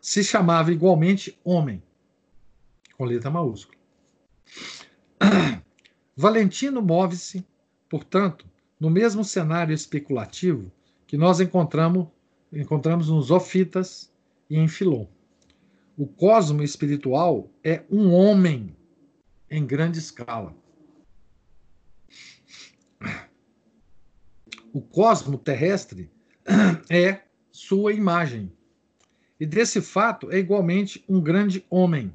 se 0.00 0.22
chamava 0.22 0.70
igualmente 0.70 1.38
homem, 1.42 1.82
com 3.02 3.06
letra 3.06 3.32
maiúscula. 3.32 3.76
Valentino 6.16 6.80
move-se, 6.80 7.44
portanto, 7.88 8.46
no 8.78 8.88
mesmo 8.88 9.24
cenário 9.24 9.74
especulativo 9.74 10.70
que 11.04 11.16
nós 11.16 11.40
encontramos, 11.40 12.06
encontramos 12.52 13.08
nos 13.08 13.32
Ofitas 13.32 14.12
e 14.48 14.56
em 14.56 14.68
Filon. 14.68 15.08
O 15.98 16.06
cosmo 16.06 16.62
espiritual 16.62 17.50
é 17.64 17.82
um 17.90 18.12
homem 18.12 18.76
em 19.50 19.66
grande 19.66 19.98
escala. 19.98 20.54
O 24.72 24.80
cosmo 24.80 25.36
terrestre 25.36 26.08
é 26.88 27.22
sua 27.50 27.92
imagem. 27.92 28.52
E 29.40 29.44
desse 29.44 29.82
fato 29.82 30.30
é 30.30 30.38
igualmente 30.38 31.04
um 31.08 31.20
grande 31.20 31.66
homem. 31.68 32.12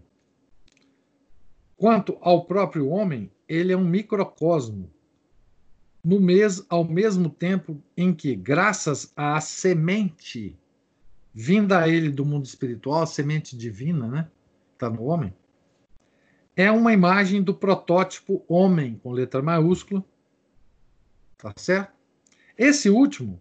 Quanto 1.78 2.17
ao 2.21 2.43
próprio 2.45 2.89
homem, 2.89 3.32
ele 3.47 3.71
é 3.71 3.78
um 3.78 3.86
microcosmo. 3.86 4.91
No 6.03 6.19
mês, 6.19 6.65
ao 6.69 6.84
mesmo 6.84 7.30
tempo 7.30 7.82
em 7.95 8.13
que, 8.13 8.36
graças 8.36 9.13
à 9.15 9.39
semente 9.39 10.57
vinda 11.32 11.80
a 11.80 11.88
ele 11.88 12.09
do 12.09 12.25
mundo 12.25 12.45
espiritual, 12.45 13.03
a 13.03 13.05
semente 13.05 13.55
divina, 13.55 14.07
né? 14.07 14.28
Está 14.73 14.89
no 14.89 15.03
homem. 15.03 15.32
É 16.55 16.71
uma 16.71 16.91
imagem 16.91 17.43
do 17.43 17.53
protótipo 17.53 18.43
homem, 18.47 18.99
com 19.03 19.11
letra 19.11 19.43
maiúscula. 19.43 20.03
Tá 21.38 21.53
certo? 21.55 21.93
Esse 22.57 22.89
último, 22.89 23.39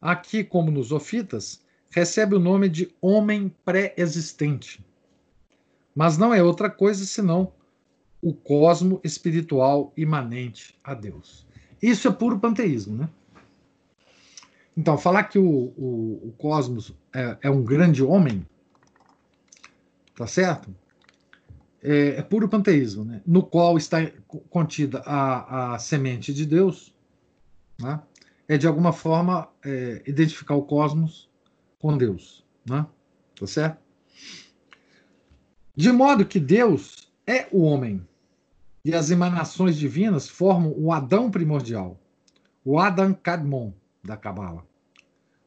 aqui 0.00 0.44
como 0.44 0.70
nos 0.70 0.92
ofitas, 0.92 1.64
recebe 1.90 2.36
o 2.36 2.40
nome 2.40 2.68
de 2.68 2.94
homem 3.00 3.52
pré-existente. 3.64 4.85
Mas 5.96 6.18
não 6.18 6.34
é 6.34 6.42
outra 6.42 6.68
coisa 6.68 7.06
senão 7.06 7.54
o 8.20 8.34
cosmo 8.34 9.00
espiritual 9.02 9.94
imanente 9.96 10.78
a 10.84 10.92
Deus. 10.92 11.46
Isso 11.80 12.06
é 12.06 12.12
puro 12.12 12.38
panteísmo, 12.38 12.98
né? 12.98 13.08
Então, 14.76 14.98
falar 14.98 15.24
que 15.24 15.38
o, 15.38 15.48
o, 15.48 16.28
o 16.28 16.34
cosmos 16.36 16.94
é, 17.14 17.38
é, 17.40 17.50
um 17.50 17.64
grande 17.64 18.02
homem, 18.02 18.46
tá 20.14 20.26
certo? 20.26 20.74
É, 21.82 22.16
é, 22.18 22.22
puro 22.22 22.46
panteísmo, 22.46 23.02
né? 23.02 23.22
no 23.26 23.42
qual 23.42 23.78
está 23.78 23.98
contida 24.50 25.02
a, 25.06 25.74
a 25.74 25.78
semente 25.78 26.34
de 26.34 26.44
Deus, 26.44 26.94
né? 27.80 28.02
é 28.46 28.58
de 28.58 28.66
alguma 28.66 28.92
forma 28.92 29.48
é, 29.64 30.02
identificar 30.06 30.56
o 30.56 30.62
cosmos 30.62 31.30
com 31.78 31.96
Deus, 31.96 32.44
né? 32.68 32.86
tá 33.34 33.46
certo? 33.46 33.85
De 35.76 35.92
modo 35.92 36.24
que 36.24 36.40
Deus 36.40 37.12
é 37.26 37.48
o 37.52 37.60
homem 37.60 38.00
e 38.82 38.94
as 38.94 39.10
emanações 39.10 39.76
divinas 39.76 40.26
formam 40.26 40.72
o 40.74 40.90
Adão 40.90 41.30
primordial, 41.30 42.00
o 42.64 42.78
Adam 42.78 43.12
Kadmon, 43.12 43.74
da 44.02 44.16
Cabala. 44.16 44.66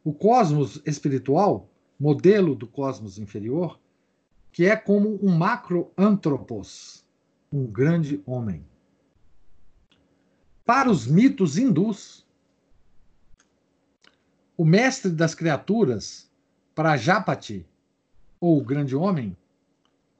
O 0.03 0.13
cosmos 0.13 0.83
espiritual, 0.85 1.67
modelo 1.99 2.53
do 2.53 2.67
cosmos 2.67 3.17
inferior, 3.17 3.79
que 4.51 4.67
é 4.67 4.75
como 4.75 5.17
um 5.25 5.35
macroantropos, 5.35 7.03
um 7.51 7.65
grande 7.65 8.21
homem. 8.23 8.63
Para 10.63 10.91
os 10.91 11.07
mitos 11.07 11.57
hindus, 11.57 12.23
o 14.55 14.63
mestre 14.63 15.09
das 15.09 15.33
criaturas, 15.33 16.29
Prajapati, 16.75 17.65
ou 18.39 18.59
o 18.59 18.63
grande 18.63 18.95
homem, 18.95 19.35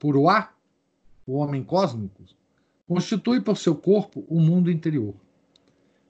Puruá, 0.00 0.52
o 1.24 1.34
homem 1.34 1.62
cósmico, 1.62 2.24
constitui 2.88 3.40
por 3.40 3.56
seu 3.56 3.76
corpo 3.76 4.24
o 4.28 4.40
mundo 4.40 4.68
interior 4.68 5.14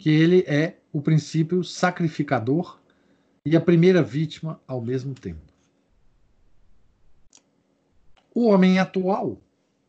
que 0.01 0.09
ele 0.09 0.43
é 0.47 0.79
o 0.91 1.03
princípio 1.03 1.63
sacrificador 1.63 2.81
e 3.45 3.55
a 3.55 3.61
primeira 3.61 4.03
vítima 4.03 4.59
ao 4.67 4.81
mesmo 4.81 5.13
tempo. 5.13 5.53
O 8.35 8.47
homem 8.47 8.79
atual, 8.79 9.39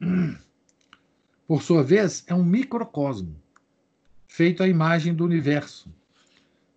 por 1.47 1.64
sua 1.64 1.82
vez, 1.82 2.26
é 2.28 2.36
um 2.36 2.43
microcosmo, 2.43 3.41
feito 4.28 4.62
à 4.62 4.68
imagem 4.68 5.16
do 5.16 5.24
universo, 5.24 5.89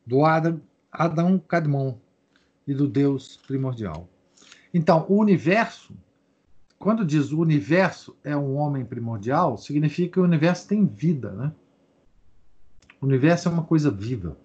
do 0.07 0.25
Adam, 0.25 0.61
Adão 0.93 1.37
Cadmon 1.37 1.99
e 2.69 2.73
do 2.73 2.87
Deus 2.87 3.37
primordial. 3.49 4.09
Então, 4.73 5.05
o 5.09 5.17
universo, 5.17 5.93
quando 6.79 7.05
diz 7.05 7.33
o 7.33 7.41
universo 7.41 8.17
é 8.23 8.37
um 8.37 8.57
homem 8.57 8.85
primordial, 8.85 9.57
significa 9.57 10.15
que 10.15 10.21
o 10.21 10.25
universo 10.25 10.69
tem 10.69 10.85
vida, 10.87 11.33
né? 11.33 11.53
O 13.01 13.07
universo 13.07 13.49
é 13.49 13.53
uma 13.53 13.65
coisa 13.65 13.91
viva. 13.91 14.37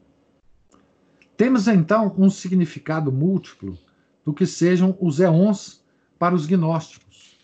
Temos 1.36 1.68
então 1.68 2.14
um 2.18 2.30
significado 2.30 3.12
múltiplo 3.12 3.78
do 4.26 4.34
que 4.34 4.46
sejam 4.46 4.98
os 5.00 5.20
éons 5.20 5.84
para 6.18 6.36
os 6.36 6.46
gnósticos, 6.46 7.38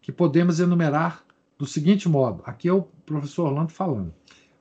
que 0.00 0.10
podemos 0.10 0.58
enumerar 0.58 1.24
do 1.58 1.66
seguinte 1.66 2.08
modo. 2.08 2.42
Aqui 2.46 2.68
é 2.68 2.72
o 2.72 2.82
professor 2.82 3.46
Orlando 3.46 3.72
falando. 3.72 4.14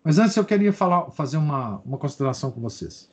Mas 0.04 0.20
antes 0.20 0.36
eu 0.36 0.46
queria 0.46 0.72
falar, 0.72 1.10
fazer 1.12 1.38
uma, 1.38 1.80
uma 1.80 1.98
consideração 1.98 2.52
com 2.52 2.62
vocês. 2.62 3.10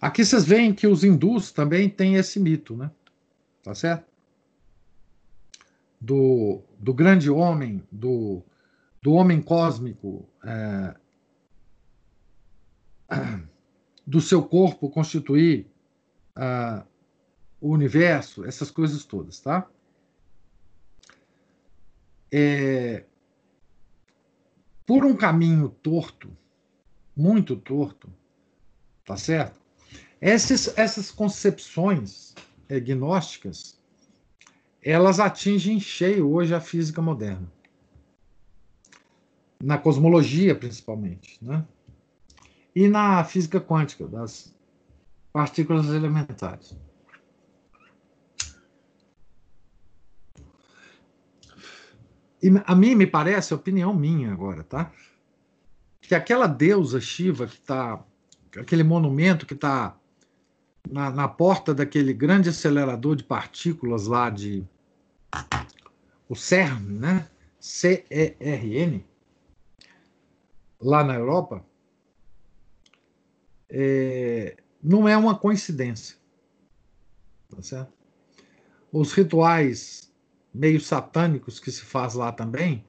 Aqui 0.00 0.24
vocês 0.24 0.44
veem 0.44 0.72
que 0.72 0.86
os 0.86 1.04
hindus 1.04 1.52
também 1.52 1.90
têm 1.90 2.14
esse 2.14 2.40
mito, 2.40 2.76
né? 2.76 2.90
Tá 3.62 3.74
certo? 3.74 4.07
Do, 6.00 6.62
do 6.78 6.94
grande 6.94 7.28
homem, 7.30 7.82
do, 7.90 8.42
do 9.02 9.12
homem 9.12 9.42
cósmico, 9.42 10.28
é, 10.44 10.94
do 14.06 14.20
seu 14.20 14.42
corpo 14.42 14.88
constituir 14.90 15.66
uh, 16.36 16.86
o 17.60 17.70
universo, 17.70 18.44
essas 18.44 18.70
coisas 18.70 19.04
todas, 19.04 19.40
tá? 19.40 19.68
É, 22.30 23.04
por 24.86 25.04
um 25.04 25.16
caminho 25.16 25.68
torto, 25.68 26.36
muito 27.16 27.56
torto, 27.56 28.12
tá 29.04 29.16
certo? 29.16 29.60
Essas, 30.20 30.76
essas 30.78 31.10
concepções 31.10 32.34
é, 32.68 32.78
gnósticas, 32.78 33.77
elas 34.82 35.20
atingem 35.20 35.80
cheio 35.80 36.30
hoje 36.30 36.54
a 36.54 36.60
física 36.60 37.02
moderna. 37.02 37.50
Na 39.62 39.76
cosmologia, 39.76 40.54
principalmente, 40.54 41.38
né? 41.42 41.64
e 42.78 42.86
na 42.86 43.24
física 43.24 43.60
quântica 43.60 44.06
das 44.06 44.54
partículas 45.32 45.88
elementares. 45.88 46.76
E 52.40 52.52
a 52.64 52.74
mim 52.76 52.94
me 52.94 53.04
parece, 53.04 53.52
opinião 53.52 53.92
minha 53.92 54.32
agora, 54.32 54.62
tá? 54.62 54.92
Que 56.00 56.14
aquela 56.14 56.46
deusa 56.46 57.00
Shiva 57.00 57.48
que 57.48 57.54
está, 57.54 58.00
aquele 58.56 58.84
monumento 58.84 59.44
que 59.44 59.54
está 59.54 59.97
na, 60.90 61.10
na, 61.10 61.28
porta 61.28 61.74
daquele 61.74 62.12
grande 62.12 62.48
acelerador 62.48 63.16
de 63.16 63.24
partículas 63.24 64.06
lá 64.06 64.30
de 64.30 64.64
o 66.28 66.34
CERN, 66.34 66.80
né? 66.98 67.28
C-E-R-N, 67.60 69.04
lá 70.80 71.02
na 71.02 71.14
Europa, 71.14 71.64
é, 73.68 74.56
não 74.82 75.08
é 75.08 75.16
uma 75.16 75.36
coincidência. 75.36 76.16
Tá 77.50 77.62
certo? 77.62 77.98
os 78.92 79.12
rituais 79.12 80.12
meio 80.52 80.80
satânicos 80.80 81.60
que 81.60 81.70
se 81.70 81.82
faz 81.82 82.14
lá 82.14 82.32
também, 82.32 82.84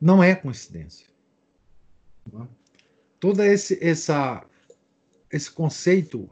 não 0.00 0.22
é 0.22 0.34
coincidência. 0.34 1.06
Todo 3.20 3.42
esse, 3.42 3.82
essa, 3.84 4.44
esse 5.30 5.50
conceito 5.50 6.28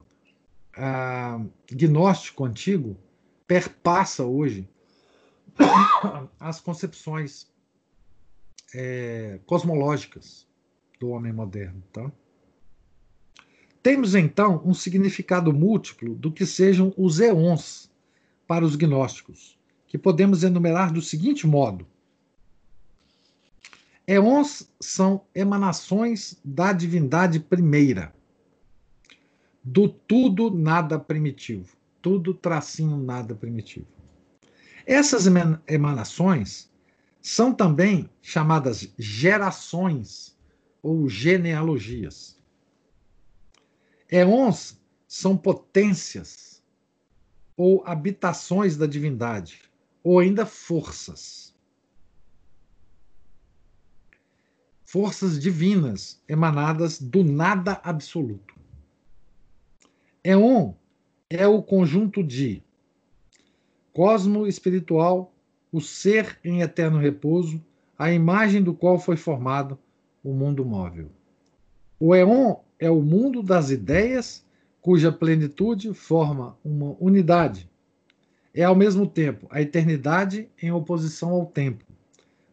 ah, 0.77 1.41
gnóstico 1.71 2.45
antigo 2.45 2.97
perpassa 3.47 4.25
hoje 4.25 4.69
as 6.41 6.61
concepções 6.61 7.53
é, 8.75 9.39
cosmológicas 9.47 10.47
do 10.99 11.11
homem 11.11 11.33
moderno. 11.33 11.83
Tá? 11.93 12.11
Temos 13.83 14.15
então 14.15 14.63
um 14.65 14.75
significado 14.75 15.53
múltiplo 15.53 16.15
do 16.15 16.33
que 16.33 16.47
sejam 16.47 16.93
os 16.97 17.21
éons 17.21 17.91
para 18.47 18.65
os 18.65 18.77
gnósticos, 18.77 19.59
que 19.87 19.99
podemos 19.99 20.43
enumerar 20.43 20.93
do 20.93 21.03
seguinte 21.03 21.47
modo: 21.47 21.87
Éons 24.07 24.71
são 24.81 25.25
emanações 25.35 26.39
da 26.45 26.73
divindade 26.73 27.41
primeira, 27.41 28.15
do 29.65 29.89
tudo 29.89 30.51
nada 30.51 30.99
primitivo, 30.99 31.75
tudo 32.03 32.35
tracinho 32.35 32.99
nada 32.99 33.35
primitivo. 33.35 33.87
Essas 34.87 35.25
emanações 35.67 36.71
são 37.21 37.55
também 37.55 38.11
chamadas 38.21 38.93
gerações 38.99 40.37
ou 40.83 41.09
genealogias. 41.09 42.39
Éons 44.11 44.79
são 45.09 45.35
potências 45.35 46.63
ou 47.57 47.83
habitações 47.87 48.77
da 48.77 48.87
divindade, 48.87 49.63
ou 50.03 50.19
ainda 50.19 50.45
forças. 50.45 51.55
Forças 54.85 55.41
divinas 55.41 56.23
emanadas 56.29 57.01
do 57.01 57.25
nada 57.25 57.81
absoluto. 57.83 58.54
Éon 60.27 60.73
é 61.29 61.47
o 61.47 61.63
conjunto 61.63 62.25
de 62.25 62.63
cosmo 63.93 64.47
espiritual, 64.47 65.35
o 65.71 65.83
ser 65.83 66.39
em 66.43 66.63
eterno 66.63 66.99
repouso, 66.99 67.63
a 67.99 68.11
imagem 68.11 68.63
do 68.63 68.73
qual 68.73 68.99
foi 68.99 69.19
formado 69.19 69.79
o 70.25 70.33
mundo 70.33 70.65
móvel. 70.65 71.11
O 72.01 72.15
éon 72.15 72.57
é 72.79 72.91
o 72.91 73.03
mundo 73.03 73.43
das 73.43 73.69
ideias, 73.69 74.43
cuja 74.81 75.13
plenitude 75.13 75.93
forma 75.93 76.57
uma 76.65 76.97
unidade. 76.99 77.71
É 78.55 78.65
ao 78.65 78.75
mesmo 78.75 79.07
tempo 79.07 79.47
a 79.51 79.61
eternidade 79.61 80.49
em 80.61 80.73
oposição 80.73 81.33
ao 81.33 81.45
tempo. 81.45 81.85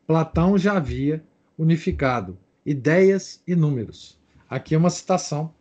Platão 0.05 0.57
já 0.57 0.75
havia 0.75 1.23
unificado 1.57 2.37
ideias 2.65 3.41
e 3.47 3.55
números. 3.55 4.19
Aqui 4.49 4.75
é 4.75 4.77
uma 4.77 4.89
citação 4.89 5.53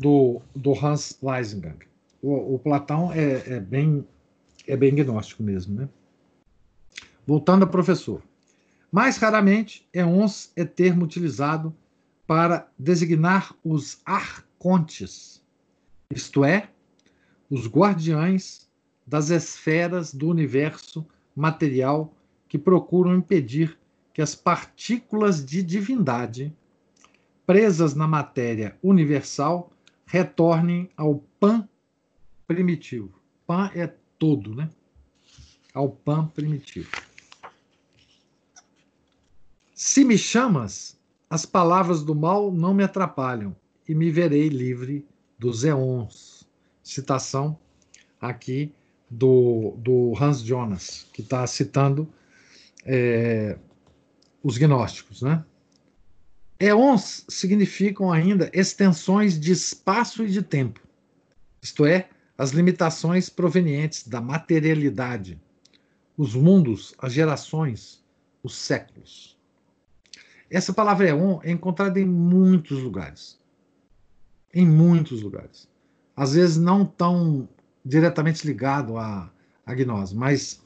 do, 0.00 0.40
do 0.56 0.72
Hans 0.72 1.18
Leisinger. 1.22 1.76
O, 2.22 2.54
o 2.54 2.58
Platão 2.58 3.12
é, 3.12 3.56
é, 3.56 3.60
bem, 3.60 4.06
é 4.66 4.74
bem 4.74 4.94
gnóstico 4.94 5.42
mesmo, 5.42 5.78
né? 5.78 5.88
Voltando 7.26 7.64
ao 7.64 7.68
professor. 7.68 8.22
Mais 8.90 9.18
raramente, 9.18 9.86
éons 9.92 10.52
é 10.56 10.64
termo 10.64 11.04
utilizado 11.04 11.76
para 12.26 12.66
designar 12.78 13.54
os 13.62 14.00
arcontes, 14.06 15.42
isto 16.10 16.46
é, 16.46 16.70
os 17.50 17.66
guardiães 17.66 18.70
das 19.06 19.28
esferas 19.28 20.14
do 20.14 20.28
universo 20.28 21.06
material 21.36 22.14
que 22.48 22.56
procuram 22.56 23.14
impedir 23.14 23.78
que 24.14 24.22
as 24.22 24.34
partículas 24.34 25.44
de 25.44 25.62
divindade 25.62 26.54
presas 27.46 27.94
na 27.94 28.06
matéria 28.06 28.76
universal 28.82 29.70
retornem 30.10 30.90
ao 30.96 31.22
pan 31.38 31.68
primitivo. 32.46 33.12
Pan 33.46 33.70
é 33.76 33.86
todo, 34.18 34.56
né? 34.56 34.68
Ao 35.72 35.88
pan 35.88 36.26
primitivo. 36.26 36.90
Se 39.72 40.04
me 40.04 40.18
chamas, 40.18 40.98
as 41.28 41.46
palavras 41.46 42.02
do 42.02 42.12
mal 42.12 42.50
não 42.50 42.74
me 42.74 42.82
atrapalham 42.82 43.54
e 43.88 43.94
me 43.94 44.10
verei 44.10 44.48
livre 44.48 45.06
dos 45.38 45.64
éons. 45.64 46.44
Citação 46.82 47.56
aqui 48.20 48.74
do, 49.08 49.76
do 49.78 50.12
Hans 50.20 50.42
Jonas, 50.42 51.06
que 51.12 51.22
está 51.22 51.46
citando 51.46 52.12
é, 52.84 53.56
os 54.42 54.58
gnósticos. 54.58 55.22
Né? 55.22 55.44
Éons 56.60 57.24
significam 57.26 58.12
ainda 58.12 58.50
extensões 58.52 59.40
de 59.40 59.50
espaço 59.50 60.22
e 60.22 60.28
de 60.28 60.42
tempo, 60.42 60.78
isto 61.62 61.86
é, 61.86 62.10
as 62.36 62.50
limitações 62.50 63.30
provenientes 63.30 64.06
da 64.06 64.20
materialidade, 64.20 65.40
os 66.18 66.34
mundos, 66.34 66.94
as 66.98 67.14
gerações, 67.14 68.04
os 68.42 68.54
séculos. 68.54 69.38
Essa 70.50 70.72
palavra 70.72 71.08
éon 71.08 71.40
é 71.42 71.50
encontrada 71.50 71.98
em 71.98 72.04
muitos 72.04 72.82
lugares. 72.82 73.38
Em 74.52 74.66
muitos 74.66 75.22
lugares. 75.22 75.66
Às 76.14 76.34
vezes 76.34 76.58
não 76.58 76.84
tão 76.84 77.48
diretamente 77.82 78.46
ligado 78.46 78.98
à, 78.98 79.32
à 79.64 79.74
gnose, 79.74 80.14
mas 80.14 80.62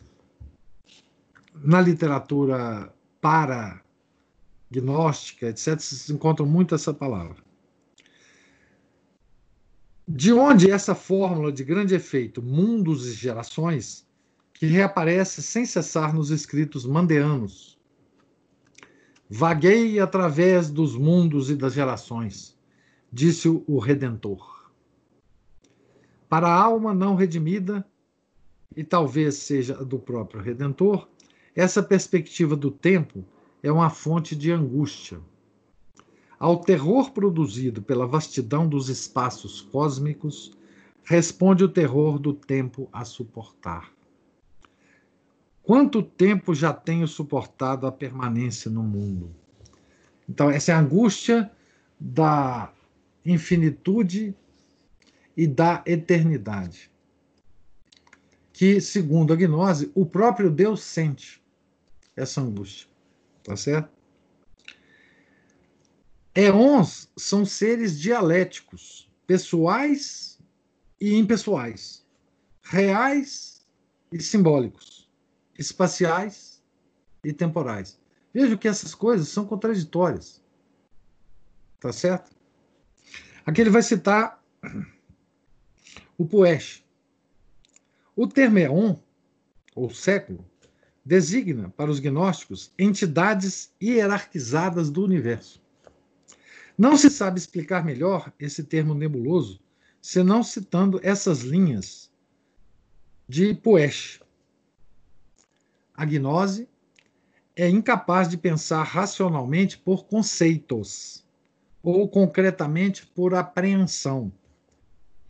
na 1.55 1.81
literatura 1.81 2.93
para 3.21 3.84
gnóstica, 4.71 5.47
etc., 5.49 5.79
se 5.79 6.13
encontra 6.13 6.45
muito 6.45 6.75
essa 6.75 6.93
palavra. 6.93 7.37
De 10.07 10.33
onde 10.33 10.71
essa 10.71 10.95
fórmula 10.95 11.51
de 11.51 11.65
grande 11.65 11.95
efeito, 11.95 12.43
mundos 12.43 13.07
e 13.07 13.13
gerações, 13.13 14.07
que 14.53 14.67
reaparece 14.67 15.43
sem 15.43 15.65
cessar 15.65 16.15
nos 16.15 16.31
escritos 16.31 16.85
mandeanos, 16.85 17.75
Vaguei 19.29 19.99
através 19.99 20.71
dos 20.71 20.97
mundos 20.97 21.51
e 21.51 21.57
das 21.57 21.73
gerações, 21.73 22.57
disse 23.11 23.49
o 23.49 23.79
Redentor. 23.79 24.71
Para 26.29 26.49
a 26.49 26.63
alma 26.63 26.93
não 26.93 27.15
redimida, 27.15 27.85
e 28.77 28.85
talvez 28.85 29.37
seja 29.37 29.83
do 29.85 29.99
próprio 29.99 30.43
Redentor, 30.43 31.09
essa 31.55 31.83
perspectiva 31.83 32.55
do 32.55 32.71
tempo 32.71 33.25
é 33.65 33.73
uma 33.73 33.89
fonte 33.89 34.37
de 34.37 34.53
angústia. 34.53 35.19
Ao 36.39 36.61
terror 36.61 37.13
produzido 37.13 37.81
pela 37.81 38.07
vastidão 38.07 38.69
dos 38.69 38.91
espaços 38.91 39.63
cósmicos, 39.63 40.53
responde 41.03 41.65
o 41.65 41.69
terror 41.69 42.19
do 42.19 42.35
tempo 42.35 42.91
a 42.93 43.07
suportar. 43.07 43.91
Quanto 45.63 46.03
tempo 46.03 46.55
já 46.55 46.75
tenho 46.75 47.09
suportado 47.09 47.87
a 47.87 47.93
permanência 47.93 48.71
no 48.71 48.83
mundo? 48.83 49.35
Então, 50.29 50.51
essa 50.51 50.73
é 50.73 50.75
a 50.75 50.81
angústia 50.81 51.51
da 51.99 52.71
infinitude 53.25 54.37
e 55.35 55.47
da 55.47 55.83
eternidade. 55.87 56.91
Que, 58.53 58.79
segundo 58.79 59.33
a 59.33 59.37
gnose, 59.37 59.91
o 59.95 60.05
próprio 60.05 60.51
Deus 60.51 60.83
sente 60.83 61.43
essa 62.15 62.43
angústia. 62.43 62.94
Tá 63.45 63.57
certo? 63.57 63.91
Éons 66.35 67.09
são 67.17 67.45
seres 67.45 68.01
dialéticos, 68.01 69.09
pessoais 69.27 70.41
e 71.01 71.15
impessoais, 71.15 72.05
reais 72.63 73.65
e 74.11 74.21
simbólicos 74.21 75.09
espaciais 75.59 76.63
e 77.23 77.33
temporais. 77.33 78.01
Veja 78.33 78.57
que 78.57 78.67
essas 78.67 78.95
coisas 78.95 79.29
são 79.29 79.47
contraditórias. 79.47 80.43
Tá 81.79 81.93
certo? 81.93 82.35
Aqui 83.47 83.61
ele 83.61 83.71
vai 83.71 83.83
citar 83.83 84.43
o 86.19 86.27
Poesh. 86.27 86.85
O 88.17 88.27
termo 88.27 88.59
Eon, 88.59 88.97
ou 89.75 89.91
século, 89.91 90.45
designa, 91.05 91.69
para 91.77 91.91
os 91.91 92.01
gnósticos, 92.01 92.73
entidades 92.79 93.73
hierarquizadas 93.83 94.91
do 94.91 95.05
universo. 95.05 95.63
Não 96.77 96.97
se 96.97 97.11
sabe 97.11 97.39
explicar 97.39 97.85
melhor 97.85 98.33
esse 98.39 98.65
termo 98.65 98.95
nebuloso 98.95 99.61
senão 100.01 100.43
citando 100.43 101.01
essas 101.03 101.41
linhas 101.41 102.11
de 103.27 103.55
Poesh, 103.55 104.21
a 105.95 106.05
gnose 106.05 106.69
é 107.57 107.69
incapaz 107.69 108.29
de 108.29 108.37
pensar 108.37 108.83
racionalmente 108.83 109.79
por 109.79 110.07
conceitos, 110.07 111.25
ou 111.83 112.09
concretamente 112.09 113.07
por 113.07 113.35
apreensão, 113.35 114.33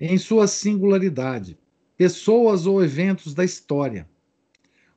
em 0.00 0.16
sua 0.16 0.48
singularidade, 0.48 1.58
pessoas 1.96 2.66
ou 2.66 2.82
eventos 2.82 3.34
da 3.34 3.44
história. 3.44 4.08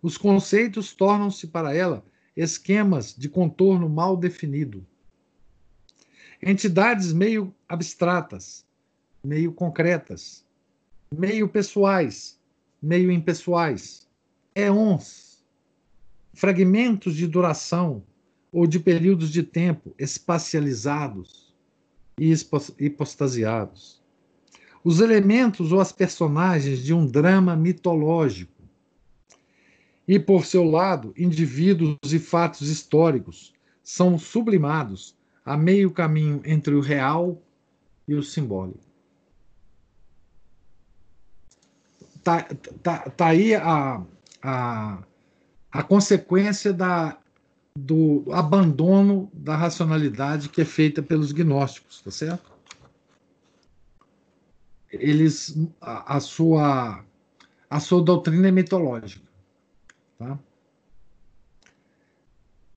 Os 0.02 0.18
conceitos 0.18 0.94
tornam-se 0.94 1.48
para 1.48 1.74
ela 1.74 2.04
esquemas 2.36 3.16
de 3.16 3.28
contorno 3.28 3.90
mal 3.90 4.16
definido. 4.16 4.86
Entidades 6.42 7.12
meio 7.12 7.54
abstratas, 7.68 8.66
meio 9.24 9.52
concretas, 9.52 10.46
meio 11.12 11.50
pessoais, 11.50 12.40
meio 12.82 13.12
impessoais, 13.12 14.08
éons, 14.54 15.44
fragmentos 16.34 17.16
de 17.16 17.26
duração 17.26 18.04
ou 18.52 18.68
de 18.68 18.80
períodos 18.80 19.32
de 19.32 19.42
tempo 19.42 19.96
espacializados 19.98 21.56
e 22.20 22.34
hipostasiados. 22.80 24.02
Os 24.84 25.00
elementos 25.00 25.72
ou 25.72 25.82
as 25.82 25.92
personagens 25.92 26.84
de 26.84 26.94
um 26.94 27.06
drama 27.06 27.56
mitológico. 27.56 28.57
E, 30.08 30.18
por 30.18 30.46
seu 30.46 30.64
lado, 30.64 31.14
indivíduos 31.18 31.98
e 32.06 32.18
fatos 32.18 32.70
históricos 32.70 33.54
são 33.84 34.18
sublimados 34.18 35.16
a 35.44 35.58
meio 35.58 35.92
caminho 35.92 36.42
entre 36.46 36.74
o 36.74 36.82
real 36.82 37.42
e 38.08 38.16
o 38.16 38.24
simbólico. 38.24 38.80
Tá, 42.24 42.44
tá, 42.84 43.10
tá 43.10 43.28
aí 43.28 43.56
a, 43.56 44.04
a, 44.42 45.04
a 45.72 45.84
consequência 45.84 46.74
da, 46.74 47.18
do 47.78 48.26
abandono 48.32 49.30
da 49.34 49.56
racionalidade 49.56 50.50
que 50.50 50.62
é 50.62 50.66
feita 50.66 51.02
pelos 51.02 51.32
gnósticos, 51.32 52.02
tá 52.02 52.12
certo? 52.12 52.52
Eles 54.92 55.58
a, 55.80 56.18
a 56.18 56.20
sua 56.20 57.04
a 57.70 57.80
sua 57.82 58.02
doutrina 58.02 58.48
é 58.48 58.52
mitológica, 58.52 59.27
tá? 60.18 60.40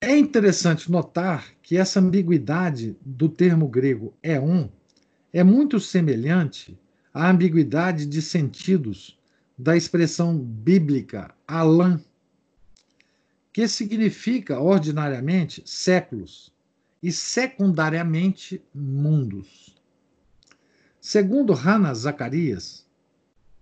É 0.01 0.16
interessante 0.16 0.91
notar 0.91 1.53
que 1.62 1.76
essa 1.76 2.01
ambiguidade 2.01 2.97
do 3.05 3.28
termo 3.28 3.68
grego 3.68 4.14
é 4.22 4.41
um 4.41 4.68
é 5.32 5.45
muito 5.45 5.78
semelhante 5.78 6.78
à 7.14 7.30
ambiguidade 7.30 8.07
de 8.07 8.20
sentidos 8.20 9.18
da 9.57 9.76
expressão 9.76 10.38
bíblica 10.38 11.34
Alan, 11.47 12.01
que 13.53 13.68
significa 13.68 14.59
ordinariamente 14.59 15.62
séculos 15.66 16.53
e 17.03 17.12
secundariamente 17.12 18.62
mundos. 18.74 19.76
Segundo 21.01 21.53
Hannah 21.53 21.95
Zacarias, 21.95 22.86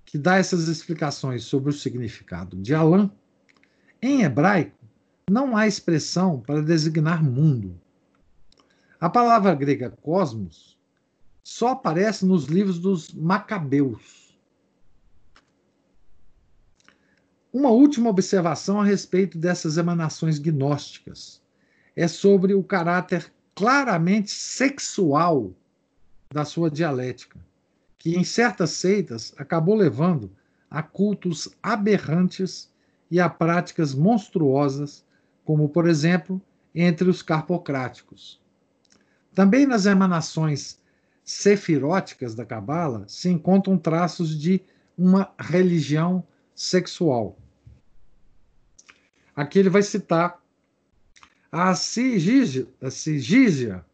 que 0.04 0.16
dá 0.16 0.36
essas 0.36 0.68
explicações 0.68 1.44
sobre 1.44 1.70
o 1.70 1.72
significado 1.72 2.56
de 2.56 2.74
Alan, 2.74 3.10
em 4.00 4.22
hebraico 4.22 4.76
não 5.30 5.56
há 5.56 5.66
expressão 5.66 6.40
para 6.40 6.62
designar 6.62 7.22
mundo. 7.22 7.78
A 9.00 9.08
palavra 9.08 9.54
grega 9.54 9.90
cosmos 9.90 10.78
só 11.42 11.68
aparece 11.68 12.26
nos 12.26 12.46
livros 12.46 12.78
dos 12.78 13.12
Macabeus 13.12 14.28
Uma 17.50 17.70
última 17.70 18.10
observação 18.10 18.78
a 18.78 18.84
respeito 18.84 19.38
dessas 19.38 19.78
emanações 19.78 20.38
gnósticas 20.38 21.42
é 21.96 22.06
sobre 22.06 22.52
o 22.52 22.62
caráter 22.62 23.32
claramente 23.54 24.30
sexual 24.30 25.50
da 26.30 26.44
sua 26.44 26.70
dialética, 26.70 27.40
que 27.96 28.14
em 28.16 28.22
certas 28.22 28.72
seitas 28.72 29.34
acabou 29.38 29.74
levando 29.74 30.30
a 30.70 30.82
cultos 30.82 31.48
aberrantes 31.62 32.70
e 33.10 33.20
a 33.20 33.28
práticas 33.28 33.94
monstruosas, 33.94 35.04
como, 35.44 35.68
por 35.68 35.88
exemplo, 35.88 36.40
entre 36.74 37.08
os 37.08 37.22
carpocráticos. 37.22 38.40
Também 39.34 39.66
nas 39.66 39.86
emanações 39.86 40.80
sefiróticas 41.24 42.34
da 42.34 42.44
Cabala 42.44 43.04
se 43.06 43.28
encontram 43.28 43.78
traços 43.78 44.38
de 44.38 44.60
uma 44.96 45.32
religião 45.38 46.24
sexual. 46.54 47.38
Aqui 49.34 49.58
ele 49.58 49.70
vai 49.70 49.82
citar 49.82 50.42
a 51.50 51.74
sigígia, 51.74 52.66
a 52.80 52.90
sigígia 52.90 53.84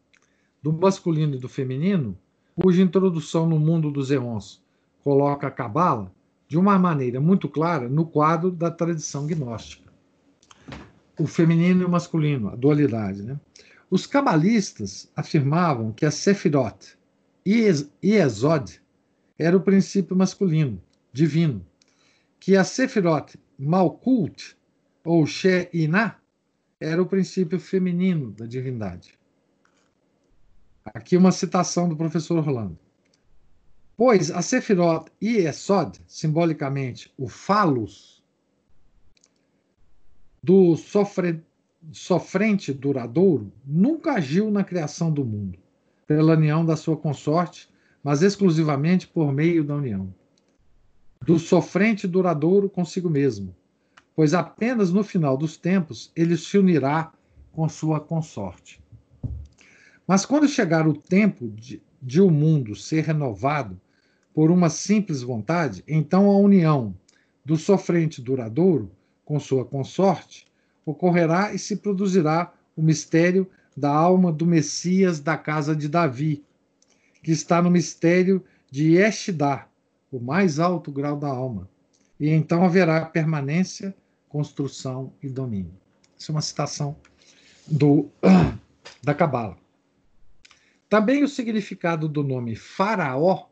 do 0.61 0.73
masculino 0.73 1.35
e 1.35 1.39
do 1.39 1.47
feminino, 1.47 2.17
cuja 2.55 2.81
introdução 2.81 3.47
no 3.47 3.59
mundo 3.59 3.91
dos 3.91 4.11
eons 4.11 4.63
coloca 5.03 5.45
a 5.45 5.51
Cabala 5.51 6.11
de 6.47 6.57
uma 6.57 6.77
maneira 6.77 7.19
muito 7.19 7.49
clara 7.49 7.89
no 7.89 8.05
quadro 8.05 8.51
da 8.51 8.69
tradição 8.69 9.25
gnóstica. 9.25 9.91
O 11.19 11.25
feminino 11.25 11.81
e 11.81 11.85
o 11.85 11.89
masculino, 11.89 12.49
a 12.49 12.55
dualidade. 12.55 13.23
Né? 13.23 13.39
Os 13.89 14.05
cabalistas 14.05 15.09
afirmavam 15.15 15.91
que 15.91 16.05
a 16.05 16.11
Sefirot 16.11 16.97
e 17.45 17.61
Esod 18.01 18.81
era 19.37 19.55
o 19.55 19.61
princípio 19.61 20.15
masculino, 20.15 20.81
divino, 21.11 21.65
que 22.39 22.55
a 22.55 22.63
Sefirot 22.63 23.37
Malkult, 23.57 24.55
ou 25.03 25.25
She'inah, 25.25 26.19
era 26.79 27.01
o 27.01 27.05
princípio 27.05 27.59
feminino 27.59 28.31
da 28.31 28.45
divindade. 28.45 29.17
Aqui 30.85 31.15
uma 31.17 31.31
citação 31.31 31.87
do 31.87 31.95
professor 31.95 32.37
Orlando. 32.37 32.77
Pois 33.97 34.29
a 34.29 34.41
Sefirot 34.41 35.09
e 35.21 35.37
Esod, 35.37 35.99
simbolicamente 36.07 37.13
o 37.17 37.27
falos 37.27 38.23
do 40.43 40.75
sofre, 40.75 41.41
sofrente 41.91 42.73
duradouro, 42.73 43.51
nunca 43.65 44.13
agiu 44.13 44.51
na 44.51 44.63
criação 44.63 45.11
do 45.11 45.23
mundo, 45.23 45.57
pela 46.05 46.33
união 46.33 46.65
da 46.65 46.75
sua 46.75 46.97
consorte, 46.97 47.69
mas 48.03 48.21
exclusivamente 48.21 49.07
por 49.07 49.31
meio 49.31 49.63
da 49.63 49.75
união 49.75 50.13
do 51.25 51.39
sofrente 51.39 52.07
duradouro 52.07 52.69
consigo 52.69 53.09
mesmo, 53.09 53.55
pois 54.15 54.35
apenas 54.35 54.93
no 54.93 55.03
final 55.03 55.35
dos 55.35 55.57
tempos 55.57 56.11
ele 56.15 56.37
se 56.37 56.55
unirá 56.57 57.11
com 57.51 57.67
sua 57.67 57.99
consorte. 57.99 58.79
Mas 60.07 60.23
quando 60.23 60.47
chegar 60.47 60.87
o 60.87 60.93
tempo 60.93 61.49
de, 61.49 61.81
de 61.99 62.21
o 62.21 62.29
mundo 62.29 62.75
ser 62.75 63.03
renovado 63.03 63.81
por 64.35 64.51
uma 64.51 64.69
simples 64.69 65.21
vontade, 65.21 65.81
então 65.87 66.29
a 66.29 66.37
união 66.37 66.93
do 67.45 67.55
sofrente 67.55 68.21
duradouro 68.21 68.91
com 69.23 69.39
sua 69.39 69.63
consorte 69.63 70.45
ocorrerá 70.85 71.53
e 71.53 71.57
se 71.57 71.77
produzirá 71.77 72.53
o 72.75 72.81
mistério 72.81 73.49
da 73.77 73.89
alma 73.89 74.33
do 74.33 74.45
Messias 74.45 75.21
da 75.21 75.37
casa 75.37 75.73
de 75.73 75.87
Davi, 75.87 76.43
que 77.23 77.31
está 77.31 77.61
no 77.61 77.71
mistério 77.71 78.43
de 78.69 78.95
Eshdar, 78.95 79.69
o 80.11 80.19
mais 80.19 80.59
alto 80.59 80.91
grau 80.91 81.17
da 81.17 81.29
alma, 81.29 81.69
e 82.19 82.29
então 82.29 82.65
haverá 82.65 83.05
permanência, 83.05 83.95
construção 84.27 85.13
e 85.23 85.29
domínio. 85.29 85.73
Isso 86.17 86.31
é 86.31 86.35
uma 86.35 86.41
citação 86.41 86.97
do 87.65 88.09
da 89.01 89.13
Cabala. 89.13 89.57
Também 90.89 91.23
o 91.23 91.27
significado 91.27 92.09
do 92.09 92.21
nome 92.21 92.53
Faraó, 92.53 93.47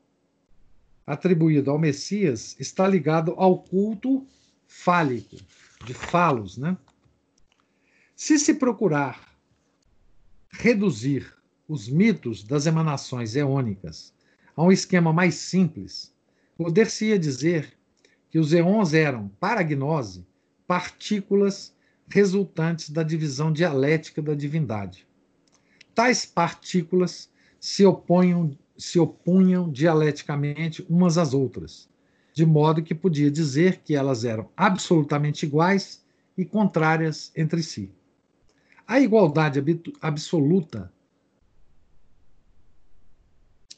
atribuído 1.06 1.72
ao 1.72 1.80
Messias, 1.80 2.56
está 2.60 2.88
ligado 2.88 3.34
ao 3.38 3.60
culto 3.60 4.26
fálico, 4.68 5.38
de 5.86 5.94
falos, 5.94 6.58
né? 6.58 6.78
Se 8.16 8.40
se 8.40 8.54
procurar 8.54 9.38
reduzir 10.52 11.34
os 11.68 11.90
mitos 11.90 12.44
das 12.44 12.66
emanações 12.66 13.36
eônicas 13.36 14.14
a 14.56 14.64
um 14.64 14.72
esquema 14.72 15.12
mais 15.12 15.36
simples, 15.36 16.14
Poder-se-ia 16.56 17.18
dizer 17.18 17.74
que 18.30 18.38
os 18.38 18.54
eons 18.54 18.94
eram, 18.94 19.30
para 19.40 19.62
a 19.62 19.64
gnose, 19.64 20.26
partículas 20.68 21.76
resultantes 22.08 22.90
da 22.90 23.02
divisão 23.02 23.52
dialética 23.52 24.22
da 24.22 24.36
divindade. 24.36 25.08
Tais 25.96 26.26
partículas 26.26 27.32
se, 27.60 27.86
opunham, 27.86 28.58
se 28.84 29.00
opunham 29.00 29.72
dialeticamente 29.72 30.86
umas 30.90 31.18
às 31.18 31.34
outras, 31.34 31.90
de 32.34 32.46
modo 32.46 32.84
que 32.84 32.94
podia 32.94 33.32
dizer 33.32 33.80
que 33.80 33.96
elas 33.96 34.26
eram 34.26 34.50
absolutamente 34.58 35.46
iguais 35.46 36.04
e 36.38 36.44
contrárias 36.44 37.32
entre 37.34 37.64
si. 37.64 37.90
A 38.86 39.00
igualdade 39.00 39.64
absoluta 40.02 40.92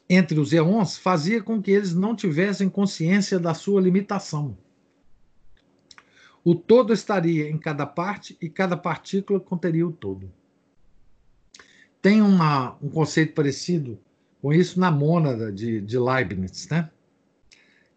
entre 0.10 0.40
os 0.40 0.52
eons 0.52 0.98
fazia 0.98 1.40
com 1.40 1.61
que 1.61 1.69
eles 1.69 1.94
não 1.94 2.15
tivessem 2.15 2.68
consciência 2.68 3.40
da 3.40 3.53
sua 3.53 3.80
limitação. 3.80 4.57
O 6.44 6.56
todo 6.56 6.91
estaria 6.91 7.48
em 7.48 7.60
cada 7.60 7.86
parte 7.86 8.36
e 8.41 8.49
cada 8.49 8.76
partícula 8.76 9.40
conteria 9.40 9.88
o 9.88 9.91
todo. 9.91 10.34
Tem 12.02 12.23
uma, 12.23 12.76
um 12.82 12.90
conceito 12.90 13.36
parecido 13.36 13.99
com 14.45 14.53
isso 14.53 14.80
na 14.80 14.91
mônada 14.91 15.51
de, 15.51 15.81
de 15.81 15.97
Leibniz. 15.97 16.69
Né? 16.69 16.88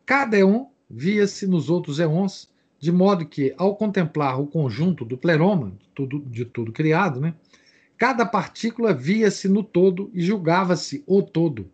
Cada 0.07 0.35
eon 0.39 0.69
via-se 0.89 1.47
nos 1.47 1.69
outros 1.69 2.01
éons, 2.01 2.51
de 2.79 2.91
modo 2.91 3.27
que, 3.27 3.55
ao 3.59 3.77
contemplar 3.77 4.41
o 4.41 4.47
conjunto 4.47 5.05
do 5.05 5.19
pleroma, 5.19 5.73
de 5.79 5.89
tudo, 5.95 6.21
de 6.21 6.47
tudo 6.47 6.73
criado, 6.73 7.21
né, 7.21 7.35
cada 7.99 8.25
partícula 8.25 8.95
via-se 8.95 9.47
no 9.47 9.63
todo 9.63 10.11
e 10.15 10.23
julgava-se 10.23 11.05
o 11.07 11.23
todo. 11.23 11.71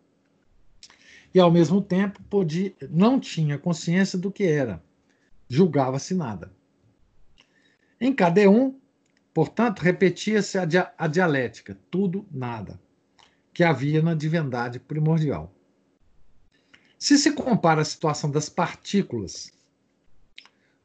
E, 1.33 1.39
ao 1.39 1.49
mesmo 1.49 1.81
tempo, 1.81 2.21
podia, 2.29 2.73
não 2.89 3.17
tinha 3.17 3.57
consciência 3.57 4.19
do 4.19 4.29
que 4.29 4.43
era, 4.43 4.83
julgava-se 5.47 6.13
nada. 6.13 6.51
Em 7.97 8.11
cada 8.11 8.41
um, 8.49 8.77
portanto, 9.33 9.79
repetia-se 9.79 10.57
a, 10.57 10.65
dia, 10.65 10.91
a 10.97 11.07
dialética, 11.07 11.79
tudo, 11.89 12.25
nada, 12.29 12.77
que 13.55 13.63
havia 13.63 14.01
na 14.01 14.13
divindade 14.13 14.81
primordial. 14.81 15.49
Se 16.99 17.17
se 17.17 17.31
compara 17.31 17.81
a 17.81 17.85
situação 17.85 18.29
das 18.29 18.49
partículas 18.49 19.49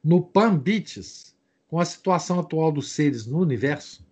no 0.05 0.23
Pan-Bites 0.23 1.35
com 1.67 1.81
a 1.81 1.85
situação 1.85 2.39
atual 2.39 2.71
dos 2.71 2.93
seres 2.93 3.27
no 3.27 3.41
universo, 3.41 4.07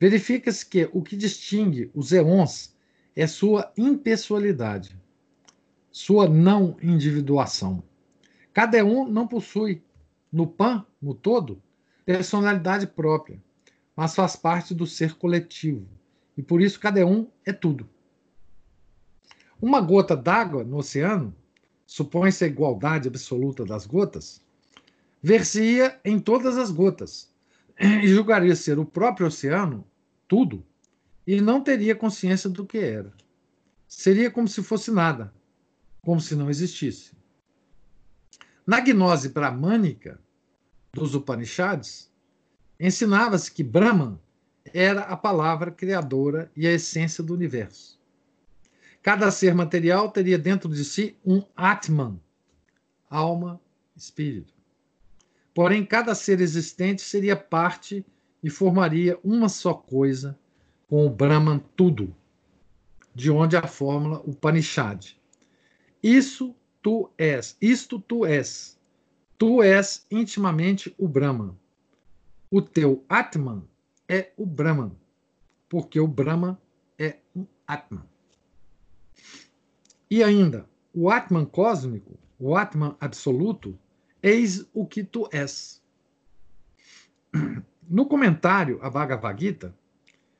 verifica-se 0.00 0.66
que 0.66 0.90
o 0.92 1.00
que 1.00 1.16
distingue 1.16 1.88
os 1.94 2.12
éons 2.12 2.74
é 3.14 3.28
sua 3.28 3.72
impessoalidade, 3.78 5.00
sua 5.92 6.28
não 6.28 6.76
individuação. 6.82 7.80
Cada 8.52 8.84
um 8.84 9.08
não 9.08 9.28
possui, 9.28 9.84
no 10.32 10.48
Pan, 10.48 10.84
no 11.00 11.14
todo, 11.14 11.62
personalidade 12.04 12.88
própria, 12.88 13.40
mas 13.94 14.16
faz 14.16 14.34
parte 14.34 14.74
do 14.74 14.84
ser 14.84 15.14
coletivo, 15.14 15.95
e 16.36 16.42
por 16.42 16.60
isso 16.60 16.78
cada 16.78 17.04
um 17.06 17.28
é 17.44 17.52
tudo. 17.52 17.88
Uma 19.60 19.80
gota 19.80 20.16
d'água 20.16 20.62
no 20.64 20.78
oceano, 20.78 21.34
supõe-se 21.86 22.44
a 22.44 22.46
igualdade 22.46 23.08
absoluta 23.08 23.64
das 23.64 23.86
gotas, 23.86 24.42
ver-se-ia 25.22 25.98
em 26.04 26.18
todas 26.18 26.58
as 26.58 26.70
gotas 26.70 27.32
e 27.80 28.06
julgaria 28.06 28.54
ser 28.54 28.78
o 28.78 28.84
próprio 28.84 29.26
oceano 29.26 29.86
tudo 30.28 30.64
e 31.26 31.40
não 31.40 31.60
teria 31.60 31.96
consciência 31.96 32.50
do 32.50 32.66
que 32.66 32.78
era. 32.78 33.12
Seria 33.88 34.30
como 34.30 34.46
se 34.46 34.62
fosse 34.62 34.90
nada, 34.90 35.32
como 36.02 36.20
se 36.20 36.34
não 36.34 36.50
existisse. 36.50 37.12
Na 38.66 38.80
gnose 38.80 39.28
brahmânica 39.28 40.20
dos 40.92 41.14
Upanishads, 41.14 42.10
ensinava-se 42.78 43.50
que 43.50 43.62
Brahman 43.62 44.18
era 44.72 45.02
a 45.02 45.16
palavra 45.16 45.70
criadora 45.70 46.50
e 46.56 46.66
a 46.66 46.72
essência 46.72 47.22
do 47.22 47.34
universo. 47.34 47.98
Cada 49.02 49.30
ser 49.30 49.54
material 49.54 50.10
teria 50.10 50.38
dentro 50.38 50.68
de 50.68 50.84
si 50.84 51.16
um 51.24 51.42
Atman, 51.54 52.20
alma, 53.08 53.60
espírito. 53.96 54.52
Porém, 55.54 55.86
cada 55.86 56.14
ser 56.14 56.40
existente 56.40 57.02
seria 57.02 57.36
parte 57.36 58.04
e 58.42 58.50
formaria 58.50 59.18
uma 59.24 59.48
só 59.48 59.72
coisa 59.72 60.38
com 60.88 61.06
o 61.06 61.10
Brahman 61.10 61.60
tudo, 61.74 62.14
de 63.14 63.30
onde 63.30 63.56
a 63.56 63.66
fórmula 63.66 64.20
Upanishad. 64.26 65.16
Isso 66.02 66.54
tu 66.82 67.10
és, 67.16 67.56
isto 67.60 67.98
tu 67.98 68.26
és. 68.26 68.78
Tu 69.38 69.62
és 69.62 70.06
intimamente 70.10 70.94
o 70.98 71.08
Brahman. 71.08 71.56
O 72.50 72.62
teu 72.62 73.04
Atman 73.08 73.64
é 74.08 74.32
o 74.36 74.46
Brahman, 74.46 74.92
porque 75.68 75.98
o 75.98 76.06
Brahman 76.06 76.56
é 76.98 77.16
um 77.34 77.46
Atman. 77.66 78.04
E 80.10 80.22
ainda, 80.22 80.68
o 80.94 81.10
Atman 81.10 81.44
cósmico, 81.44 82.18
o 82.38 82.56
Atman 82.56 82.96
absoluto, 83.00 83.78
eis 84.22 84.66
o 84.72 84.86
que 84.86 85.02
tu 85.02 85.28
és. 85.32 85.82
No 87.88 88.06
comentário 88.06 88.80
a 88.82 88.90
Bhagavad 88.90 89.40
Gita, 89.40 89.74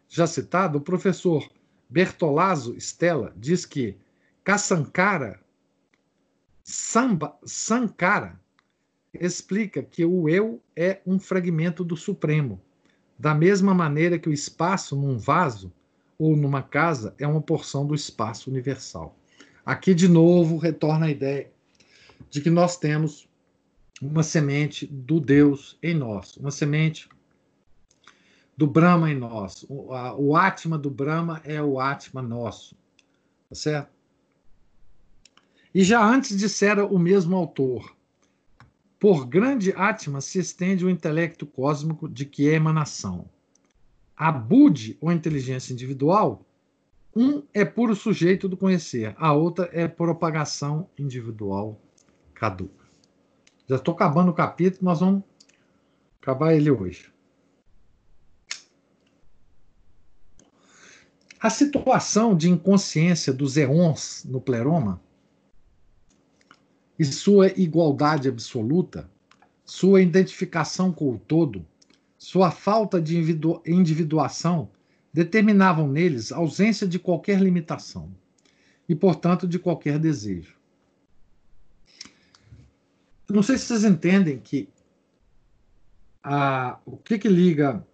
já 0.08 0.26
citado, 0.26 0.78
o 0.78 0.80
professor 0.80 1.48
Bertolazzo 1.88 2.74
Stella 2.76 3.32
diz 3.36 3.64
que 3.64 3.96
Kasankara 4.42 5.40
Samba, 6.68 7.38
Sankara 7.44 8.40
explica 9.14 9.84
que 9.84 10.04
o 10.04 10.28
eu 10.28 10.60
é 10.74 11.00
um 11.06 11.16
fragmento 11.16 11.84
do 11.84 11.96
Supremo, 11.96 12.60
da 13.18 13.34
mesma 13.34 13.74
maneira 13.74 14.18
que 14.18 14.28
o 14.28 14.32
espaço 14.32 14.94
num 14.94 15.18
vaso 15.18 15.72
ou 16.18 16.36
numa 16.36 16.62
casa 16.62 17.14
é 17.18 17.26
uma 17.26 17.40
porção 17.40 17.86
do 17.86 17.94
espaço 17.94 18.50
universal. 18.50 19.16
Aqui, 19.64 19.94
de 19.94 20.08
novo, 20.08 20.58
retorna 20.58 21.06
a 21.06 21.10
ideia 21.10 21.50
de 22.30 22.40
que 22.40 22.50
nós 22.50 22.76
temos 22.76 23.28
uma 24.00 24.22
semente 24.22 24.86
do 24.86 25.18
Deus 25.18 25.78
em 25.82 25.94
nós, 25.94 26.36
uma 26.36 26.50
semente 26.50 27.08
do 28.56 28.66
Brahma 28.66 29.10
em 29.10 29.14
nós. 29.14 29.64
O, 29.68 30.36
Atma 30.36 30.78
do 30.78 30.90
Brahma 30.90 31.40
é 31.44 31.62
o 31.62 31.78
Atma 31.80 32.22
nosso. 32.22 32.76
Tá 33.48 33.54
certo? 33.54 33.90
E 35.74 35.84
já 35.84 36.02
antes 36.04 36.36
dissera 36.36 36.86
o 36.86 36.98
mesmo 36.98 37.36
autor: 37.36 37.95
por 38.98 39.26
grande 39.26 39.72
Atma 39.76 40.20
se 40.20 40.38
estende 40.38 40.84
o 40.84 40.90
intelecto 40.90 41.46
cósmico 41.46 42.08
de 42.08 42.24
que 42.24 42.48
é 42.48 42.54
emanação. 42.54 43.28
A 44.16 44.32
Budi, 44.32 44.96
ou 45.00 45.12
inteligência 45.12 45.72
individual, 45.72 46.46
um 47.14 47.42
é 47.52 47.64
puro 47.64 47.94
sujeito 47.94 48.48
do 48.48 48.56
conhecer, 48.56 49.14
a 49.18 49.32
outra 49.32 49.68
é 49.72 49.86
propagação 49.86 50.88
individual 50.98 51.80
caduca. 52.34 52.84
Já 53.66 53.76
estou 53.76 53.94
acabando 53.94 54.30
o 54.30 54.34
capítulo, 54.34 54.84
nós 54.84 55.00
vamos 55.00 55.22
acabar 56.20 56.54
ele 56.54 56.70
hoje. 56.70 57.10
A 61.40 61.50
situação 61.50 62.36
de 62.36 62.50
inconsciência 62.50 63.32
dos 63.32 63.56
éons 63.56 64.24
no 64.24 64.40
pleroma 64.40 65.00
e 66.98 67.04
sua 67.04 67.48
igualdade 67.48 68.28
absoluta, 68.28 69.10
sua 69.64 70.00
identificação 70.00 70.92
com 70.92 71.14
o 71.14 71.18
todo, 71.18 71.66
sua 72.16 72.50
falta 72.50 73.00
de 73.00 73.18
individuação 73.66 74.70
determinavam 75.12 75.88
neles 75.88 76.32
a 76.32 76.36
ausência 76.36 76.86
de 76.86 76.98
qualquer 76.98 77.40
limitação 77.40 78.10
e, 78.88 78.94
portanto, 78.94 79.46
de 79.46 79.58
qualquer 79.58 79.98
desejo. 79.98 80.54
Não 83.28 83.42
sei 83.42 83.58
se 83.58 83.66
vocês 83.66 83.84
entendem 83.84 84.38
que 84.38 84.68
a, 86.22 86.78
o 86.84 86.96
que, 86.96 87.18
que 87.18 87.28
liga 87.28 87.84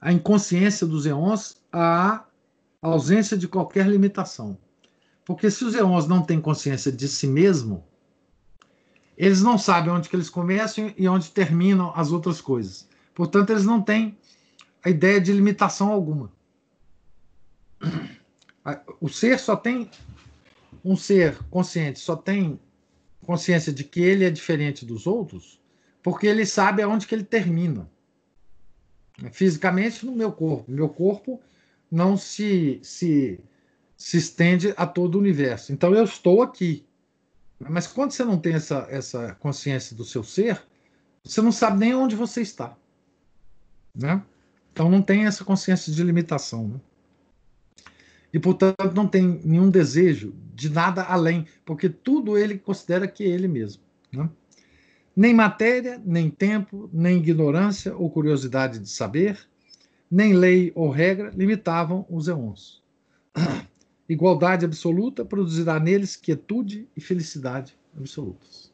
a 0.00 0.12
inconsciência 0.12 0.86
dos 0.86 1.06
eons 1.06 1.60
à 1.72 2.24
ausência 2.80 3.36
de 3.36 3.48
qualquer 3.48 3.86
limitação. 3.86 4.56
Porque 5.24 5.50
se 5.50 5.64
os 5.64 5.74
eons 5.74 6.06
não 6.06 6.22
têm 6.22 6.40
consciência 6.40 6.92
de 6.92 7.08
si 7.08 7.26
mesmo, 7.26 7.84
eles 9.18 9.42
não 9.42 9.58
sabem 9.58 9.92
onde 9.92 10.08
que 10.08 10.14
eles 10.14 10.30
começam 10.30 10.94
e 10.96 11.08
onde 11.08 11.32
terminam 11.32 11.92
as 11.96 12.12
outras 12.12 12.40
coisas. 12.40 12.88
Portanto, 13.12 13.50
eles 13.50 13.64
não 13.64 13.82
têm 13.82 14.16
a 14.82 14.88
ideia 14.88 15.20
de 15.20 15.32
limitação 15.32 15.90
alguma. 15.90 16.32
O 19.00 19.08
ser 19.08 19.40
só 19.40 19.56
tem 19.56 19.90
um 20.84 20.96
ser 20.96 21.36
consciente, 21.50 21.98
só 21.98 22.14
tem 22.14 22.60
consciência 23.26 23.72
de 23.72 23.82
que 23.82 24.00
ele 24.00 24.24
é 24.24 24.30
diferente 24.30 24.86
dos 24.86 25.04
outros, 25.04 25.60
porque 26.00 26.28
ele 26.28 26.46
sabe 26.46 26.80
aonde 26.80 27.06
que 27.06 27.14
ele 27.14 27.24
termina. 27.24 27.90
Fisicamente 29.32 30.06
no 30.06 30.12
meu 30.12 30.30
corpo. 30.30 30.70
Meu 30.70 30.88
corpo 30.88 31.40
não 31.90 32.16
se, 32.16 32.78
se, 32.84 33.40
se 33.96 34.16
estende 34.16 34.72
a 34.76 34.86
todo 34.86 35.16
o 35.16 35.18
universo. 35.18 35.72
Então 35.72 35.92
eu 35.92 36.04
estou 36.04 36.40
aqui. 36.40 36.86
Mas 37.58 37.86
quando 37.86 38.12
você 38.12 38.24
não 38.24 38.38
tem 38.38 38.54
essa, 38.54 38.86
essa 38.88 39.34
consciência 39.40 39.96
do 39.96 40.04
seu 40.04 40.22
ser, 40.22 40.62
você 41.24 41.42
não 41.42 41.50
sabe 41.50 41.78
nem 41.78 41.94
onde 41.94 42.14
você 42.14 42.40
está. 42.40 42.76
Né? 43.94 44.22
Então 44.72 44.88
não 44.88 45.02
tem 45.02 45.26
essa 45.26 45.44
consciência 45.44 45.92
de 45.92 46.02
limitação. 46.02 46.68
Né? 46.68 46.80
E, 48.32 48.38
portanto, 48.38 48.94
não 48.94 49.08
tem 49.08 49.40
nenhum 49.44 49.70
desejo 49.70 50.34
de 50.54 50.70
nada 50.70 51.02
além, 51.02 51.46
porque 51.64 51.88
tudo 51.88 52.38
ele 52.38 52.58
considera 52.58 53.08
que 53.08 53.24
é 53.24 53.28
ele 53.28 53.48
mesmo. 53.48 53.82
Né? 54.12 54.28
Nem 55.16 55.34
matéria, 55.34 56.00
nem 56.04 56.30
tempo, 56.30 56.88
nem 56.92 57.18
ignorância 57.18 57.96
ou 57.96 58.08
curiosidade 58.08 58.78
de 58.78 58.88
saber, 58.88 59.38
nem 60.10 60.32
lei 60.32 60.72
ou 60.74 60.90
regra 60.90 61.30
limitavam 61.34 62.06
os 62.08 62.28
eons. 62.28 62.82
Igualdade 64.08 64.64
absoluta 64.64 65.24
produzirá 65.24 65.78
neles 65.78 66.16
quietude 66.16 66.88
e 66.96 67.00
felicidade 67.00 67.76
absolutas. 67.96 68.72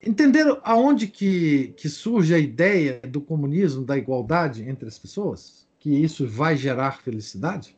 Entenderam 0.00 0.60
aonde 0.64 1.06
que, 1.06 1.74
que 1.76 1.88
surge 1.88 2.34
a 2.34 2.38
ideia 2.38 3.00
do 3.00 3.20
comunismo, 3.20 3.84
da 3.84 3.96
igualdade 3.96 4.68
entre 4.68 4.88
as 4.88 4.98
pessoas? 4.98 5.68
Que 5.78 5.90
isso 5.90 6.26
vai 6.26 6.56
gerar 6.56 7.02
felicidade? 7.02 7.76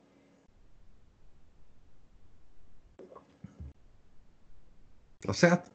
Tá 5.20 5.32
certo? 5.32 5.70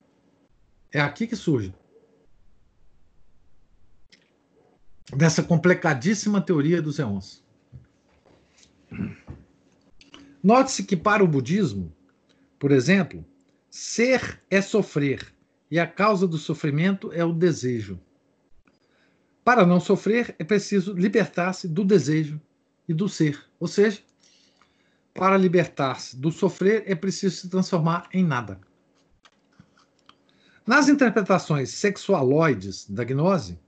É 0.92 1.00
aqui 1.00 1.28
que 1.28 1.36
surge. 1.36 1.74
Dessa 5.16 5.44
complicadíssima 5.44 6.40
teoria 6.40 6.82
dos 6.82 7.00
éons. 7.00 7.44
Note-se 10.42 10.84
que 10.84 10.96
para 10.96 11.24
o 11.24 11.28
budismo, 11.28 11.94
por 12.58 12.72
exemplo, 12.72 13.26
ser 13.70 14.42
é 14.50 14.62
sofrer 14.62 15.34
e 15.70 15.78
a 15.78 15.86
causa 15.86 16.28
do 16.28 16.38
sofrimento 16.38 17.12
é 17.12 17.24
o 17.24 17.34
desejo. 17.34 18.00
Para 19.44 19.66
não 19.66 19.80
sofrer, 19.80 20.36
é 20.40 20.44
preciso 20.44 20.94
libertar-se 20.94 21.68
do 21.68 21.84
desejo 21.84 22.40
e 22.88 22.94
do 22.94 23.10
ser. 23.10 23.44
Ou 23.60 23.68
seja, 23.68 24.02
para 25.14 25.38
libertar-se 25.38 26.16
do 26.16 26.32
sofrer, 26.32 26.84
é 26.86 26.96
preciso 26.96 27.36
se 27.36 27.50
transformar 27.50 28.08
em 28.14 28.24
nada. 28.24 28.60
Nas 30.66 30.88
interpretações 30.88 31.72
sexualoides 31.72 32.90
da 32.90 33.04
gnose, 33.04 33.60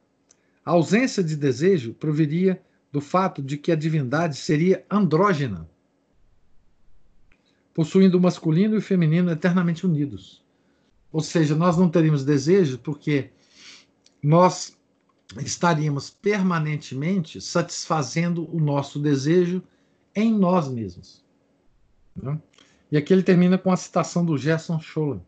a 0.63 0.71
ausência 0.71 1.23
de 1.23 1.35
desejo 1.35 1.93
proviria 1.93 2.61
do 2.91 3.01
fato 3.01 3.41
de 3.41 3.57
que 3.57 3.71
a 3.71 3.75
divindade 3.75 4.37
seria 4.37 4.85
andrógena, 4.89 5.67
possuindo 7.73 8.17
o 8.17 8.21
masculino 8.21 8.75
e 8.75 8.77
o 8.77 8.81
feminino 8.81 9.31
eternamente 9.31 9.85
unidos. 9.85 10.43
Ou 11.11 11.21
seja, 11.21 11.55
nós 11.55 11.77
não 11.77 11.89
teríamos 11.89 12.23
desejo 12.23 12.77
porque 12.79 13.31
nós 14.21 14.77
estaríamos 15.39 16.09
permanentemente 16.09 17.39
satisfazendo 17.41 18.53
o 18.53 18.59
nosso 18.59 18.99
desejo 18.99 19.63
em 20.15 20.33
nós 20.33 20.67
mesmos. 20.67 21.23
Né? 22.15 22.39
E 22.91 22.97
aqui 22.97 23.13
ele 23.13 23.23
termina 23.23 23.57
com 23.57 23.71
a 23.71 23.77
citação 23.77 24.25
do 24.25 24.37
Gerson 24.37 24.79
Scholem, 24.79 25.25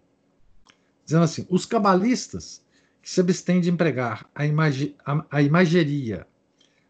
dizendo 1.06 1.24
assim: 1.24 1.48
os 1.50 1.66
cabalistas 1.66 2.64
que 3.02 3.10
se 3.10 3.22
abstêm 3.22 3.62
de 3.62 3.70
empregar 3.70 4.30
a, 4.36 4.46
imagi 4.46 4.96
a, 5.06 5.26
a 5.32 5.42
imageria 5.42 6.28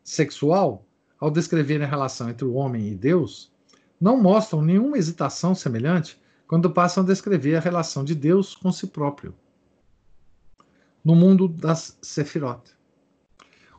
sexual 0.03 0.85
ao 1.19 1.31
descrever 1.31 1.81
a 1.81 1.87
relação 1.87 2.29
entre 2.29 2.45
o 2.45 2.53
homem 2.53 2.89
e 2.89 2.95
Deus, 2.95 3.52
não 4.03 4.21
mostram 4.21 4.61
nenhuma 4.61 4.97
hesitação 4.97 5.55
semelhante 5.55 6.19
quando 6.45 6.69
passam 6.69 7.05
a 7.05 7.07
descrever 7.07 7.55
a 7.55 7.61
relação 7.61 8.03
de 8.03 8.13
Deus 8.13 8.53
com 8.53 8.69
si 8.69 8.87
próprio. 8.87 9.33
No 11.05 11.15
mundo 11.15 11.47
das 11.47 11.97
Sefirot. 12.01 12.63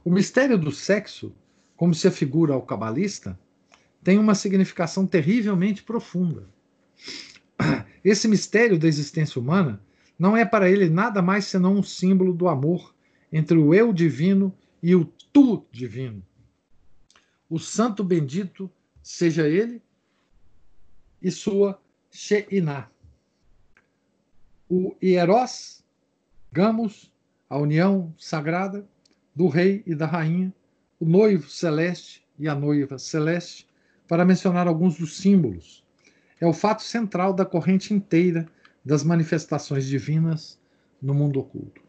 O 0.02 0.10
mistério 0.10 0.56
do 0.56 0.72
sexo, 0.72 1.30
como 1.76 1.92
se 1.92 2.08
afigura 2.08 2.54
ao 2.54 2.62
cabalista, 2.62 3.38
tem 4.02 4.18
uma 4.18 4.34
significação 4.34 5.06
terrivelmente 5.06 5.82
profunda. 5.82 6.48
Esse 8.02 8.26
mistério 8.26 8.78
da 8.78 8.88
existência 8.88 9.38
humana 9.38 9.78
não 10.18 10.34
é 10.34 10.46
para 10.46 10.70
ele 10.70 10.88
nada 10.88 11.20
mais 11.20 11.44
senão 11.44 11.74
um 11.74 11.82
símbolo 11.82 12.32
do 12.32 12.48
amor 12.48 12.94
entre 13.30 13.58
o 13.58 13.74
eu 13.74 13.92
divino 13.92 14.54
e 14.82 14.96
o 14.96 15.04
tu 15.30 15.66
divino. 15.70 16.22
O 17.46 17.58
santo 17.58 18.02
bendito 18.02 18.70
seja 19.02 19.46
ele 19.46 19.82
e 21.24 21.30
sua 21.30 21.80
She'iná. 22.10 22.90
O 24.68 24.94
Hieros, 25.02 25.82
Gamos, 26.52 27.10
a 27.48 27.58
união 27.58 28.14
sagrada, 28.18 28.86
do 29.34 29.48
rei 29.48 29.82
e 29.86 29.94
da 29.94 30.06
rainha, 30.06 30.54
o 31.00 31.06
noivo 31.06 31.48
celeste 31.48 32.24
e 32.38 32.46
a 32.46 32.54
noiva 32.54 32.98
celeste, 32.98 33.66
para 34.06 34.24
mencionar 34.24 34.68
alguns 34.68 34.98
dos 34.98 35.16
símbolos. 35.16 35.82
É 36.38 36.46
o 36.46 36.52
fato 36.52 36.82
central 36.82 37.32
da 37.32 37.46
corrente 37.46 37.94
inteira 37.94 38.46
das 38.84 39.02
manifestações 39.02 39.86
divinas 39.86 40.60
no 41.00 41.14
mundo 41.14 41.40
oculto. 41.40 41.82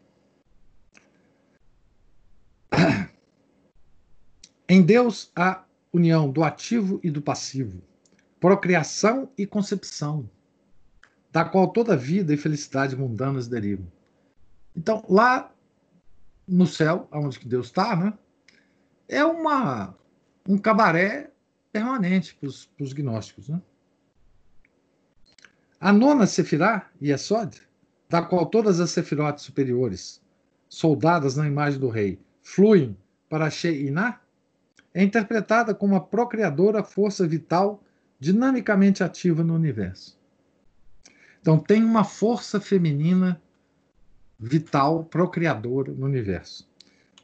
Em 4.68 4.82
Deus 4.82 5.30
há 5.36 5.64
união 5.92 6.30
do 6.30 6.42
ativo 6.42 6.98
e 7.02 7.10
do 7.10 7.22
passivo, 7.22 7.82
procriação 8.46 9.28
e 9.36 9.44
concepção, 9.44 10.30
da 11.32 11.44
qual 11.44 11.66
toda 11.66 11.96
vida 11.96 12.32
e 12.32 12.36
felicidade 12.36 12.94
mundanas 12.94 13.48
derivam. 13.48 13.90
Então, 14.76 15.04
lá 15.08 15.52
no 16.46 16.64
céu, 16.64 17.08
onde 17.10 17.40
que 17.40 17.48
Deus 17.48 17.66
está, 17.66 17.96
né? 17.96 18.16
É 19.08 19.24
uma, 19.24 19.98
um 20.48 20.56
cabaré 20.58 21.32
permanente 21.72 22.36
para 22.36 22.48
os 22.48 22.92
gnósticos. 22.92 23.48
Né? 23.48 23.60
A 25.80 25.92
nona 25.92 26.24
Sefirá, 26.24 26.88
Yesod, 27.02 27.60
da 28.08 28.22
qual 28.22 28.46
todas 28.46 28.78
as 28.78 28.90
Sefirotes 28.90 29.42
superiores, 29.42 30.22
soldadas 30.68 31.34
na 31.34 31.48
imagem 31.48 31.80
do 31.80 31.88
rei, 31.88 32.20
fluem 32.44 32.96
para 33.28 33.50
She'iná, 33.50 34.20
é 34.94 35.02
interpretada 35.02 35.74
como 35.74 35.96
a 35.96 36.00
procriadora 36.00 36.84
força 36.84 37.26
vital 37.26 37.82
dinamicamente 38.18 39.02
ativa 39.02 39.44
no 39.44 39.54
universo. 39.54 40.18
Então, 41.40 41.58
tem 41.58 41.84
uma 41.84 42.04
força 42.04 42.60
feminina 42.60 43.40
vital, 44.38 45.04
procriadora 45.04 45.92
no 45.92 46.06
universo. 46.06 46.68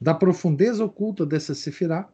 Da 0.00 0.14
profundeza 0.14 0.84
oculta 0.84 1.26
dessa 1.26 1.54
Sefirá, 1.54 2.08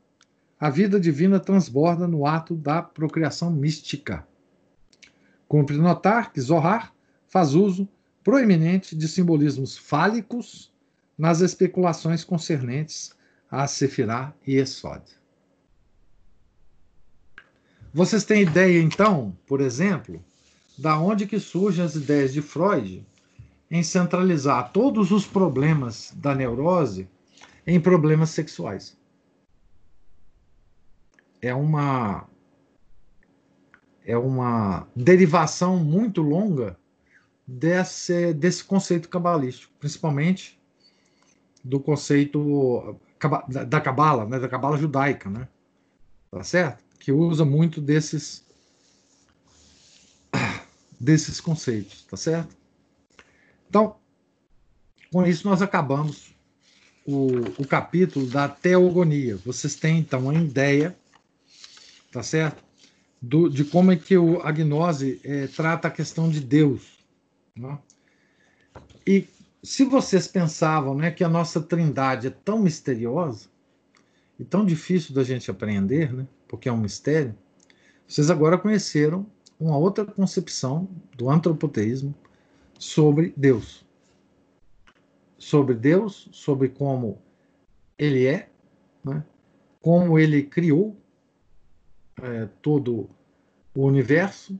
a 0.58 0.70
vida 0.70 0.98
divina 0.98 1.38
transborda 1.38 2.08
no 2.08 2.26
ato 2.26 2.54
da 2.54 2.82
procriação 2.82 3.50
mística. 3.50 4.26
Cumpre 5.46 5.76
notar 5.76 6.32
que 6.32 6.40
Zohar 6.40 6.92
faz 7.28 7.54
uso 7.54 7.88
proeminente 8.24 8.96
de 8.96 9.08
simbolismos 9.08 9.78
fálicos 9.78 10.72
nas 11.16 11.40
especulações 11.40 12.24
concernentes 12.24 13.12
a 13.50 13.66
Sefirá 13.66 14.34
e 14.46 14.56
Esod. 14.56 15.17
Vocês 17.92 18.24
têm 18.24 18.42
ideia, 18.42 18.80
então, 18.80 19.36
por 19.46 19.60
exemplo, 19.60 20.22
da 20.76 20.98
onde 20.98 21.26
que 21.26 21.40
surgem 21.40 21.84
as 21.84 21.94
ideias 21.94 22.32
de 22.32 22.42
Freud 22.42 23.04
em 23.70 23.82
centralizar 23.82 24.72
todos 24.72 25.10
os 25.10 25.26
problemas 25.26 26.12
da 26.16 26.34
neurose 26.34 27.08
em 27.66 27.80
problemas 27.80 28.30
sexuais. 28.30 28.96
É 31.40 31.54
uma 31.54 32.26
é 34.04 34.16
uma 34.16 34.88
derivação 34.96 35.76
muito 35.76 36.22
longa 36.22 36.78
desse, 37.46 38.32
desse 38.32 38.64
conceito 38.64 39.06
cabalístico, 39.06 39.72
principalmente 39.78 40.58
do 41.62 41.78
conceito 41.78 42.98
da 43.68 43.80
cabala, 43.82 44.24
né, 44.24 44.38
da 44.38 44.48
cabala 44.48 44.78
judaica, 44.78 45.28
né? 45.28 45.46
Tá 46.30 46.42
certo? 46.42 46.87
Que 47.08 47.12
usa 47.12 47.42
muito 47.42 47.80
desses 47.80 48.44
desses 51.00 51.40
conceitos, 51.40 52.02
tá 52.04 52.18
certo? 52.18 52.54
Então, 53.66 53.96
com 55.10 55.26
isso 55.26 55.48
nós 55.48 55.62
acabamos 55.62 56.34
o, 57.06 57.28
o 57.62 57.66
capítulo 57.66 58.26
da 58.26 58.46
teogonia. 58.46 59.38
Vocês 59.38 59.74
têm 59.74 60.00
então 60.00 60.20
uma 60.20 60.34
ideia, 60.34 60.94
tá 62.12 62.22
certo? 62.22 62.62
Do, 63.22 63.48
de 63.48 63.64
como 63.64 63.90
é 63.90 63.96
que 63.96 64.18
o, 64.18 64.42
a 64.42 64.52
gnose 64.52 65.18
é, 65.24 65.46
trata 65.46 65.88
a 65.88 65.90
questão 65.90 66.28
de 66.28 66.40
Deus. 66.40 66.98
Né? 67.56 67.78
E 69.06 69.26
se 69.62 69.82
vocês 69.82 70.28
pensavam 70.28 70.94
né, 70.94 71.10
que 71.10 71.24
a 71.24 71.28
nossa 71.30 71.58
trindade 71.58 72.26
é 72.26 72.30
tão 72.44 72.58
misteriosa 72.58 73.48
e 74.38 74.44
tão 74.44 74.62
difícil 74.62 75.14
da 75.14 75.24
gente 75.24 75.50
aprender, 75.50 76.12
né, 76.12 76.26
porque 76.48 76.68
é 76.68 76.72
um 76.72 76.78
mistério, 76.78 77.34
vocês 78.06 78.30
agora 78.30 78.56
conheceram 78.56 79.26
uma 79.60 79.76
outra 79.76 80.04
concepção 80.04 80.88
do 81.16 81.28
antropoteísmo 81.28 82.14
sobre 82.78 83.34
Deus. 83.36 83.84
Sobre 85.36 85.74
Deus, 85.74 86.28
sobre 86.32 86.68
como 86.68 87.20
ele 87.98 88.26
é, 88.26 88.48
né? 89.04 89.22
como 89.80 90.18
ele 90.18 90.42
criou 90.42 90.96
é, 92.20 92.48
todo 92.62 93.10
o 93.74 93.84
universo, 93.84 94.58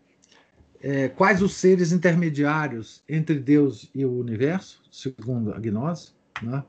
é, 0.81 1.09
quais 1.09 1.43
os 1.43 1.55
seres 1.55 1.91
intermediários 1.91 3.03
entre 3.09 3.39
Deus 3.39 3.91
e 3.95 4.05
o 4.05 4.13
universo, 4.13 4.83
segundo 4.93 5.53
a 5.53 5.59
gnose, 5.59 6.13
né? 6.43 6.63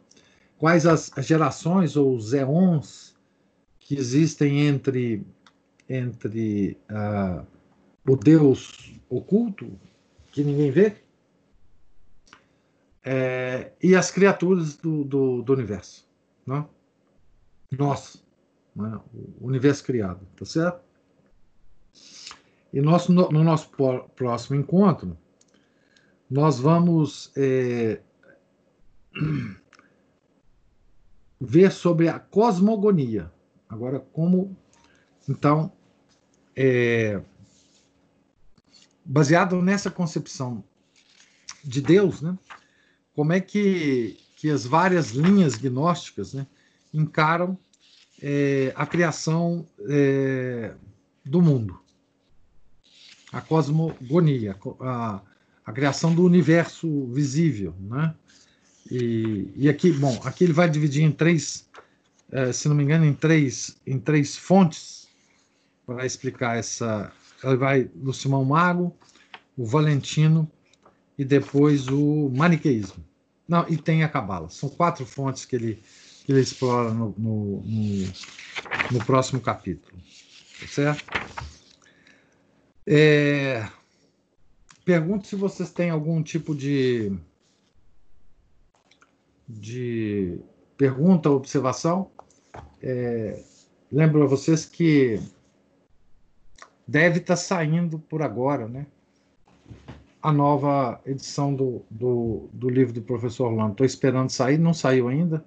quais 0.58 0.86
as 0.86 1.12
gerações 1.20 1.96
ou 1.96 2.16
os 2.16 2.34
éons 2.34 3.09
que 3.90 3.96
existem 3.96 4.68
entre, 4.68 5.26
entre 5.90 6.78
uh, 6.92 7.44
o 8.08 8.16
Deus 8.16 8.94
oculto, 9.10 9.80
que 10.32 10.44
ninguém 10.44 10.70
vê, 10.70 10.96
é, 13.04 13.72
e 13.82 13.96
as 13.96 14.12
criaturas 14.12 14.76
do, 14.76 15.04
do, 15.04 15.42
do 15.42 15.54
universo. 15.54 16.08
Né? 16.46 16.64
Nós, 17.72 18.24
né? 18.76 19.02
o 19.40 19.48
universo 19.48 19.84
criado, 19.84 20.24
tá 20.36 20.46
certo? 20.46 20.84
E 22.72 22.80
nosso, 22.82 23.12
no, 23.12 23.32
no 23.32 23.44
nosso 23.44 23.72
próximo 24.16 24.56
encontro, 24.56 25.18
nós 26.30 26.60
vamos 26.60 27.32
é, 27.36 28.02
ver 31.42 31.72
sobre 31.72 32.08
a 32.08 32.20
cosmogonia. 32.20 33.32
Agora, 33.70 34.00
como, 34.00 34.58
então, 35.28 35.72
é, 36.56 37.22
baseado 39.06 39.62
nessa 39.62 39.92
concepção 39.92 40.64
de 41.64 41.80
Deus, 41.80 42.22
né, 42.22 42.38
como 43.14 43.32
é 43.32 43.40
que, 43.40 44.18
que 44.36 44.50
as 44.50 44.66
várias 44.66 45.12
linhas 45.12 45.56
gnósticas 45.56 46.34
né, 46.34 46.48
encaram 46.92 47.56
é, 48.22 48.74
a 48.76 48.86
criação 48.88 49.68
é, 49.88 50.74
do 51.24 51.42
mundo, 51.42 51.80
a 53.32 53.40
cosmogonia, 53.40 54.58
a, 54.80 55.22
a 55.64 55.72
criação 55.72 56.16
do 56.16 56.24
universo 56.24 57.06
visível, 57.08 57.76
né? 57.80 58.16
E, 58.90 59.54
e 59.56 59.70
aqui, 59.70 59.92
bom, 59.92 60.20
aqui 60.24 60.44
ele 60.44 60.54
vai 60.54 60.68
dividir 60.68 61.04
em 61.04 61.12
três, 61.12 61.69
se 62.54 62.68
não 62.68 62.76
me 62.76 62.84
engano, 62.84 63.06
em 63.06 63.14
três, 63.14 63.78
em 63.86 64.00
três 64.00 64.36
fontes 64.36 65.08
para 65.86 66.06
explicar 66.06 66.58
essa. 66.58 67.12
Ele 67.44 67.58
vai 67.58 67.84
do 67.84 68.14
Simão 68.14 68.44
Mago, 68.44 68.96
o 69.58 69.66
Valentino 69.66 70.50
e 71.18 71.26
depois 71.26 71.88
o 71.88 72.30
maniqueísmo. 72.36 73.04
Não, 73.48 73.66
e 73.68 73.76
tem 73.76 74.04
a 74.04 74.10
Cabala. 74.10 74.50
São 74.50 74.70
quatro 74.70 75.06
fontes 75.06 75.46
que 75.46 75.56
ele, 75.56 75.84
que 76.26 76.32
ele 76.32 76.42
explora 76.42 76.94
no, 76.94 77.16
no, 77.18 77.62
no, 77.62 78.14
no 78.92 79.06
próximo 79.06 79.42
capítulo. 79.42 80.00
Tá 80.60 80.68
certo? 80.68 81.06
É, 82.86 83.68
pergunto 84.86 85.28
se 85.28 85.36
vocês 85.36 85.72
têm 85.72 85.90
algum 85.90 86.22
tipo 86.22 86.56
de, 86.56 87.12
de 89.48 90.40
pergunta, 90.78 91.30
observação. 91.30 92.12
É, 92.82 93.44
lembro 93.92 94.24
a 94.24 94.28
vocês 94.28 94.66
que 94.66 95.20
deve 96.88 97.20
estar 97.20 97.34
tá 97.34 97.38
saindo 97.38 98.00
por 98.00 98.22
agora, 98.22 98.68
né? 98.68 98.88
A 100.22 100.32
nova 100.32 101.00
edição 101.06 101.54
do, 101.54 101.82
do, 101.90 102.50
do 102.52 102.70
livro 102.70 102.94
do 102.94 103.02
professor 103.02 103.48
Orlando. 103.48 103.72
Estou 103.72 103.86
esperando 103.86 104.30
sair, 104.30 104.58
não 104.58 104.74
saiu 104.74 105.08
ainda. 105.08 105.46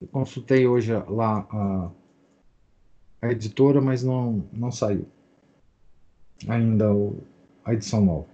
Eu 0.00 0.08
consultei 0.08 0.66
hoje 0.66 0.92
lá 1.08 1.46
a, 1.50 1.90
a 3.22 3.32
editora, 3.32 3.80
mas 3.80 4.02
não, 4.02 4.44
não 4.52 4.70
saiu 4.70 5.06
ainda 6.48 6.92
o, 6.92 7.22
a 7.64 7.72
edição 7.72 8.04
nova. 8.04 8.33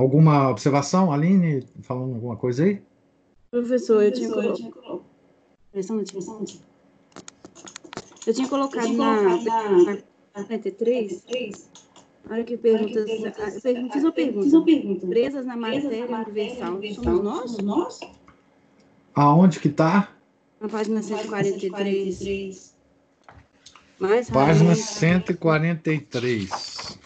Alguma 0.00 0.48
observação, 0.48 1.12
Aline, 1.12 1.62
falando 1.82 2.14
alguma 2.14 2.34
coisa 2.34 2.64
aí? 2.64 2.80
Professor, 3.50 4.02
eu 4.02 4.10
tinha 4.10 4.30
colocado. 4.30 5.04
Eu 8.26 8.34
tinha 8.34 8.48
colocado 8.48 8.96
na 8.96 9.98
43. 10.32 11.70
Olha 12.30 12.44
que 12.44 12.56
pergunta. 12.56 13.04
Fiz 13.04 14.02
uma 14.02 14.12
pergunta. 14.64 15.06
Presas 15.06 15.44
na 15.44 15.54
matéria 15.54 16.06
universal. 16.06 16.80
Somos 16.94 17.58
nós? 17.58 18.00
Aonde 19.14 19.60
que 19.60 19.68
está? 19.68 20.16
Na 20.62 20.68
página 20.70 21.02
143. 21.02 22.74
Mais 23.98 24.30
página 24.30 24.74
143. 24.74 26.98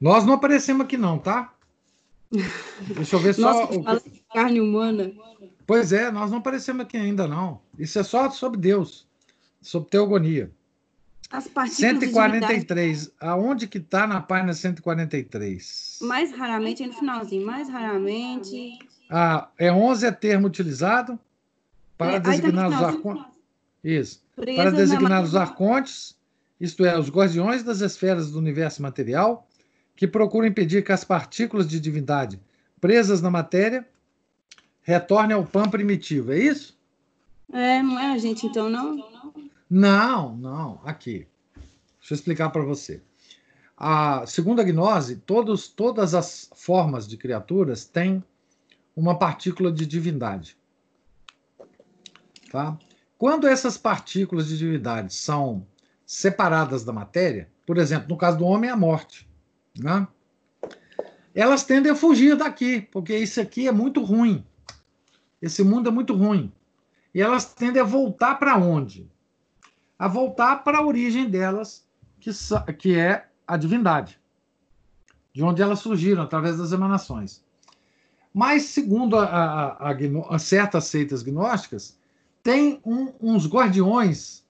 Nós 0.00 0.24
não 0.24 0.34
aparecemos 0.34 0.84
aqui 0.84 0.96
não, 0.96 1.18
tá? 1.18 1.57
Deixa 2.30 3.16
eu 3.16 3.20
ver 3.20 3.34
só. 3.34 3.70
Nossa, 3.72 4.08
de 4.08 4.22
carne 4.32 4.60
humana. 4.60 5.12
Pois 5.66 5.92
é, 5.92 6.10
nós 6.10 6.30
não 6.30 6.38
aparecemos 6.38 6.82
aqui 6.82 6.96
ainda, 6.96 7.26
não. 7.26 7.60
Isso 7.78 7.98
é 7.98 8.02
só 8.02 8.30
sobre 8.30 8.58
Deus, 8.58 9.06
sobre 9.60 9.90
teogonia. 9.90 10.50
As 11.30 11.46
partículas 11.46 12.00
143. 12.00 13.12
Aonde 13.20 13.66
que 13.66 13.78
está 13.78 14.06
na 14.06 14.20
página 14.20 14.54
143? 14.54 15.98
Mais 16.02 16.32
raramente, 16.32 16.82
aí 16.82 16.88
no 16.88 16.94
finalzinho. 16.94 17.46
Mais 17.46 17.68
raramente. 17.68 18.78
Ah, 19.10 19.48
é 19.58 19.70
11 19.70 20.06
é 20.06 20.10
termo 20.10 20.46
utilizado 20.46 21.18
para 21.98 22.14
é, 22.14 22.20
designar 22.20 22.68
os 22.68 22.82
arcontes. 22.82 23.26
Isso. 23.82 24.22
Para 24.36 24.70
designar 24.70 25.22
os 25.22 25.34
arcontes, 25.34 26.16
isto 26.60 26.84
é, 26.84 26.98
os 26.98 27.10
guardiões 27.10 27.62
das 27.62 27.80
esferas 27.80 28.30
do 28.30 28.38
universo 28.38 28.82
material, 28.82 29.47
que 29.98 30.06
procuram 30.06 30.46
impedir 30.46 30.84
que 30.84 30.92
as 30.92 31.02
partículas 31.02 31.66
de 31.66 31.80
divindade 31.80 32.40
presas 32.80 33.20
na 33.20 33.32
matéria 33.32 33.84
retornem 34.80 35.34
ao 35.34 35.44
pan 35.44 35.68
primitivo. 35.68 36.30
É 36.32 36.38
isso? 36.38 36.78
É, 37.52 37.82
não 37.82 37.98
é 37.98 38.12
a 38.12 38.16
gente 38.16 38.46
então, 38.46 38.70
não? 38.70 38.96
Não, 39.68 40.36
não. 40.36 40.80
Aqui. 40.84 41.26
Deixa 41.98 42.14
eu 42.14 42.14
explicar 42.14 42.50
para 42.50 42.62
você. 42.62 43.02
A 43.76 44.24
segunda 44.24 44.62
gnose, 44.62 45.16
todos, 45.16 45.66
todas 45.66 46.14
as 46.14 46.48
formas 46.54 47.08
de 47.08 47.16
criaturas 47.16 47.84
têm 47.84 48.22
uma 48.94 49.18
partícula 49.18 49.72
de 49.72 49.84
divindade. 49.84 50.56
Tá? 52.52 52.78
Quando 53.18 53.48
essas 53.48 53.76
partículas 53.76 54.46
de 54.46 54.58
divindade 54.58 55.12
são 55.12 55.66
separadas 56.06 56.84
da 56.84 56.92
matéria, 56.92 57.50
por 57.66 57.78
exemplo, 57.78 58.08
no 58.08 58.16
caso 58.16 58.38
do 58.38 58.44
homem, 58.44 58.70
é 58.70 58.72
a 58.72 58.76
morte 58.76 59.27
né? 59.78 60.06
elas 61.40 61.62
tendem 61.62 61.92
a 61.92 61.94
fugir 61.94 62.36
daqui, 62.36 62.80
porque 62.90 63.16
isso 63.16 63.40
aqui 63.40 63.68
é 63.68 63.72
muito 63.72 64.02
ruim. 64.02 64.44
Esse 65.40 65.62
mundo 65.62 65.88
é 65.88 65.92
muito 65.92 66.12
ruim. 66.12 66.52
E 67.14 67.20
elas 67.20 67.54
tendem 67.54 67.80
a 67.80 67.84
voltar 67.84 68.34
para 68.40 68.56
onde? 68.56 69.08
A 69.96 70.08
voltar 70.08 70.64
para 70.64 70.78
a 70.78 70.84
origem 70.84 71.30
delas, 71.30 71.86
que, 72.18 72.30
que 72.76 72.98
é 72.98 73.28
a 73.46 73.56
divindade, 73.56 74.18
de 75.32 75.42
onde 75.42 75.62
elas 75.62 75.78
surgiram, 75.78 76.22
através 76.24 76.58
das 76.58 76.72
emanações. 76.72 77.44
Mas, 78.34 78.64
segundo 78.64 79.16
a, 79.16 79.24
a, 79.24 79.96
a, 80.30 80.38
certas 80.40 80.86
seitas 80.86 81.22
gnósticas, 81.22 81.96
tem 82.42 82.80
um, 82.84 83.12
uns 83.20 83.46
guardiões 83.46 84.44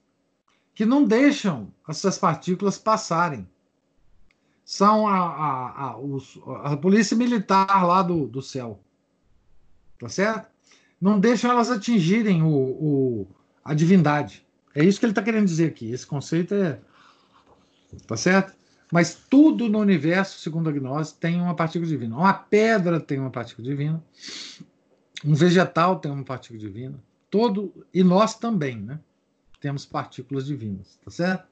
que 0.73 0.85
não 0.85 1.03
deixam 1.03 1.71
essas 1.87 2.17
partículas 2.17 2.79
passarem 2.79 3.47
são 4.69 5.07
a, 5.07 5.17
a, 5.17 5.81
a, 5.81 5.97
os, 5.97 6.39
a 6.63 6.77
polícia 6.77 7.17
militar 7.17 7.83
lá 7.87 8.03
do, 8.03 8.27
do 8.27 8.39
céu. 8.39 8.79
Tá 9.97 10.07
certo? 10.07 10.47
Não 11.01 11.19
deixam 11.19 11.49
elas 11.49 11.71
atingirem 11.71 12.43
o, 12.43 12.47
o 12.47 13.27
a 13.65 13.73
divindade. 13.73 14.45
É 14.75 14.83
isso 14.85 14.99
que 14.99 15.07
ele 15.07 15.11
está 15.11 15.23
querendo 15.23 15.47
dizer 15.47 15.69
aqui. 15.69 15.89
Esse 15.89 16.05
conceito 16.05 16.53
é. 16.53 16.79
Tá 18.05 18.15
certo? 18.15 18.53
Mas 18.91 19.15
tudo 19.15 19.67
no 19.67 19.79
universo, 19.79 20.37
segundo 20.39 20.69
a 20.69 20.71
gnose, 20.71 21.15
tem 21.15 21.41
uma 21.41 21.55
partícula 21.55 21.89
divina. 21.89 22.15
Uma 22.15 22.33
pedra 22.33 22.99
tem 22.99 23.17
uma 23.17 23.31
partícula 23.31 23.67
divina. 23.67 24.03
Um 25.25 25.33
vegetal 25.33 25.99
tem 25.99 26.11
uma 26.11 26.23
partícula 26.23 26.59
divina. 26.59 27.03
Todo, 27.31 27.73
e 27.91 28.03
nós 28.03 28.37
também, 28.37 28.77
né? 28.77 28.99
Temos 29.59 29.83
partículas 29.83 30.45
divinas, 30.45 30.99
tá 31.03 31.09
certo? 31.09 31.48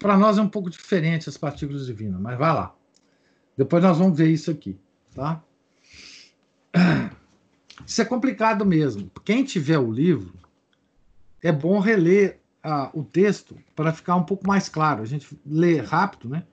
Para 0.00 0.16
nós 0.16 0.38
é 0.38 0.42
um 0.42 0.48
pouco 0.48 0.70
diferente 0.70 1.28
as 1.28 1.36
partículas 1.36 1.86
divinas, 1.86 2.20
mas 2.20 2.38
vai 2.38 2.52
lá. 2.52 2.74
Depois 3.56 3.82
nós 3.82 3.98
vamos 3.98 4.16
ver 4.16 4.28
isso 4.28 4.50
aqui, 4.50 4.78
tá? 5.14 5.44
Isso 7.86 8.00
é 8.00 8.04
complicado 8.04 8.64
mesmo. 8.64 9.10
Quem 9.24 9.44
tiver 9.44 9.78
o 9.78 9.90
livro, 9.90 10.32
é 11.42 11.52
bom 11.52 11.78
reler 11.78 12.40
ah, 12.62 12.90
o 12.94 13.02
texto 13.02 13.56
para 13.74 13.92
ficar 13.92 14.16
um 14.16 14.24
pouco 14.24 14.46
mais 14.46 14.68
claro. 14.68 15.02
A 15.02 15.06
gente 15.06 15.38
lê 15.44 15.80
rápido, 15.80 16.28
né? 16.28 16.44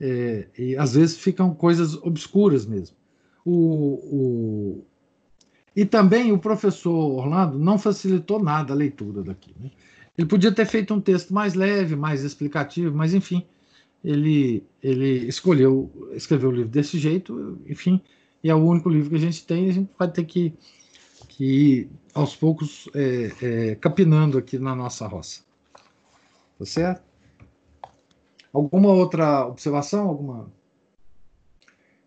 É, 0.00 0.46
e 0.56 0.76
às 0.76 0.94
vezes 0.94 1.18
ficam 1.18 1.54
coisas 1.54 1.94
obscuras 1.96 2.64
mesmo. 2.64 2.96
O, 3.44 3.54
o... 3.54 4.84
E 5.74 5.84
também 5.84 6.32
o 6.32 6.38
professor 6.38 6.92
Orlando 6.92 7.58
não 7.58 7.78
facilitou 7.78 8.42
nada 8.42 8.72
a 8.72 8.76
leitura 8.76 9.22
daqui. 9.22 9.54
Né? 9.58 9.70
Ele 10.18 10.26
podia 10.26 10.50
ter 10.50 10.66
feito 10.66 10.92
um 10.92 11.00
texto 11.00 11.32
mais 11.32 11.54
leve, 11.54 11.94
mais 11.94 12.24
explicativo, 12.24 12.94
mas 12.94 13.14
enfim, 13.14 13.46
ele, 14.02 14.66
ele 14.82 15.28
escolheu 15.28 16.10
escrever 16.12 16.48
o 16.48 16.50
livro 16.50 16.68
desse 16.68 16.98
jeito, 16.98 17.56
enfim, 17.68 18.02
e 18.42 18.50
é 18.50 18.54
o 18.54 18.58
único 18.58 18.88
livro 18.88 19.10
que 19.10 19.14
a 19.14 19.20
gente 19.20 19.46
tem, 19.46 19.70
a 19.70 19.72
gente 19.72 19.88
vai 19.96 20.10
ter 20.10 20.24
que, 20.24 20.52
que 21.28 21.44
ir 21.44 21.90
aos 22.12 22.34
poucos 22.34 22.88
é, 22.96 23.32
é, 23.40 23.74
capinando 23.76 24.36
aqui 24.36 24.58
na 24.58 24.74
nossa 24.74 25.06
roça. 25.06 25.42
Tá 26.58 26.66
certo? 26.66 27.02
Alguma 28.52 28.88
outra 28.88 29.46
observação? 29.46 30.08
Alguma? 30.08 30.50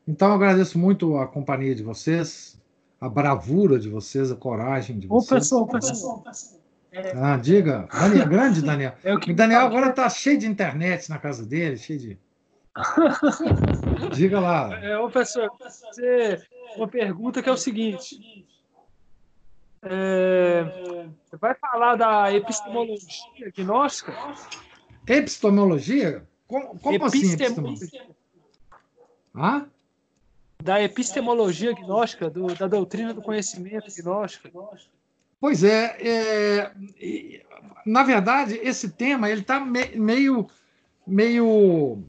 Então, 0.06 0.34
agradeço 0.34 0.78
muito 0.78 1.16
a 1.16 1.26
companhia 1.28 1.74
de 1.74 1.84
vocês, 1.84 2.60
a 3.00 3.08
bravura 3.08 3.80
de 3.80 3.88
vocês, 3.88 4.32
a 4.32 4.36
coragem 4.36 5.00
de 5.00 5.08
vocês. 5.08 5.32
Ô, 5.32 5.36
pessoal, 5.36 5.68
pessoal, 5.68 6.20
pessoal. 6.20 6.61
Ah, 7.16 7.38
diga. 7.38 7.88
Daniel, 7.92 8.28
grande 8.28 8.62
Daniel. 8.62 8.96
É 9.04 9.14
o 9.14 9.20
Daniel 9.34 9.62
agora 9.62 9.90
está 9.90 10.10
cheio 10.10 10.38
de 10.38 10.48
internet 10.48 11.10
na 11.10 11.18
casa 11.18 11.46
dele, 11.46 11.78
cheio 11.78 12.00
de. 12.00 12.20
Diga 14.16 14.40
lá. 14.40 14.80
É, 14.82 14.98
ô, 14.98 15.10
professor, 15.10 15.50
você, 15.60 16.42
uma 16.76 16.88
pergunta 16.88 17.42
que 17.42 17.50
é 17.50 17.52
o 17.52 17.58
seguinte. 17.58 18.46
É, 19.84 20.64
você 21.26 21.38
vai 21.38 21.56
falar 21.56 21.96
da 21.96 22.32
epistemologia 22.34 23.52
gnóstica? 23.58 24.14
Epistemologia? 25.08 26.28
Como, 26.48 26.78
como 26.80 27.06
assim 27.06 27.34
epistemologia? 27.34 28.08
Hã? 29.36 29.68
Da 30.62 30.82
epistemologia 30.82 31.74
gnóstica, 31.74 32.30
do, 32.30 32.54
da 32.54 32.68
doutrina 32.68 33.14
do 33.14 33.22
conhecimento 33.22 33.88
gnóstica. 33.98 34.52
Pois 35.42 35.64
é, 35.64 35.98
é, 36.00 37.44
na 37.84 38.04
verdade, 38.04 38.60
esse 38.62 38.92
tema 38.92 39.28
ele 39.28 39.42
está 39.42 39.60
me, 39.60 39.88
meio, 39.96 40.48
meio, 41.06 42.04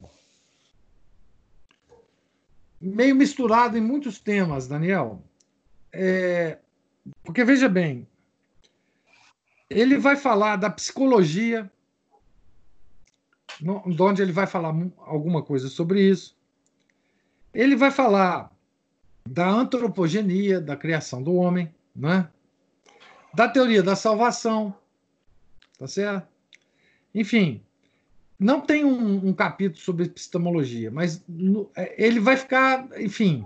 meio 2.79 3.15
misturado 3.15 3.75
em 3.75 3.81
muitos 3.81 4.19
temas, 4.19 4.67
Daniel. 4.67 5.19
É, 5.91 6.59
porque 7.23 7.43
veja 7.43 7.67
bem, 7.67 8.07
ele 9.67 9.97
vai 9.97 10.15
falar 10.15 10.57
da 10.57 10.69
psicologia, 10.69 11.71
onde 13.99 14.21
ele 14.21 14.31
vai 14.31 14.45
falar 14.45 14.75
alguma 14.99 15.41
coisa 15.41 15.69
sobre 15.69 16.07
isso. 16.07 16.37
Ele 17.51 17.75
vai 17.75 17.89
falar 17.89 18.51
da 19.27 19.49
antropogenia, 19.49 20.61
da 20.61 20.77
criação 20.77 21.23
do 21.23 21.33
homem, 21.33 21.73
né? 21.95 22.29
Da 23.33 23.47
teoria 23.47 23.81
da 23.81 23.95
salvação, 23.95 24.73
tá 25.77 25.87
certo? 25.87 26.27
Enfim, 27.13 27.61
não 28.39 28.61
tem 28.61 28.85
um, 28.85 29.27
um 29.27 29.33
capítulo 29.33 29.79
sobre 29.79 30.05
epistemologia, 30.05 30.91
mas 30.91 31.23
no, 31.27 31.69
é, 31.75 31.95
ele 32.03 32.19
vai 32.19 32.37
ficar, 32.37 32.87
enfim, 32.99 33.45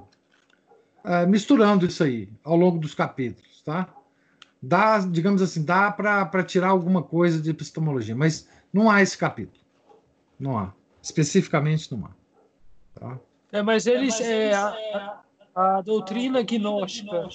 uh, 1.05 1.27
misturando 1.27 1.85
isso 1.85 2.03
aí 2.03 2.29
ao 2.43 2.55
longo 2.55 2.79
dos 2.79 2.93
capítulos, 2.93 3.61
tá? 3.61 3.93
Dá, 4.61 4.99
digamos 4.99 5.41
assim, 5.41 5.63
dá 5.63 5.91
para 5.91 6.43
tirar 6.43 6.69
alguma 6.69 7.03
coisa 7.03 7.41
de 7.41 7.49
epistemologia, 7.49 8.15
mas 8.15 8.49
não 8.73 8.89
há 8.89 9.01
esse 9.01 9.17
capítulo. 9.17 9.63
Não 10.39 10.57
há. 10.57 10.73
Especificamente 11.01 11.91
não 11.91 12.05
há. 12.05 12.99
Tá? 12.99 13.19
É, 13.51 13.61
mas 13.61 13.85
eles. 13.85 14.19
É, 14.19 14.53
a, 14.53 15.21
a, 15.55 15.77
a 15.77 15.81
doutrina 15.81 16.41
gnóstica 16.41 17.29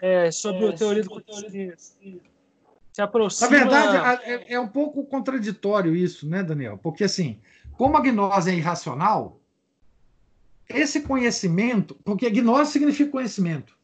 é, 0.00 0.30
sobre 0.30 0.66
é, 0.66 0.68
a 0.68 0.72
teoria 0.72 1.02
do 1.02 1.10
conhecimento 1.10 1.76
se 2.98 3.02
aproxima. 3.02 3.50
Na 3.50 3.58
verdade, 3.58 4.24
é, 4.24 4.54
é, 4.54 4.60
um 4.60 4.66
pouco 4.66 5.04
contraditório 5.04 5.94
isso, 5.94 6.28
né, 6.28 6.42
Daniel? 6.42 6.78
Porque, 6.78 7.04
assim, 7.04 7.38
como 7.72 7.96
a 7.96 8.00
gnose 8.00 8.50
é 8.50 8.54
irracional, 8.54 9.40
esse 10.68 11.02
conhecimento. 11.02 11.94
Porque 12.04 12.28
gnose 12.28 12.72
significa 12.72 13.12
conhecimento. 13.12 13.76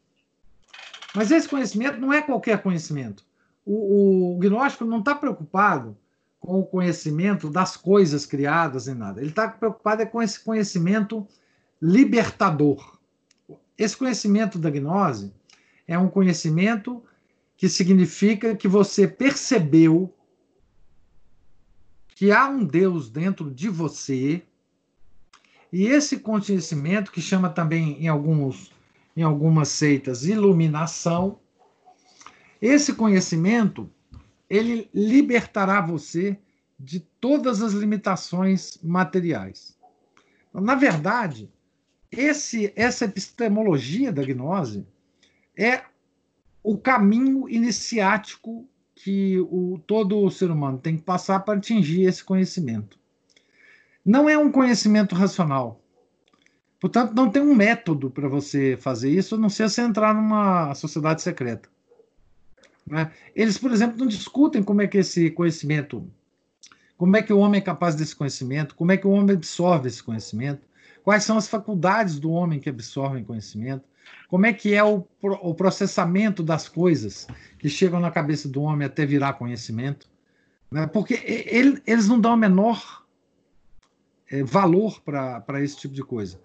Mas 1.15 1.31
esse 1.31 1.47
conhecimento 1.47 1.97
não 1.97 2.11
é 2.11 2.21
qualquer 2.21 2.61
conhecimento. 2.61 3.23
O, 3.65 4.35
o 4.35 4.37
gnóstico 4.37 4.83
não 4.83 4.99
está 4.99 5.15
preocupado 5.15 5.97
com 6.39 6.59
o 6.59 6.65
conhecimento 6.65 7.49
das 7.49 7.77
coisas 7.77 8.25
criadas 8.25 8.87
nem 8.87 8.95
nada. 8.95 9.21
Ele 9.21 9.29
está 9.29 9.47
preocupado 9.47 10.01
é 10.01 10.05
com 10.05 10.21
esse 10.21 10.41
conhecimento 10.41 11.25
libertador. 11.81 12.99
Esse 13.77 13.95
conhecimento 13.95 14.59
da 14.59 14.69
gnose 14.69 15.33
é 15.87 15.97
um 15.97 16.09
conhecimento 16.09 17.03
que 17.57 17.69
significa 17.69 18.55
que 18.55 18.67
você 18.67 19.07
percebeu 19.07 20.13
que 22.15 22.31
há 22.31 22.47
um 22.47 22.63
Deus 22.63 23.09
dentro 23.09 23.51
de 23.51 23.69
você. 23.69 24.43
E 25.71 25.87
esse 25.87 26.19
conhecimento, 26.19 27.11
que 27.11 27.21
chama 27.21 27.49
também 27.49 28.01
em, 28.01 28.07
alguns, 28.07 28.71
em 29.15 29.21
algumas 29.21 29.67
seitas 29.69 30.25
iluminação, 30.25 31.39
esse 32.61 32.93
conhecimento 32.93 33.89
ele 34.49 34.89
libertará 34.93 35.81
você 35.81 36.39
de 36.79 36.99
todas 36.99 37.61
as 37.61 37.73
limitações 37.73 38.77
materiais. 38.81 39.77
Na 40.53 40.75
verdade, 40.75 41.51
esse, 42.11 42.71
essa 42.75 43.05
epistemologia 43.05 44.11
da 44.11 44.23
gnose 44.23 44.85
é 45.57 45.83
o 46.63 46.77
caminho 46.77 47.47
iniciático 47.49 48.67
que 48.95 49.39
o, 49.39 49.79
todo 49.85 50.17
o 50.17 50.31
ser 50.31 50.49
humano 50.49 50.77
tem 50.77 50.97
que 50.97 51.03
passar 51.03 51.41
para 51.41 51.57
atingir 51.57 52.03
esse 52.03 52.23
conhecimento. 52.23 52.97
Não 54.03 54.29
é 54.29 54.37
um 54.37 54.51
conhecimento 54.51 55.15
racional. 55.15 55.81
Portanto, 56.79 57.13
não 57.13 57.29
tem 57.29 57.41
um 57.41 57.55
método 57.55 58.09
para 58.09 58.27
você 58.27 58.77
fazer 58.79 59.09
isso, 59.09 59.35
a 59.35 59.37
não 59.37 59.49
ser 59.49 59.69
você 59.69 59.81
entrar 59.81 60.13
numa 60.13 60.73
sociedade 60.75 61.21
secreta. 61.21 61.69
Né? 62.85 63.11
Eles, 63.35 63.57
por 63.57 63.71
exemplo, 63.71 63.97
não 63.97 64.07
discutem 64.07 64.61
como 64.61 64.81
é 64.81 64.87
que 64.87 64.99
esse 64.99 65.31
conhecimento, 65.31 66.07
como 66.97 67.17
é 67.17 67.23
que 67.23 67.33
o 67.33 67.39
homem 67.39 67.59
é 67.59 67.63
capaz 67.63 67.95
desse 67.95 68.15
conhecimento, 68.15 68.75
como 68.75 68.91
é 68.91 68.97
que 68.97 69.07
o 69.07 69.11
homem 69.11 69.35
absorve 69.35 69.87
esse 69.87 70.03
conhecimento, 70.03 70.61
quais 71.03 71.23
são 71.23 71.37
as 71.37 71.47
faculdades 71.47 72.19
do 72.19 72.31
homem 72.31 72.59
que 72.59 72.69
absorvem 72.69 73.23
conhecimento, 73.23 73.83
como 74.27 74.45
é 74.45 74.53
que 74.53 74.73
é 74.73 74.83
o, 74.83 75.05
o 75.21 75.53
processamento 75.53 76.43
das 76.43 76.67
coisas 76.67 77.27
que 77.57 77.69
chegam 77.69 77.99
na 77.99 78.11
cabeça 78.11 78.47
do 78.47 78.61
homem 78.61 78.85
até 78.85 79.05
virar 79.05 79.33
conhecimento. 79.33 80.09
Né? 80.71 80.87
Porque 80.87 81.21
ele, 81.25 81.81
eles 81.85 82.07
não 82.07 82.19
dão 82.19 82.33
o 82.33 82.37
menor 82.37 83.05
é, 84.29 84.43
valor 84.43 85.01
para 85.01 85.63
esse 85.63 85.77
tipo 85.77 85.93
de 85.93 86.03
coisa. 86.03 86.39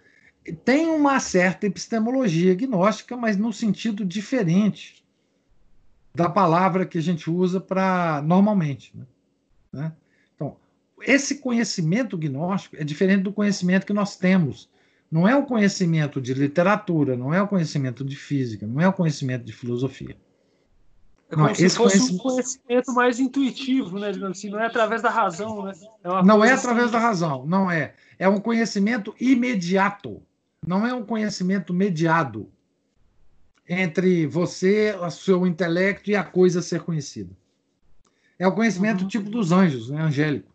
Tem 0.65 0.87
uma 0.87 1.21
certa 1.21 1.67
epistemologia 1.67 2.55
gnóstica, 2.55 3.17
mas 3.17 3.37
no 3.37 3.53
sentido 3.53 4.05
diferente 4.05 5.05
da 6.15 6.29
palavra 6.29 6.87
que 6.87 6.99
a 6.99 7.03
gente 7.03 7.31
usa 7.31 7.61
para 7.61 8.23
normalmente. 8.23 8.97
Né? 8.97 9.07
né? 9.73 9.93
Então, 10.35 10.57
esse 11.03 11.39
conhecimento 11.39 12.17
gnóstico 12.17 12.77
é 12.77 12.85
diferente 12.85 13.23
do 13.23 13.33
conhecimento 13.33 13.87
que 13.87 13.93
nós 13.93 14.17
temos. 14.17 14.69
Não 15.11 15.27
é 15.27 15.35
o 15.35 15.45
conhecimento 15.45 16.21
de 16.21 16.33
literatura, 16.33 17.17
não 17.17 17.35
é 17.35 17.43
o 17.43 17.49
conhecimento 17.49 18.05
de 18.05 18.15
física, 18.15 18.67
não 18.67 18.81
é 18.81 18.87
o 18.87 18.93
conhecimento 18.93 19.45
de 19.45 19.53
filosofia. 19.53 20.17
É 21.29 21.35
como 21.35 21.49
não, 21.49 21.55
se 21.55 21.69
fosse 21.69 21.99
conhecimento... 21.99 22.15
um 22.15 22.19
conhecimento 22.19 22.95
mais 22.95 23.21
intuitivo, 23.21 23.99
né? 23.99 24.11
Assim, 24.31 24.51
não 24.51 24.61
é 24.61 24.67
através 24.67 25.03
da 25.03 25.11
razão, 25.11 25.65
né? 25.65 25.73
É 26.05 26.23
não 26.23 26.45
é 26.45 26.53
através 26.53 26.85
assim... 26.85 26.93
da 26.93 26.99
razão, 26.99 27.47
não 27.47 27.71
é. 27.71 27.95
É 28.19 28.29
um 28.29 28.41
conhecimento 28.41 29.15
imediato. 29.21 30.23
Não 30.65 30.87
é 30.87 30.93
um 30.93 31.05
conhecimento 31.05 31.73
mediado 31.73 32.49
entre 33.69 34.27
você, 34.27 34.95
o 35.01 35.11
seu 35.11 35.47
intelecto 35.47 36.11
e 36.11 36.17
a 36.17 36.25
coisa 36.25 36.59
a 36.59 36.63
ser 36.63 36.83
conhecida. 36.83 37.31
É 38.39 38.47
o 38.47 38.53
conhecimento 38.53 39.03
uhum. 39.03 39.09
tipo 39.09 39.31
dos 39.31 39.53
anjos, 39.53 39.91
né, 39.91 40.03
angélico. 40.03 40.51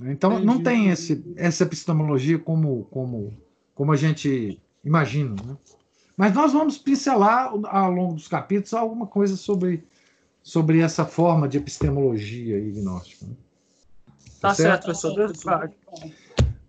Então 0.00 0.32
Entendi. 0.32 0.46
não 0.46 0.62
tem 0.62 0.88
esse, 0.88 1.24
essa 1.36 1.62
epistemologia 1.62 2.38
como, 2.38 2.84
como, 2.90 3.36
como 3.74 3.92
a 3.92 3.96
gente 3.96 4.60
imagina. 4.84 5.34
Né? 5.42 5.56
Mas 6.16 6.34
nós 6.34 6.52
vamos 6.52 6.78
pincelar 6.78 7.52
ao 7.64 7.90
longo 7.90 8.14
dos 8.14 8.28
capítulos 8.28 8.74
alguma 8.74 9.06
coisa 9.06 9.36
sobre, 9.36 9.84
sobre 10.42 10.80
essa 10.80 11.04
forma 11.04 11.48
de 11.48 11.58
epistemologia 11.58 12.58
e 12.58 12.72
gnóstica. 12.72 13.26
Né? 13.26 13.34
Tá, 14.40 14.48
tá 14.48 14.54
certo, 14.54 14.84
professor. 14.84 15.70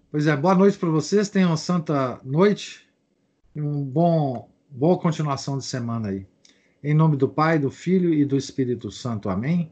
Pois 0.09 0.25
é, 0.25 0.35
boa 0.35 0.55
noite 0.55 0.77
para 0.77 0.89
vocês. 0.89 1.29
Tenham 1.29 1.49
uma 1.49 1.57
santa 1.57 2.19
noite 2.23 2.87
e 3.55 3.61
um 3.61 3.83
bom 3.83 4.49
Boa 4.69 4.97
continuação 4.97 5.57
de 5.57 5.65
semana 5.65 6.09
aí. 6.09 6.27
Em 6.83 6.93
nome 6.93 7.15
do 7.15 7.27
Pai, 7.27 7.57
do 7.57 7.71
Filho 7.71 8.13
e 8.13 8.25
do 8.25 8.35
Espírito 8.35 8.91
Santo. 8.91 9.29
Amém. 9.29 9.71